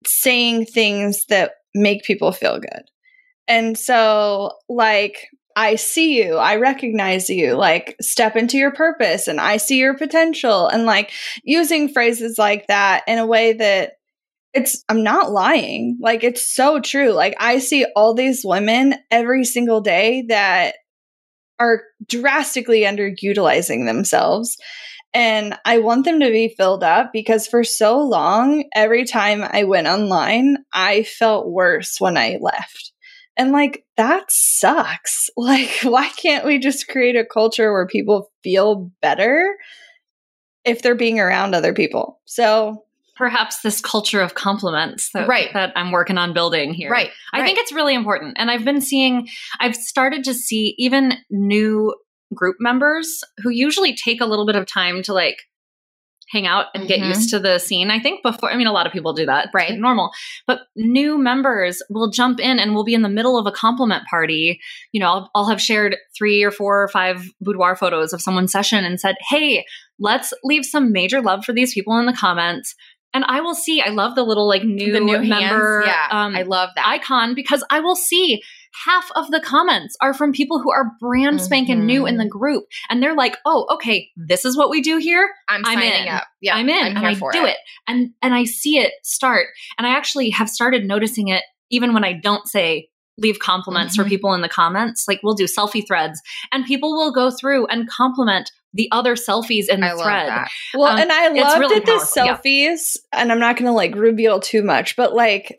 saying 0.06 0.66
things 0.66 1.24
that 1.28 1.52
make 1.74 2.02
people 2.04 2.32
feel 2.32 2.58
good. 2.58 2.82
And 3.48 3.76
so, 3.78 4.52
like, 4.68 5.28
I 5.56 5.74
see 5.74 6.22
you, 6.22 6.36
I 6.36 6.56
recognize 6.56 7.28
you, 7.28 7.54
like, 7.54 7.96
step 8.00 8.36
into 8.36 8.56
your 8.56 8.72
purpose, 8.72 9.26
and 9.26 9.40
I 9.40 9.56
see 9.56 9.78
your 9.78 9.96
potential, 9.98 10.68
and 10.68 10.86
like 10.86 11.10
using 11.42 11.88
phrases 11.88 12.38
like 12.38 12.68
that 12.68 13.02
in 13.08 13.18
a 13.18 13.26
way 13.26 13.54
that 13.54 13.94
it's, 14.54 14.84
I'm 14.88 15.02
not 15.02 15.32
lying. 15.32 15.98
Like, 16.00 16.24
it's 16.24 16.52
so 16.54 16.80
true. 16.80 17.10
Like, 17.10 17.34
I 17.38 17.58
see 17.58 17.86
all 17.96 18.14
these 18.14 18.42
women 18.44 18.94
every 19.10 19.44
single 19.44 19.80
day 19.80 20.24
that 20.28 20.76
are 21.58 21.82
drastically 22.08 22.82
underutilizing 22.82 23.86
themselves. 23.86 24.56
And 25.12 25.58
I 25.64 25.78
want 25.78 26.04
them 26.04 26.20
to 26.20 26.30
be 26.30 26.54
filled 26.56 26.84
up 26.84 27.10
because 27.12 27.46
for 27.48 27.64
so 27.64 27.98
long, 27.98 28.64
every 28.74 29.04
time 29.04 29.42
I 29.42 29.64
went 29.64 29.88
online, 29.88 30.58
I 30.72 31.02
felt 31.02 31.48
worse 31.50 31.96
when 32.00 32.16
I 32.16 32.38
left. 32.40 32.92
And 33.36 33.52
like, 33.52 33.84
that 33.96 34.24
sucks. 34.28 35.28
Like, 35.36 35.70
why 35.82 36.08
can't 36.10 36.44
we 36.44 36.58
just 36.58 36.86
create 36.88 37.16
a 37.16 37.24
culture 37.24 37.72
where 37.72 37.86
people 37.86 38.30
feel 38.44 38.90
better 39.00 39.56
if 40.64 40.82
they're 40.82 40.94
being 40.94 41.18
around 41.18 41.54
other 41.54 41.72
people? 41.72 42.20
So, 42.26 42.84
Perhaps 43.16 43.60
this 43.60 43.82
culture 43.82 44.22
of 44.22 44.34
compliments 44.34 45.10
that, 45.12 45.28
Right. 45.28 45.50
that 45.52 45.74
I'm 45.76 45.92
working 45.92 46.16
on 46.16 46.32
building 46.32 46.72
here. 46.72 46.90
right 46.90 47.10
I 47.34 47.44
think 47.44 47.58
it's 47.58 47.70
really 47.70 47.94
important. 47.94 48.36
And 48.38 48.50
I've 48.50 48.64
been 48.64 48.80
seeing, 48.80 49.28
I've 49.60 49.76
started 49.76 50.24
to 50.24 50.32
see 50.32 50.74
even 50.78 51.12
new 51.28 51.94
group 52.34 52.56
members 52.60 53.20
who 53.42 53.50
usually 53.50 53.94
take 53.94 54.20
a 54.20 54.26
little 54.26 54.46
bit 54.46 54.56
of 54.56 54.66
time 54.66 55.02
to 55.04 55.12
like 55.12 55.36
hang 56.32 56.46
out 56.46 56.66
and 56.74 56.86
get 56.86 57.00
Mhm. 57.00 57.08
used 57.08 57.30
to 57.30 57.40
the 57.40 57.58
scene. 57.58 57.90
I 57.90 57.98
think 57.98 58.22
before, 58.22 58.52
I 58.52 58.56
mean, 58.56 58.68
a 58.68 58.72
lot 58.72 58.86
of 58.86 58.92
people 58.92 59.12
do 59.12 59.26
that, 59.26 59.48
Right. 59.52 59.76
normal, 59.76 60.12
but 60.46 60.60
new 60.76 61.18
members 61.18 61.82
will 61.90 62.08
jump 62.08 62.38
in 62.38 62.60
and 62.60 62.72
we'll 62.72 62.84
be 62.84 62.94
in 62.94 63.02
the 63.02 63.08
middle 63.08 63.36
of 63.36 63.48
a 63.48 63.50
compliment 63.52 64.04
party. 64.08 64.60
You 64.92 65.00
know, 65.00 65.06
I'll, 65.08 65.30
I'll 65.34 65.48
have 65.48 65.60
shared 65.60 65.96
three 66.16 66.44
or 66.44 66.52
four 66.52 66.84
or 66.84 66.86
five 66.88 67.24
boudoir 67.40 67.74
photos 67.74 68.12
of 68.12 68.22
someone's 68.22 68.52
session 68.52 68.84
and 68.84 69.00
said, 69.00 69.16
Hey, 69.28 69.64
let's 69.98 70.32
leave 70.44 70.64
some 70.64 70.92
major 70.92 71.20
love 71.20 71.44
for 71.44 71.52
these 71.52 71.74
people 71.74 71.98
in 71.98 72.06
the 72.06 72.12
comments. 72.12 72.76
And 73.12 73.24
I 73.24 73.40
will 73.40 73.56
see, 73.56 73.80
I 73.80 73.88
love 73.88 74.14
the 74.14 74.22
little 74.22 74.46
like 74.46 74.62
new, 74.62 74.92
the 74.92 75.00
new 75.00 75.18
member 75.18 75.80
hands. 75.82 75.86
Yeah, 75.88 76.06
um, 76.26 76.36
I 76.36 76.42
love 76.42 76.70
that. 76.76 76.86
icon 76.86 77.34
because 77.34 77.64
I 77.68 77.80
will 77.80 77.96
see 77.96 78.40
half 78.86 79.10
of 79.16 79.30
the 79.30 79.40
comments 79.40 79.96
are 80.00 80.14
from 80.14 80.32
people 80.32 80.60
who 80.60 80.70
are 80.70 80.92
brand 81.00 81.40
spanking 81.40 81.86
new 81.86 82.06
in 82.06 82.16
the 82.18 82.24
Mhm. 82.24 82.30
group. 82.30 82.64
And 82.88 83.02
they're 83.02 83.14
like, 83.16 83.36
oh, 83.44 83.66
okay, 83.74 84.08
this 84.16 84.44
is 84.44 84.56
what 84.56 84.70
we 84.70 84.80
do 84.80 84.98
here. 84.98 85.28
I'm 85.48 85.64
I'm 85.66 85.74
signing 85.78 86.06
in. 86.06 86.08
up. 86.08 86.24
Yeah, 86.40 86.54
I'm 86.56 86.68
in 86.68 86.76
I'm 86.76 86.86
and 86.96 86.98
here 86.98 87.08
I 87.08 87.14
for 87.14 87.32
do 87.32 87.44
it. 87.44 87.56
And 87.88 88.10
and 88.22 88.34
I 88.34 88.44
see 88.44 88.78
it 88.78 88.92
start. 89.02 89.46
And 89.78 89.86
I 89.86 89.90
actually 89.90 90.30
have 90.30 90.48
started 90.48 90.84
noticing 90.84 91.28
it 91.28 91.42
even 91.70 91.94
when 91.94 92.04
I 92.04 92.12
don't 92.12 92.46
say 92.48 92.88
leave 93.18 93.38
compliments 93.38 93.96
for 93.96 94.04
Mhm. 94.04 94.08
people 94.08 94.34
in 94.34 94.40
the 94.40 94.48
comments. 94.48 95.04
Like 95.06 95.20
we'll 95.22 95.34
do 95.34 95.44
selfie 95.44 95.86
threads 95.86 96.22
and 96.52 96.64
people 96.64 96.92
will 96.92 97.12
go 97.12 97.30
through 97.30 97.66
and 97.66 97.88
compliment 97.88 98.50
the 98.72 98.88
other 98.92 99.14
selfies 99.14 99.68
in 99.68 99.80
the 99.80 99.88
I 99.88 99.92
love 99.92 100.04
thread. 100.04 100.28
that. 100.28 100.48
Well, 100.74 100.92
Um, 100.92 101.00
and 101.00 101.12
I 101.12 101.26
it's 101.30 101.40
loved 101.42 101.60
really 101.60 101.74
that 101.80 101.86
the 101.86 101.92
powerful, 101.92 102.24
yeah. 102.24 102.36
selfies, 102.36 102.96
and 103.12 103.30
I'm 103.32 103.40
not 103.40 103.56
going 103.56 103.66
to 103.66 103.72
like 103.72 103.94
reveal 103.96 104.38
too 104.40 104.62
much, 104.62 104.94
but 104.96 105.12
like 105.12 105.58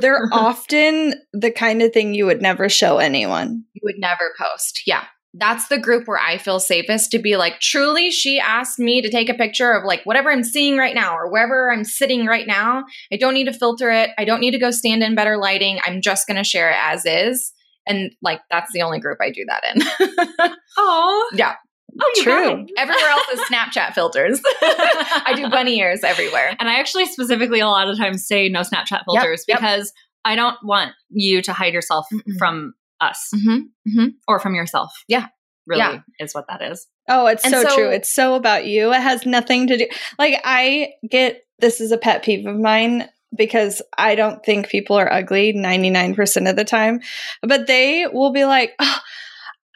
they're 0.00 0.28
often 0.32 1.14
the 1.32 1.50
kind 1.50 1.82
of 1.82 1.92
thing 1.92 2.14
you 2.14 2.26
would 2.26 2.42
never 2.42 2.68
show 2.68 2.98
anyone. 2.98 3.64
You 3.74 3.80
would 3.84 3.98
never 3.98 4.34
post. 4.38 4.82
Yeah. 4.86 5.04
That's 5.38 5.68
the 5.68 5.78
group 5.78 6.08
where 6.08 6.18
I 6.18 6.38
feel 6.38 6.58
safest 6.58 7.10
to 7.10 7.18
be 7.18 7.36
like, 7.36 7.60
truly, 7.60 8.10
she 8.10 8.40
asked 8.40 8.78
me 8.78 9.02
to 9.02 9.10
take 9.10 9.28
a 9.28 9.34
picture 9.34 9.72
of 9.72 9.84
like 9.84 10.02
whatever 10.04 10.30
I'm 10.30 10.44
seeing 10.44 10.78
right 10.78 10.94
now 10.94 11.14
or 11.14 11.30
wherever 11.30 11.70
I'm 11.70 11.84
sitting 11.84 12.24
right 12.24 12.46
now. 12.46 12.84
I 13.12 13.16
don't 13.16 13.34
need 13.34 13.44
to 13.44 13.52
filter 13.52 13.90
it. 13.90 14.10
I 14.16 14.24
don't 14.24 14.40
need 14.40 14.52
to 14.52 14.58
go 14.58 14.70
stand 14.70 15.02
in 15.02 15.14
better 15.14 15.36
lighting. 15.36 15.78
I'm 15.84 16.00
just 16.00 16.26
going 16.26 16.38
to 16.38 16.44
share 16.44 16.70
it 16.70 16.78
as 16.80 17.04
is. 17.04 17.52
And 17.86 18.12
like, 18.22 18.40
that's 18.50 18.72
the 18.72 18.82
only 18.82 18.98
group 18.98 19.18
I 19.20 19.30
do 19.30 19.44
that 19.46 19.64
in. 19.74 20.52
Oh, 20.78 21.30
yeah. 21.34 21.54
Oh, 22.00 22.12
you 22.16 22.22
True. 22.22 22.66
Everywhere 22.76 23.08
else 23.08 23.26
is 23.32 23.40
Snapchat 23.40 23.94
filters. 23.94 24.40
I 24.62 25.32
do 25.36 25.48
bunny 25.50 25.78
ears 25.80 26.04
everywhere. 26.04 26.56
And 26.58 26.68
I 26.68 26.78
actually 26.80 27.06
specifically 27.06 27.60
a 27.60 27.66
lot 27.66 27.88
of 27.88 27.96
times 27.96 28.26
say 28.26 28.48
no 28.48 28.60
Snapchat 28.60 29.02
filters 29.04 29.44
yep. 29.48 29.58
because 29.58 29.92
I 30.24 30.34
don't 30.36 30.56
want 30.62 30.92
you 31.10 31.42
to 31.42 31.52
hide 31.52 31.72
yourself 31.72 32.06
Mm-mm. 32.12 32.38
from 32.38 32.74
us 33.00 33.30
Mm-hmm. 33.34 34.06
or 34.26 34.38
from 34.40 34.54
yourself. 34.54 34.92
Yeah. 35.08 35.26
Really 35.66 35.80
Yeah. 35.80 36.00
is 36.20 36.34
what 36.34 36.46
that 36.48 36.62
is. 36.62 36.86
Oh, 37.08 37.26
it's 37.26 37.42
so, 37.48 37.62
so- 37.62 37.74
true. 37.76 37.88
It's 37.90 38.12
so 38.12 38.34
about 38.34 38.66
you. 38.66 38.92
It 38.92 39.00
has 39.00 39.26
nothing 39.26 39.66
to 39.68 39.76
do. 39.76 39.86
Like, 40.18 40.40
I 40.44 40.90
get 41.08 41.42
this 41.58 41.80
is 41.80 41.92
a 41.92 41.98
pet 41.98 42.22
peeve 42.22 42.46
of 42.46 42.56
mine 42.56 43.08
because 43.36 43.82
I 43.96 44.14
don't 44.14 44.44
think 44.44 44.68
people 44.68 44.96
are 44.96 45.12
ugly 45.12 45.52
99% 45.52 46.48
of 46.48 46.56
the 46.56 46.64
time, 46.64 47.00
but 47.42 47.66
they 47.66 48.06
will 48.06 48.30
be 48.32 48.44
like, 48.44 48.72
oh, 48.78 48.98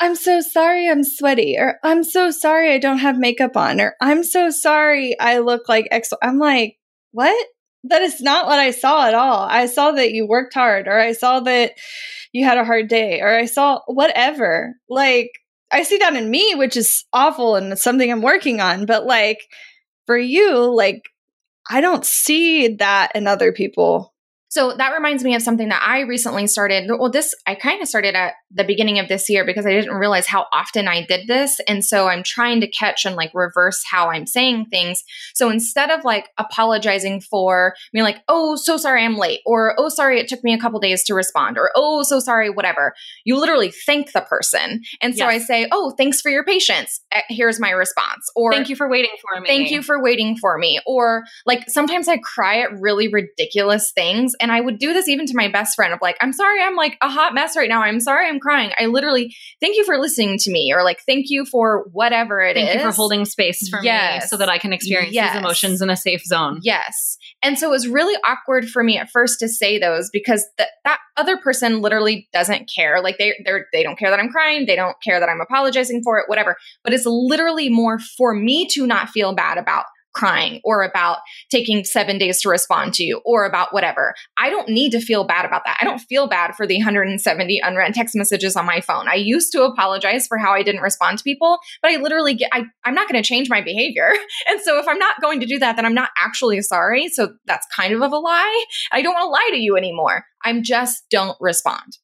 I'm 0.01 0.16
so 0.16 0.40
sorry 0.40 0.88
I'm 0.88 1.05
sweaty, 1.05 1.57
or 1.59 1.78
I'm 1.84 2.03
so 2.05 2.30
sorry 2.30 2.72
I 2.72 2.78
don't 2.78 2.98
have 2.98 3.18
makeup 3.18 3.57
on, 3.57 3.80
or 3.80 3.94
I'm 4.01 4.24
so 4.24 4.51
sorry 4.51 5.18
I 5.20 5.38
look 5.38 5.68
like 5.68 5.88
X. 5.90 6.11
I'm 6.22 6.38
like, 6.38 6.78
what? 7.12 7.46
That 7.84 8.03
is 8.03 8.20
not 8.20 8.46
what 8.46 8.59
I 8.59 8.70
saw 8.72 9.07
at 9.07 9.14
all. 9.14 9.40
I 9.42 9.66
saw 9.66 9.92
that 9.92 10.12
you 10.12 10.26
worked 10.26 10.55
hard, 10.55 10.88
or 10.88 10.98
I 10.98 11.12
saw 11.12 11.40
that 11.40 11.72
you 12.32 12.44
had 12.44 12.59
a 12.59 12.64
hard 12.64 12.88
day, 12.88 13.20
or 13.20 13.28
I 13.28 13.44
saw 13.44 13.80
whatever. 13.86 14.74
Like, 14.88 15.30
I 15.70 15.82
see 15.82 15.98
that 15.98 16.16
in 16.16 16.30
me, 16.30 16.55
which 16.55 16.76
is 16.76 17.05
awful 17.12 17.57
and 17.57 17.72
it's 17.72 17.82
something 17.82 18.11
I'm 18.11 18.22
working 18.22 18.61
on. 18.61 18.86
But 18.86 19.07
like 19.07 19.38
for 20.07 20.18
you, 20.18 20.74
like 20.74 21.03
I 21.70 21.80
don't 21.80 22.05
see 22.05 22.76
that 22.76 23.12
in 23.14 23.26
other 23.26 23.53
people. 23.53 24.12
So 24.51 24.74
that 24.76 24.92
reminds 24.92 25.22
me 25.22 25.36
of 25.36 25.42
something 25.42 25.68
that 25.68 25.82
I 25.86 26.01
recently 26.01 26.48
started. 26.48 26.90
Well, 26.90 27.09
this 27.11 27.34
I 27.46 27.55
kind 27.55 27.80
of 27.80 27.88
started 27.88 28.16
at 28.16 28.34
the 28.51 28.64
beginning 28.64 28.98
of 28.98 29.07
this 29.07 29.30
year 29.30 29.44
because 29.46 29.64
I 29.64 29.70
didn't 29.70 29.94
realize 29.94 30.26
how 30.26 30.46
often 30.53 30.88
I 30.88 31.07
did 31.07 31.28
this. 31.28 31.61
And 31.68 31.84
so 31.84 32.09
I'm 32.09 32.24
trying 32.24 32.61
to 32.61 32.66
catch 32.66 33.05
and 33.05 33.14
like 33.14 33.30
reverse 33.32 33.84
how 33.88 34.11
I'm 34.11 34.26
saying 34.26 34.66
things. 34.66 35.05
So 35.34 35.51
instead 35.51 35.90
of 35.90 36.05
like 36.05 36.30
apologizing 36.36 37.20
for 37.20 37.74
being 37.92 38.03
like, 38.03 38.22
oh, 38.26 38.57
so 38.57 38.76
sorry 38.76 39.05
I'm 39.05 39.16
late, 39.16 39.38
or 39.46 39.76
oh, 39.78 39.88
sorry 39.88 40.18
it 40.18 40.26
took 40.26 40.42
me 40.42 40.53
a 40.53 40.59
couple 40.59 40.80
days 40.80 41.05
to 41.05 41.14
respond, 41.14 41.57
or 41.57 41.70
oh, 41.76 42.03
so 42.03 42.18
sorry, 42.18 42.51
whatever, 42.51 42.92
you 43.24 43.38
literally 43.38 43.70
thank 43.70 44.11
the 44.12 44.20
person. 44.22 44.82
And 45.01 45.16
so 45.16 45.28
Yes. 45.28 45.42
I 45.42 45.46
say, 45.46 45.68
oh, 45.70 45.92
thanks 45.96 46.20
for 46.20 46.28
your 46.30 46.44
patience. 46.44 47.01
Eh, 47.12 47.20
Here's 47.28 47.61
my 47.61 47.70
response. 47.70 48.28
Or 48.34 48.53
Thank 48.53 48.68
you 48.68 48.74
for 48.74 48.88
waiting 48.88 49.11
for 49.22 49.40
me. 49.40 49.46
Thank 49.46 49.70
you 49.70 49.80
for 49.82 50.03
waiting 50.03 50.36
for 50.36 50.59
me. 50.59 50.80
Or 50.86 51.22
like 51.46 51.70
sometimes 51.70 52.09
I 52.09 52.16
cry 52.18 52.62
at 52.62 52.80
really 52.80 53.07
ridiculous 53.07 53.92
things. 53.92 54.34
And 54.41 54.51
I 54.53 54.61
would 54.61 54.78
do 54.78 54.93
this 54.93 55.09
even 55.09 55.26
to 55.26 55.32
my 55.34 55.49
best 55.49 55.74
friend 55.76 55.93
of 55.93 55.99
like, 56.03 56.16
I'm 56.20 56.32
sorry, 56.32 56.62
I'm 56.62 56.76
like 56.76 56.97
a 57.01 57.09
hot 57.09 57.34
mess 57.34 57.57
right 57.57 57.68
now. 57.68 57.82
I'm 57.82 58.01
sorry, 58.01 58.28
I'm 58.28 58.41
crying. 58.41 58.72
I 58.78 58.86
literally 58.86 59.34
thank 59.61 59.76
you 59.76 59.84
for 59.84 59.99
listening 59.99 60.38
to 60.38 60.51
me, 60.51 60.72
or 60.74 60.82
like 60.82 61.01
thank 61.07 61.26
you 61.28 61.45
for 61.45 61.84
whatever 61.93 62.41
it 62.41 62.57
is. 62.57 62.64
Thank 62.64 62.80
you 62.80 62.91
for 62.91 62.95
holding 62.95 63.24
space 63.24 63.68
for 63.68 63.80
me 63.80 64.20
so 64.26 64.36
that 64.36 64.49
I 64.49 64.59
can 64.59 64.72
experience 64.72 65.14
Yes. 65.14 65.32
these 65.32 65.41
emotions 65.41 65.82
in 65.82 65.91
a 65.91 65.97
safe 65.97 66.22
zone. 66.24 66.61
Yes. 66.62 67.18
And 67.43 67.59
so 67.59 67.68
it 67.68 67.70
was 67.70 67.88
really 67.88 68.16
awkward 68.26 68.68
for 68.68 68.82
me 68.82 68.99
at 68.99 69.11
first 69.11 69.38
to 69.41 69.49
say 69.49 69.78
those 69.78 70.11
because 70.12 70.47
th- 70.59 70.68
that 70.84 70.99
other 71.16 71.36
person 71.36 71.80
literally 71.80 72.28
doesn't 72.32 72.70
care. 72.74 73.01
Like 73.03 73.18
they 73.18 73.34
they're, 73.45 73.66
they 73.72 73.82
don't 73.82 73.99
care 73.99 74.11
that 74.11 74.20
I'm 74.20 74.30
crying, 74.30 74.66
they 74.66 74.76
don't 74.76 74.97
care 75.03 75.20
that 75.20 75.28
I'm 75.28 75.41
apologizing 75.41 76.03
for 76.03 76.18
it, 76.18 76.24
whatever. 76.28 76.57
But 76.84 76.93
it's 76.93 77.07
literally 77.07 77.68
more 77.68 77.99
for 77.99 78.34
me 78.34 78.66
to 78.68 78.86
not 78.86 79.09
feel 79.11 79.34
bad 79.34 79.59
about 79.59 79.84
crying 80.14 80.61
or 80.64 80.82
about 80.82 81.18
taking 81.50 81.84
7 81.84 82.18
days 82.18 82.40
to 82.42 82.48
respond 82.48 82.94
to 82.94 83.04
you 83.04 83.20
or 83.24 83.44
about 83.44 83.72
whatever. 83.72 84.14
I 84.38 84.50
don't 84.50 84.68
need 84.68 84.90
to 84.90 85.00
feel 85.00 85.24
bad 85.24 85.44
about 85.44 85.62
that. 85.64 85.78
I 85.80 85.84
don't 85.84 86.00
feel 86.00 86.26
bad 86.26 86.54
for 86.54 86.66
the 86.66 86.76
170 86.76 87.61
unread 87.62 87.94
text 87.94 88.14
messages 88.16 88.56
on 88.56 88.66
my 88.66 88.80
phone. 88.80 89.08
I 89.08 89.14
used 89.14 89.52
to 89.52 89.64
apologize 89.64 90.26
for 90.26 90.38
how 90.38 90.52
I 90.52 90.62
didn't 90.62 90.82
respond 90.82 91.18
to 91.18 91.24
people, 91.24 91.58
but 91.82 91.90
I 91.90 91.96
literally 91.96 92.34
get 92.34 92.50
I 92.52 92.64
I'm 92.84 92.94
not 92.94 93.08
going 93.08 93.22
to 93.22 93.26
change 93.26 93.48
my 93.48 93.61
behavior. 93.61 94.12
And 94.48 94.61
so 94.62 94.78
if 94.78 94.88
I'm 94.88 94.98
not 94.98 95.20
going 95.20 95.40
to 95.40 95.46
do 95.46 95.58
that, 95.58 95.76
then 95.76 95.84
I'm 95.84 95.94
not 95.94 96.11
actually 96.18 96.61
sorry. 96.62 97.08
So 97.08 97.34
that's 97.46 97.66
kind 97.74 97.92
of 97.92 98.00
a 98.00 98.16
lie. 98.16 98.64
I 98.90 99.02
don't 99.02 99.14
want 99.14 99.24
to 99.24 99.30
lie 99.30 99.50
to 99.52 99.58
you 99.58 99.76
anymore. 99.76 100.24
I'm 100.44 100.62
just 100.62 101.04
don't 101.11 101.36
respond. 101.40 101.98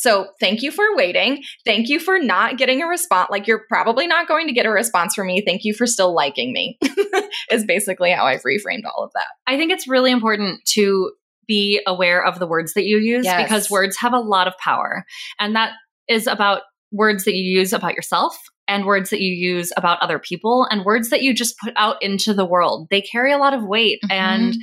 So 0.00 0.28
thank 0.40 0.62
you 0.62 0.70
for 0.70 0.84
waiting. 0.96 1.42
Thank 1.66 1.88
you 1.88 2.00
for 2.00 2.18
not 2.18 2.56
getting 2.56 2.82
a 2.82 2.86
response. 2.86 3.28
Like 3.30 3.46
you're 3.46 3.64
probably 3.68 4.06
not 4.06 4.26
going 4.26 4.46
to 4.46 4.52
get 4.54 4.64
a 4.64 4.70
response 4.70 5.14
from 5.14 5.26
me. 5.26 5.42
Thank 5.44 5.62
you 5.64 5.74
for 5.74 5.86
still 5.86 6.14
liking 6.14 6.52
me. 6.54 6.78
is 7.50 7.64
basically 7.66 8.10
how 8.10 8.24
I've 8.24 8.42
reframed 8.42 8.84
all 8.86 9.04
of 9.04 9.10
that. 9.14 9.26
I 9.46 9.58
think 9.58 9.72
it's 9.72 9.86
really 9.86 10.10
important 10.10 10.60
to 10.74 11.12
be 11.46 11.82
aware 11.86 12.24
of 12.24 12.38
the 12.38 12.46
words 12.46 12.72
that 12.74 12.84
you 12.86 12.96
use 12.98 13.26
Yes. 13.26 13.42
because 13.42 13.70
words 13.70 13.96
have 14.00 14.14
a 14.14 14.18
lot 14.20 14.46
of 14.48 14.54
power. 14.56 15.04
And 15.38 15.54
that 15.54 15.72
is 16.08 16.26
about 16.26 16.62
words 16.92 17.24
that 17.24 17.34
you 17.34 17.58
use 17.58 17.72
about 17.72 17.94
yourself 17.94 18.36
and 18.68 18.86
words 18.86 19.10
that 19.10 19.20
you 19.20 19.34
use 19.34 19.72
about 19.76 20.00
other 20.00 20.18
people 20.18 20.66
and 20.70 20.84
words 20.84 21.10
that 21.10 21.22
you 21.22 21.34
just 21.34 21.56
put 21.62 21.74
out 21.76 22.02
into 22.02 22.32
the 22.32 22.46
world. 22.46 22.86
They 22.90 23.00
carry 23.02 23.32
a 23.32 23.38
lot 23.38 23.52
of 23.52 23.64
weight 23.64 23.98
Mhm. 24.04 24.10
and 24.12 24.54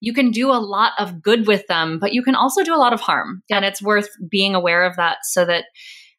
you 0.00 0.12
can 0.12 0.30
do 0.30 0.50
a 0.50 0.58
lot 0.58 0.92
of 0.98 1.22
good 1.22 1.46
with 1.46 1.66
them, 1.66 1.98
but 1.98 2.12
you 2.12 2.22
can 2.22 2.34
also 2.34 2.62
do 2.62 2.74
a 2.74 2.78
lot 2.78 2.92
of 2.92 3.00
harm. 3.00 3.42
And 3.50 3.64
it's 3.64 3.82
worth 3.82 4.08
being 4.28 4.54
aware 4.54 4.84
of 4.84 4.96
that 4.96 5.18
so 5.24 5.44
that 5.44 5.64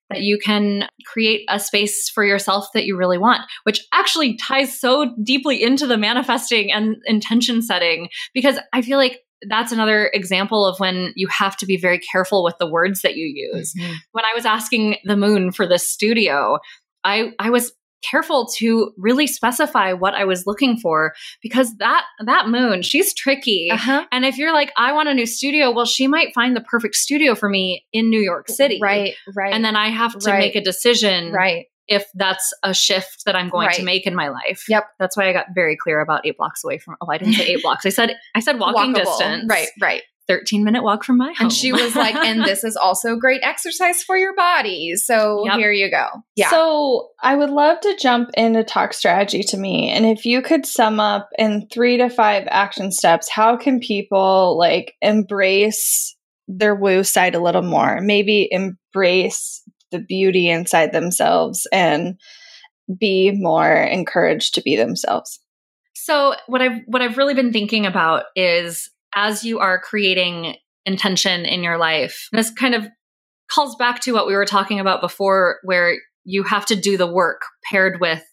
that 0.10 0.22
you 0.22 0.38
can 0.38 0.90
create 1.06 1.46
a 1.48 1.58
space 1.58 2.10
for 2.10 2.26
yourself 2.26 2.68
that 2.74 2.86
you 2.86 2.98
really 2.98 3.18
want, 3.18 3.42
which 3.64 3.82
actually 3.94 4.36
ties 4.36 4.78
so 4.78 5.16
deeply 5.24 5.64
into 5.64 5.88
the 5.88 5.98
manifesting 5.98 6.70
and 6.70 6.98
intention 7.06 7.62
setting 7.62 8.10
because 8.34 8.60
I 8.74 8.82
feel 8.82 8.98
like 8.98 9.22
that's 9.48 9.72
another 9.72 10.12
example 10.14 10.66
of 10.66 10.80
when 10.80 11.14
you 11.16 11.28
have 11.30 11.56
to 11.58 11.66
be 11.66 11.78
very 11.78 11.98
careful 11.98 12.44
with 12.44 12.56
the 12.60 12.70
words 12.70 13.02
that 13.02 13.16
you 13.16 13.26
use. 13.26 13.74
Mm-hmm. 13.74 13.94
When 14.12 14.26
I 14.26 14.36
was 14.36 14.46
asking 14.46 14.98
the 15.06 15.16
moon 15.16 15.52
for 15.52 15.66
this 15.66 15.90
studio, 15.90 16.60
I 17.04 17.32
I 17.40 17.50
was 17.50 17.72
careful 18.10 18.48
to 18.58 18.92
really 18.98 19.28
specify 19.28 19.94
what 19.94 20.14
I 20.14 20.26
was 20.26 20.46
looking 20.48 20.78
for 20.78 21.14
because 21.42 21.76
that 21.78 22.04
that 22.26 22.48
moon, 22.50 22.82
she's 22.82 23.14
tricky. 23.14 23.70
Uh-huh. 23.72 24.06
And 24.12 24.26
if 24.26 24.38
you're 24.38 24.54
like, 24.54 24.72
I 24.78 24.94
want 24.94 25.10
a 25.10 25.14
new 25.14 25.26
studio, 25.26 25.72
well, 25.72 25.86
she 25.86 26.08
might 26.08 26.34
find 26.34 26.56
the 26.56 26.62
perfect 26.62 26.96
studio 26.96 27.36
for 27.36 27.50
me 27.50 27.86
in 27.94 28.10
New 28.10 28.20
York 28.22 28.50
City. 28.50 28.80
Right, 28.82 29.14
right. 29.36 29.54
And 29.54 29.64
then 29.64 29.76
I 29.76 29.90
have 29.90 30.18
to 30.18 30.32
Right. 30.32 30.40
make 30.40 30.56
a 30.56 30.62
decision 30.62 31.32
right. 31.32 31.66
if 31.88 32.06
that's 32.16 32.54
a 32.64 32.74
shift 32.74 33.24
that 33.26 33.36
I'm 33.36 33.50
going 33.50 33.70
to 33.72 33.84
make 33.84 34.08
in 34.08 34.16
my 34.16 34.30
life. 34.30 34.64
Yep. 34.70 34.86
That's 35.00 35.18
why 35.18 35.30
I 35.30 35.34
got 35.34 35.48
very 35.54 35.76
clear 35.78 36.00
about 36.00 36.26
eight 36.26 36.38
blocks 36.38 36.64
away 36.64 36.78
from 36.80 36.96
oh, 37.02 37.08
I 37.10 37.18
didn't 37.18 37.34
say 37.34 37.46
eight 37.48 37.62
blocks. 37.64 37.86
I 37.86 37.90
said 37.90 38.16
I 38.36 38.40
said 38.40 38.60
walking 38.60 38.94
Walkable. 38.94 39.06
distance. 39.06 39.46
Right, 39.50 39.68
right. 39.82 40.02
13 40.28 40.64
minute 40.64 40.84
walk 40.84 41.04
from 41.04 41.18
my 41.18 41.34
home. 41.34 41.48
And 41.48 41.54
she 41.54 41.72
was 41.74 41.96
like, 41.96 42.16
and 42.16 42.44
this 42.44 42.64
is 42.64 42.76
also 42.76 43.16
great 43.16 43.42
exercise 43.44 44.04
for 44.04 44.16
your 44.18 44.36
body. 44.36 44.96
So 44.96 45.44
Yep. 45.46 45.58
here 45.58 45.72
you 45.72 45.90
go. 45.90 46.08
Yeah. 46.36 46.50
So 46.50 47.10
I 47.22 47.36
would 47.36 47.50
love 47.50 47.80
to 47.82 47.98
jump 48.00 48.30
into 48.36 48.64
talk 48.64 48.94
strategy 48.94 49.44
to 49.44 49.58
me. 49.58 49.90
And 49.90 50.06
if 50.06 50.26
you 50.26 50.42
could 50.42 50.66
sum 50.66 51.00
up 51.00 51.30
in 51.38 51.68
three 51.72 51.98
to 51.98 52.10
five 52.10 52.48
action 52.50 52.92
steps, 52.92 53.30
how 53.30 53.58
can 53.58 53.80
people 53.80 54.58
like 54.58 54.94
embrace 55.02 56.16
their 56.48 56.76
woo 56.76 57.04
side 57.04 57.36
a 57.36 57.42
little 57.42 57.62
more? 57.62 58.00
Maybe 58.02 58.48
embrace 58.52 59.64
the 59.92 60.00
beauty 60.00 60.50
inside 60.50 60.94
themselves 60.94 61.68
and 61.72 62.18
be 63.00 63.32
more 63.34 63.72
encouraged 63.74 64.56
to 64.56 64.62
be 64.62 64.76
themselves. 64.76 65.40
So 65.96 66.36
what 66.48 66.62
I've 66.62 66.82
what 66.88 67.02
I've 67.02 67.18
really 67.18 67.34
been 67.34 67.54
thinking 67.54 67.86
about 67.86 68.24
is 68.36 68.90
as 69.16 69.44
you 69.44 69.60
are 69.60 69.80
creating 69.80 70.56
intention 70.86 71.46
in 71.46 71.64
your 71.64 71.78
life, 71.78 72.28
this 72.32 72.52
kind 72.52 72.76
of 72.76 72.88
calls 73.52 73.76
back 73.76 74.02
to 74.02 74.14
what 74.14 74.28
we 74.28 74.34
were 74.34 74.46
talking 74.46 74.80
about 74.80 75.02
before, 75.02 75.60
where 75.64 75.96
you 76.24 76.44
have 76.44 76.66
to 76.68 76.76
do 76.76 76.98
the 76.98 77.12
work 77.12 77.42
paired 77.70 78.00
with 78.00 78.24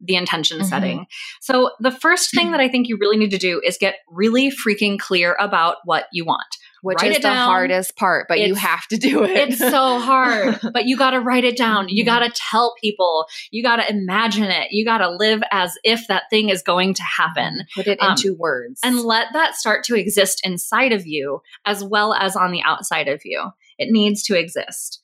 the 0.00 0.14
intention 0.16 0.58
Mhm. 0.60 0.64
setting. 0.68 1.06
So 1.40 1.72
the 1.80 1.90
first 1.90 2.30
thing 2.32 2.52
that 2.52 2.60
I 2.60 2.68
think 2.68 2.88
you 2.88 2.96
really 3.00 3.16
need 3.16 3.30
to 3.32 3.38
do 3.38 3.60
is 3.64 3.76
get 3.78 3.96
really 4.08 4.50
freaking 4.50 4.98
clear 4.98 5.36
about 5.40 5.76
what 5.84 6.06
you 6.12 6.24
want. 6.24 6.46
Which 6.80 7.02
Write 7.02 7.10
is 7.10 7.16
the 7.16 7.22
down. 7.22 7.48
hardest 7.48 7.96
part, 7.96 8.26
but 8.28 8.38
you 8.38 8.54
have 8.54 8.86
to 8.86 8.96
do 8.96 9.24
it. 9.24 9.30
It's 9.32 9.58
so 9.58 9.98
hard, 9.98 10.60
but 10.72 10.84
you 10.86 10.96
got 10.96 11.10
to 11.10 11.18
write 11.20 11.42
it 11.42 11.56
down. 11.56 11.88
You 11.88 12.04
Mhm. 12.04 12.06
got 12.06 12.18
to 12.20 12.30
tell 12.30 12.74
people. 12.80 13.26
You 13.50 13.64
got 13.64 13.76
to 13.76 13.90
imagine 13.90 14.44
it. 14.44 14.68
You 14.70 14.84
got 14.84 14.98
to 14.98 15.10
live 15.10 15.42
as 15.50 15.76
if 15.82 16.06
that 16.06 16.24
thing 16.30 16.50
is 16.50 16.62
going 16.62 16.94
to 16.94 17.02
happen 17.02 17.64
Put 17.74 17.88
it 17.88 17.98
Um, 18.00 18.12
into 18.12 18.32
words. 18.38 18.78
and 18.84 19.00
let 19.00 19.32
that 19.32 19.56
start 19.56 19.82
to 19.86 19.96
exist 19.96 20.40
inside 20.44 20.92
of 20.92 21.04
you 21.04 21.42
as 21.66 21.82
well 21.82 22.14
as 22.14 22.36
on 22.36 22.52
the 22.52 22.62
outside 22.62 23.08
of 23.08 23.22
you. 23.24 23.50
It 23.76 23.90
needs 23.90 24.22
to 24.24 24.38
exist. 24.38 25.00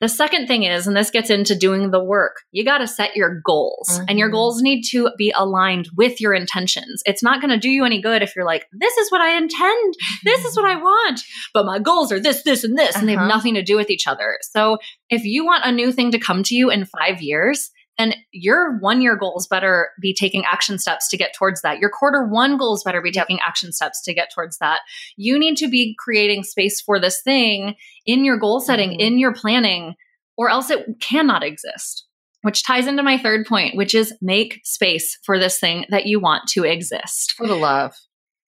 The 0.00 0.08
second 0.08 0.46
thing 0.46 0.62
is, 0.62 0.86
and 0.86 0.96
this 0.96 1.10
gets 1.10 1.28
into 1.30 1.54
doing 1.54 1.90
the 1.90 2.02
work, 2.02 2.36
you 2.52 2.64
got 2.64 2.78
to 2.78 2.86
set 2.86 3.16
your 3.16 3.40
goals 3.44 4.00
and 4.08 4.18
your 4.18 4.28
Mhm. 4.28 4.32
goals 4.32 4.62
need 4.62 4.82
to 4.92 5.10
be 5.18 5.30
aligned 5.36 5.88
with 5.96 6.20
your 6.20 6.32
intentions. 6.32 7.02
It's 7.04 7.22
not 7.22 7.40
going 7.40 7.50
to 7.50 7.58
do 7.58 7.68
you 7.68 7.84
any 7.84 8.00
good 8.00 8.22
if 8.22 8.34
you're 8.34 8.46
like, 8.46 8.66
this 8.72 8.96
is 8.96 9.10
what 9.12 9.20
I 9.20 9.36
intend. 9.36 9.94
This 10.24 10.44
is 10.44 10.56
what 10.56 10.64
I 10.64 10.76
want. 10.76 11.20
But 11.52 11.66
my 11.66 11.78
goals 11.78 12.10
are 12.12 12.20
this, 12.20 12.42
this, 12.42 12.64
and 12.64 12.78
this, 12.78 12.96
and 12.96 13.06
they 13.06 13.12
have 13.12 13.20
Uh-huh. 13.22 13.28
nothing 13.36 13.54
to 13.54 13.62
do 13.62 13.76
with 13.76 13.90
each 13.90 14.06
other. 14.06 14.38
So 14.42 14.78
if 15.10 15.24
you 15.24 15.44
want 15.44 15.64
a 15.66 15.72
new 15.72 15.92
thing 15.92 16.10
to 16.12 16.18
come 16.18 16.42
to 16.44 16.54
you 16.54 16.70
in 16.70 16.86
five 16.86 17.20
years, 17.20 17.70
then 18.00 18.14
your 18.32 18.78
one 18.78 19.00
year 19.02 19.16
goals 19.16 19.46
better 19.46 19.90
be 20.00 20.14
taking 20.14 20.44
action 20.44 20.78
steps 20.78 21.08
to 21.08 21.16
get 21.16 21.34
towards 21.34 21.62
that. 21.62 21.78
Your 21.78 21.90
quarter 21.90 22.26
one 22.26 22.56
goals 22.56 22.82
better 22.82 23.02
be 23.02 23.12
taking 23.12 23.38
action 23.40 23.72
steps 23.72 24.02
to 24.02 24.14
get 24.14 24.30
towards 24.34 24.58
that. 24.58 24.80
You 25.16 25.38
need 25.38 25.56
to 25.58 25.68
be 25.68 25.94
creating 25.98 26.42
space 26.44 26.80
for 26.80 26.98
this 26.98 27.20
thing 27.22 27.76
in 28.06 28.24
your 28.24 28.38
goal 28.38 28.60
setting, 28.60 28.90
Mhm. 28.92 29.00
in 29.00 29.18
your 29.18 29.34
planning, 29.34 29.94
or 30.36 30.48
else 30.50 30.70
it 30.70 30.86
cannot 31.00 31.42
exist. 31.44 32.06
Which 32.42 32.64
ties 32.64 32.86
into 32.86 33.02
my 33.02 33.18
third 33.18 33.44
point, 33.46 33.76
which 33.76 33.94
is 33.94 34.14
make 34.22 34.60
space 34.64 35.18
for 35.24 35.38
this 35.38 35.58
thing 35.58 35.84
that 35.90 36.06
you 36.06 36.18
want 36.20 36.48
to 36.54 36.64
exist 36.64 37.32
for 37.36 37.46
the 37.46 37.54
love. 37.56 37.94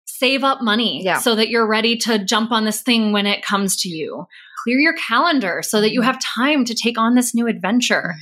save 0.05 0.45
up 0.45 0.63
money 0.63 1.03
Yeah. 1.03 1.19
so 1.19 1.35
that 1.35 1.49
you're 1.49 1.67
ready 1.67 1.97
to 1.97 2.17
jump 2.25 2.53
on 2.53 2.65
this 2.65 2.81
thing 2.81 3.11
when 3.11 3.27
it 3.27 3.43
comes 3.45 3.77
to 3.79 3.89
you. 3.89 4.25
Clear 4.63 4.79
your 4.79 4.95
calendar 4.95 5.61
so 5.63 5.81
that 5.81 5.93
you 5.93 6.01
Mhm. 6.01 6.05
have 6.05 6.19
time 6.21 6.65
to 6.67 6.75
take 6.75 6.99
on 6.99 7.15
this 7.15 7.35
new 7.35 7.47
adventure. 7.47 8.15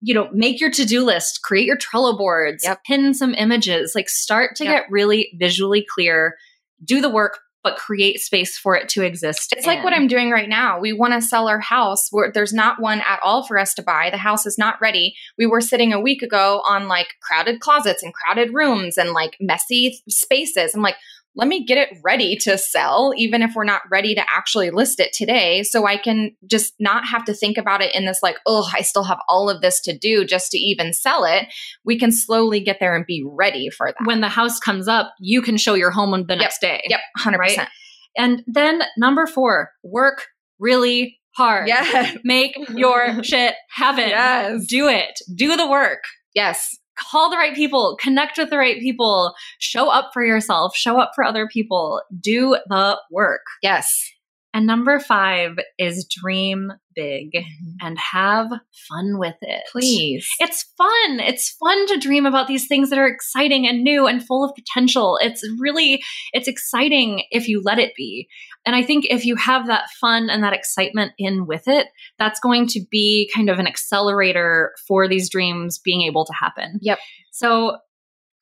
You 0.00 0.14
know, 0.14 0.28
make 0.32 0.60
your 0.60 0.70
to-do 0.70 1.04
list, 1.04 1.40
create 1.42 1.66
your 1.66 1.76
Trello 1.76 2.16
boards, 2.16 2.64
Yep. 2.64 2.84
pin 2.84 3.14
some 3.14 3.34
images, 3.34 3.92
like 3.94 4.08
start 4.08 4.56
to 4.56 4.64
Yep. 4.64 4.72
get 4.84 4.90
really 4.90 5.30
visually 5.38 5.84
clear, 5.94 6.36
do 6.84 7.00
the 7.00 7.10
work 7.10 7.40
but 7.64 7.76
create 7.76 8.18
space 8.18 8.58
for 8.58 8.74
it 8.74 8.88
to 8.88 9.02
exist. 9.04 9.52
It's 9.56 9.68
like 9.68 9.84
what. 9.84 9.92
I'm 9.92 10.08
doing 10.08 10.30
right 10.32 10.48
now. 10.48 10.80
We 10.80 10.92
want 10.92 11.12
to 11.12 11.22
sell 11.22 11.46
our 11.46 11.60
house. 11.60 12.08
Where 12.10 12.32
there's 12.32 12.52
not 12.52 12.80
one 12.80 13.00
at 13.02 13.20
all 13.22 13.44
for 13.46 13.56
us 13.56 13.72
to 13.74 13.82
buy. 13.82 14.10
The 14.10 14.16
house 14.16 14.46
is 14.46 14.58
not 14.58 14.80
ready. 14.80 15.14
We 15.38 15.46
were 15.46 15.60
sitting 15.60 15.92
a 15.92 16.00
week 16.00 16.22
ago 16.22 16.60
on 16.66 16.88
like 16.88 17.14
crowded 17.20 17.60
closets 17.60 18.02
and 18.02 18.12
crowded 18.12 18.52
rooms 18.52 18.98
and 18.98 19.12
like 19.12 19.36
messy 19.40 20.02
spaces. 20.08 20.74
I'm 20.74 20.82
like, 20.82 20.96
let 21.34 21.48
me 21.48 21.64
get 21.64 21.78
it 21.78 21.96
ready 22.04 22.36
to 22.42 22.58
sell, 22.58 23.12
even 23.16 23.42
if 23.42 23.54
we're 23.54 23.64
not 23.64 23.82
ready 23.90 24.14
to 24.14 24.22
actually 24.30 24.70
list 24.70 25.00
it 25.00 25.12
today. 25.12 25.62
So 25.62 25.86
I 25.86 25.96
can 25.96 26.36
just 26.46 26.74
not 26.78 27.06
have 27.06 27.24
to 27.24 27.34
think 27.34 27.56
about 27.56 27.80
it 27.80 27.94
in 27.94 28.04
this 28.04 28.20
like, 28.22 28.36
oh, 28.46 28.68
I 28.72 28.82
still 28.82 29.04
have 29.04 29.18
all 29.28 29.48
of 29.48 29.62
this 29.62 29.80
to 29.82 29.96
do 29.96 30.24
just 30.24 30.50
to 30.50 30.58
even 30.58 30.92
sell 30.92 31.24
it. 31.24 31.46
We 31.84 31.98
can 31.98 32.12
slowly 32.12 32.60
get 32.60 32.78
there 32.80 32.94
and 32.94 33.06
be 33.06 33.24
ready 33.26 33.70
for 33.70 33.88
that. 33.88 34.06
when 34.06 34.20
the 34.20 34.28
house 34.28 34.58
comes 34.58 34.88
up, 34.88 35.12
you 35.18 35.40
can 35.40 35.56
show 35.56 35.74
your 35.74 35.90
home 35.90 36.12
on 36.12 36.26
the 36.26 36.36
next 36.36 36.60
day. 36.60 36.82
Yep, 36.88 37.00
100%. 37.18 37.38
Right? 37.38 37.68
And 38.16 38.42
then 38.46 38.82
number 38.98 39.26
4, 39.26 39.70
work 39.82 40.26
really 40.58 41.18
hard. 41.34 41.66
Yeah. 41.66 42.12
Make 42.24 42.56
your 42.74 43.22
shit 43.24 43.54
happen. 43.70 44.08
Yes. 44.08 44.66
Do 44.66 44.88
it. 44.88 45.18
Do 45.34 45.56
the 45.56 45.68
work. 45.68 46.02
Yes. 46.34 46.76
Call 46.96 47.30
the 47.30 47.36
right 47.36 47.54
people, 47.54 47.96
connect 48.00 48.38
with 48.38 48.50
the 48.50 48.58
right 48.58 48.80
people, 48.80 49.34
show 49.58 49.88
up 49.88 50.10
for 50.12 50.24
yourself, 50.24 50.74
show 50.76 50.98
up 51.00 51.12
for 51.14 51.24
other 51.24 51.48
people, 51.48 52.02
do 52.20 52.56
the 52.68 52.98
work. 53.10 53.42
Yes. 53.62 54.12
And 54.54 54.66
number 54.66 55.00
five 55.00 55.56
is 55.78 56.06
dream 56.06 56.72
big 56.94 57.30
mm-hmm. 57.34 57.86
and 57.86 57.98
have 57.98 58.48
fun 58.88 59.18
with 59.18 59.36
it. 59.40 59.62
Please. 59.72 60.28
It's 60.40 60.70
fun. 60.76 61.20
It's 61.20 61.50
fun 61.50 61.86
to 61.88 61.98
dream 61.98 62.26
about 62.26 62.48
these 62.48 62.66
things 62.66 62.90
that 62.90 62.98
are 62.98 63.06
exciting 63.06 63.66
and 63.66 63.82
new 63.82 64.06
and 64.06 64.24
full 64.24 64.44
of 64.44 64.54
potential. 64.54 65.18
It's 65.22 65.42
really 65.58 66.02
it's 66.32 66.48
exciting 66.48 67.24
if 67.30 67.48
you 67.48 67.62
let 67.64 67.78
it 67.78 67.94
be. 67.96 68.28
And 68.66 68.76
I 68.76 68.82
think 68.82 69.06
if 69.08 69.24
you 69.24 69.36
have 69.36 69.66
that 69.68 69.88
fun 70.00 70.28
and 70.28 70.44
that 70.44 70.52
excitement 70.52 71.12
in 71.18 71.46
with 71.46 71.66
it, 71.66 71.86
that's 72.18 72.38
going 72.38 72.66
to 72.68 72.80
be 72.90 73.30
kind 73.34 73.48
of 73.48 73.58
an 73.58 73.66
accelerator 73.66 74.72
for 74.86 75.08
these 75.08 75.30
dreams 75.30 75.78
being 75.78 76.02
able 76.02 76.26
to 76.26 76.32
happen. 76.34 76.78
Yep. 76.82 76.98
So 77.32 77.78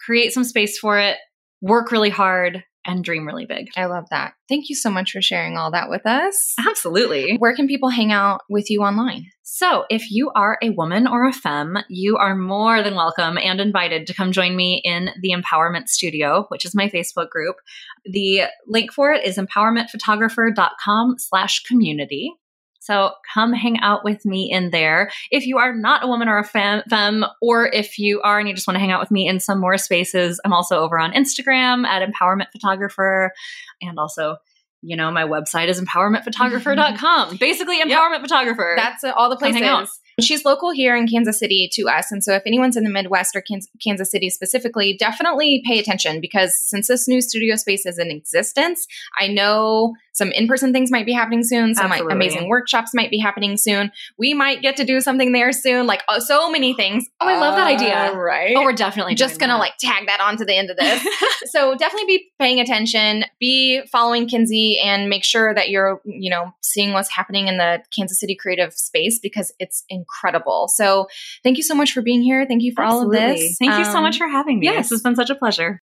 create 0.04 0.32
some 0.32 0.44
space 0.44 0.76
for 0.78 0.98
it, 0.98 1.18
work 1.60 1.92
really 1.92 2.10
hard 2.10 2.64
and 2.86 3.04
dream 3.04 3.26
really 3.26 3.46
big. 3.46 3.68
I 3.76 3.86
love 3.86 4.06
that. 4.10 4.34
Thank 4.48 4.68
you 4.68 4.74
so 4.74 4.90
much 4.90 5.12
for 5.12 5.20
sharing 5.20 5.56
all 5.56 5.70
that 5.72 5.90
with 5.90 6.06
us. 6.06 6.54
Absolutely. 6.58 7.36
Where 7.38 7.54
can 7.54 7.68
people 7.68 7.90
hang 7.90 8.12
out 8.12 8.42
with 8.48 8.70
you 8.70 8.82
online? 8.82 9.26
So, 9.42 9.84
if 9.90 10.10
you 10.10 10.30
are 10.34 10.58
a 10.62 10.70
woman 10.70 11.06
or 11.06 11.26
a 11.26 11.32
femme, 11.32 11.78
you 11.88 12.16
are 12.16 12.36
more 12.36 12.82
than 12.82 12.94
welcome 12.94 13.36
and 13.36 13.60
invited 13.60 14.06
to 14.06 14.14
come 14.14 14.32
join 14.32 14.54
me 14.54 14.80
in 14.84 15.10
the 15.20 15.30
Empowerment 15.30 15.88
Studio, 15.88 16.46
which 16.48 16.64
is 16.64 16.74
my 16.74 16.88
Facebook 16.88 17.30
group. 17.30 17.56
The 18.04 18.44
link 18.66 18.92
for 18.92 19.12
it 19.12 19.26
is 19.26 19.38
empowermentphotographer.com 19.38 21.16
slash 21.18 21.64
community. 21.64 22.32
So 22.80 23.12
come 23.32 23.52
hang 23.52 23.78
out 23.80 24.04
with 24.04 24.24
me 24.24 24.50
in 24.50 24.70
there. 24.70 25.10
If 25.30 25.46
you 25.46 25.58
are 25.58 25.74
not 25.74 26.02
a 26.02 26.06
woman 26.06 26.28
or 26.28 26.38
a 26.38 26.44
femme, 26.44 26.82
femme, 26.88 27.24
or 27.40 27.66
if 27.66 27.98
you 27.98 28.20
are 28.22 28.38
and 28.38 28.48
you 28.48 28.54
just 28.54 28.66
want 28.66 28.76
to 28.76 28.80
hang 28.80 28.90
out 28.90 29.00
with 29.00 29.10
me 29.10 29.28
in 29.28 29.38
some 29.38 29.60
more 29.60 29.76
spaces, 29.78 30.40
I'm 30.44 30.52
also 30.52 30.80
over 30.80 30.98
on 30.98 31.12
Instagram 31.12 31.86
at 31.86 32.02
empowerment 32.08 32.50
photographer 32.52 33.32
and 33.80 33.98
also 33.98 34.36
you 34.82 34.96
know, 34.96 35.10
my 35.10 35.24
website 35.24 35.68
is 35.68 35.80
empowermentphotographer.com. 35.80 37.36
Basically, 37.40 37.80
empowerment 37.80 38.22
photographer. 38.22 38.74
That's 38.76 39.04
uh, 39.04 39.12
all 39.14 39.28
the 39.28 39.36
Come 39.36 39.52
hang 39.52 39.64
out. 39.64 39.78
places. 39.80 40.00
She's 40.20 40.44
local 40.44 40.70
here 40.70 40.96
in 40.96 41.06
Kansas 41.06 41.38
City 41.38 41.68
to 41.74 41.88
us. 41.88 42.10
And 42.10 42.22
so 42.22 42.34
if 42.34 42.42
anyone's 42.46 42.76
in 42.76 42.84
the 42.84 42.90
Midwest 42.90 43.36
or 43.36 43.40
Kansas, 43.40 43.70
Kansas 43.82 44.10
City 44.10 44.30
specifically, 44.30 44.96
definitely 44.98 45.62
pay 45.66 45.78
attention 45.78 46.20
because 46.20 46.58
since 46.58 46.88
this 46.88 47.08
new 47.08 47.20
studio 47.20 47.56
space 47.56 47.86
is 47.86 47.98
in 47.98 48.10
existence, 48.10 48.86
I 49.18 49.28
know 49.28 49.94
some 50.12 50.32
in 50.32 50.46
person 50.48 50.72
things 50.72 50.90
might 50.90 51.06
be 51.06 51.12
happening 51.12 51.42
soon. 51.44 51.74
Some 51.74 51.90
like, 51.90 52.02
amazing 52.10 52.48
workshops 52.48 52.92
might 52.94 53.10
be 53.10 53.18
happening 53.18 53.56
soon. 53.56 53.90
We 54.18 54.34
might 54.34 54.62
get 54.62 54.76
to 54.76 54.84
do 54.84 55.00
something 55.00 55.32
there 55.32 55.52
soon. 55.52 55.86
Like 55.86 56.02
oh, 56.08 56.18
so 56.18 56.50
many 56.50 56.74
things. 56.74 57.06
Oh, 57.20 57.28
I 57.28 57.38
love 57.38 57.56
that 57.56 57.66
idea. 57.66 58.12
Right. 58.12 58.54
oh, 58.56 58.62
we're 58.62 58.72
definitely 58.72 59.14
just 59.14 59.38
gonna 59.38 59.54
that. 59.54 59.58
like 59.58 59.76
tag 59.78 60.06
that 60.06 60.20
onto 60.20 60.44
the 60.44 60.56
end 60.56 60.70
of 60.70 60.76
this. 60.76 61.06
so 61.50 61.74
definitely 61.74 62.06
be 62.06 62.30
paying 62.38 62.60
attention, 62.60 63.24
be 63.38 63.82
following 63.92 64.28
Kinzie 64.28 64.78
and 64.82 65.08
make 65.08 65.24
sure 65.24 65.54
that 65.54 65.70
you're, 65.70 66.00
you 66.04 66.30
know, 66.30 66.52
seeing 66.62 66.92
what's 66.92 67.10
happening 67.10 67.48
in 67.48 67.58
the 67.58 67.82
Kansas 67.96 68.18
City 68.18 68.34
creative 68.34 68.72
space 68.74 69.18
because 69.18 69.52
it's 69.58 69.84
incredible. 69.88 70.68
So 70.68 71.06
thank 71.42 71.56
you 71.56 71.62
so 71.62 71.74
much 71.74 71.92
for 71.92 72.02
being 72.02 72.22
here. 72.22 72.46
Thank 72.46 72.62
you 72.62 72.72
for 72.72 72.82
all 72.84 73.02
of 73.04 73.10
this. 73.12 73.56
Thank 73.58 73.78
you 73.78 73.84
so 73.84 73.98
Um, 73.98 74.02
much 74.02 74.18
for 74.18 74.28
having 74.28 74.58
me. 74.60 74.66
yes. 74.66 74.86
This 74.86 74.90
has 74.90 75.02
been 75.02 75.16
such 75.16 75.30
a 75.30 75.34
pleasure. 75.34 75.82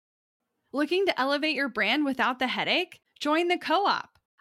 Looking 0.74 1.06
to 1.06 1.20
elevate 1.20 1.56
your 1.56 1.70
brand 1.70 2.06
without 2.06 2.40
the 2.40 2.48
headache? 2.48 3.00
Join 3.20 3.48
the 3.48 3.58
Co 3.58 3.86
op, 3.86 4.10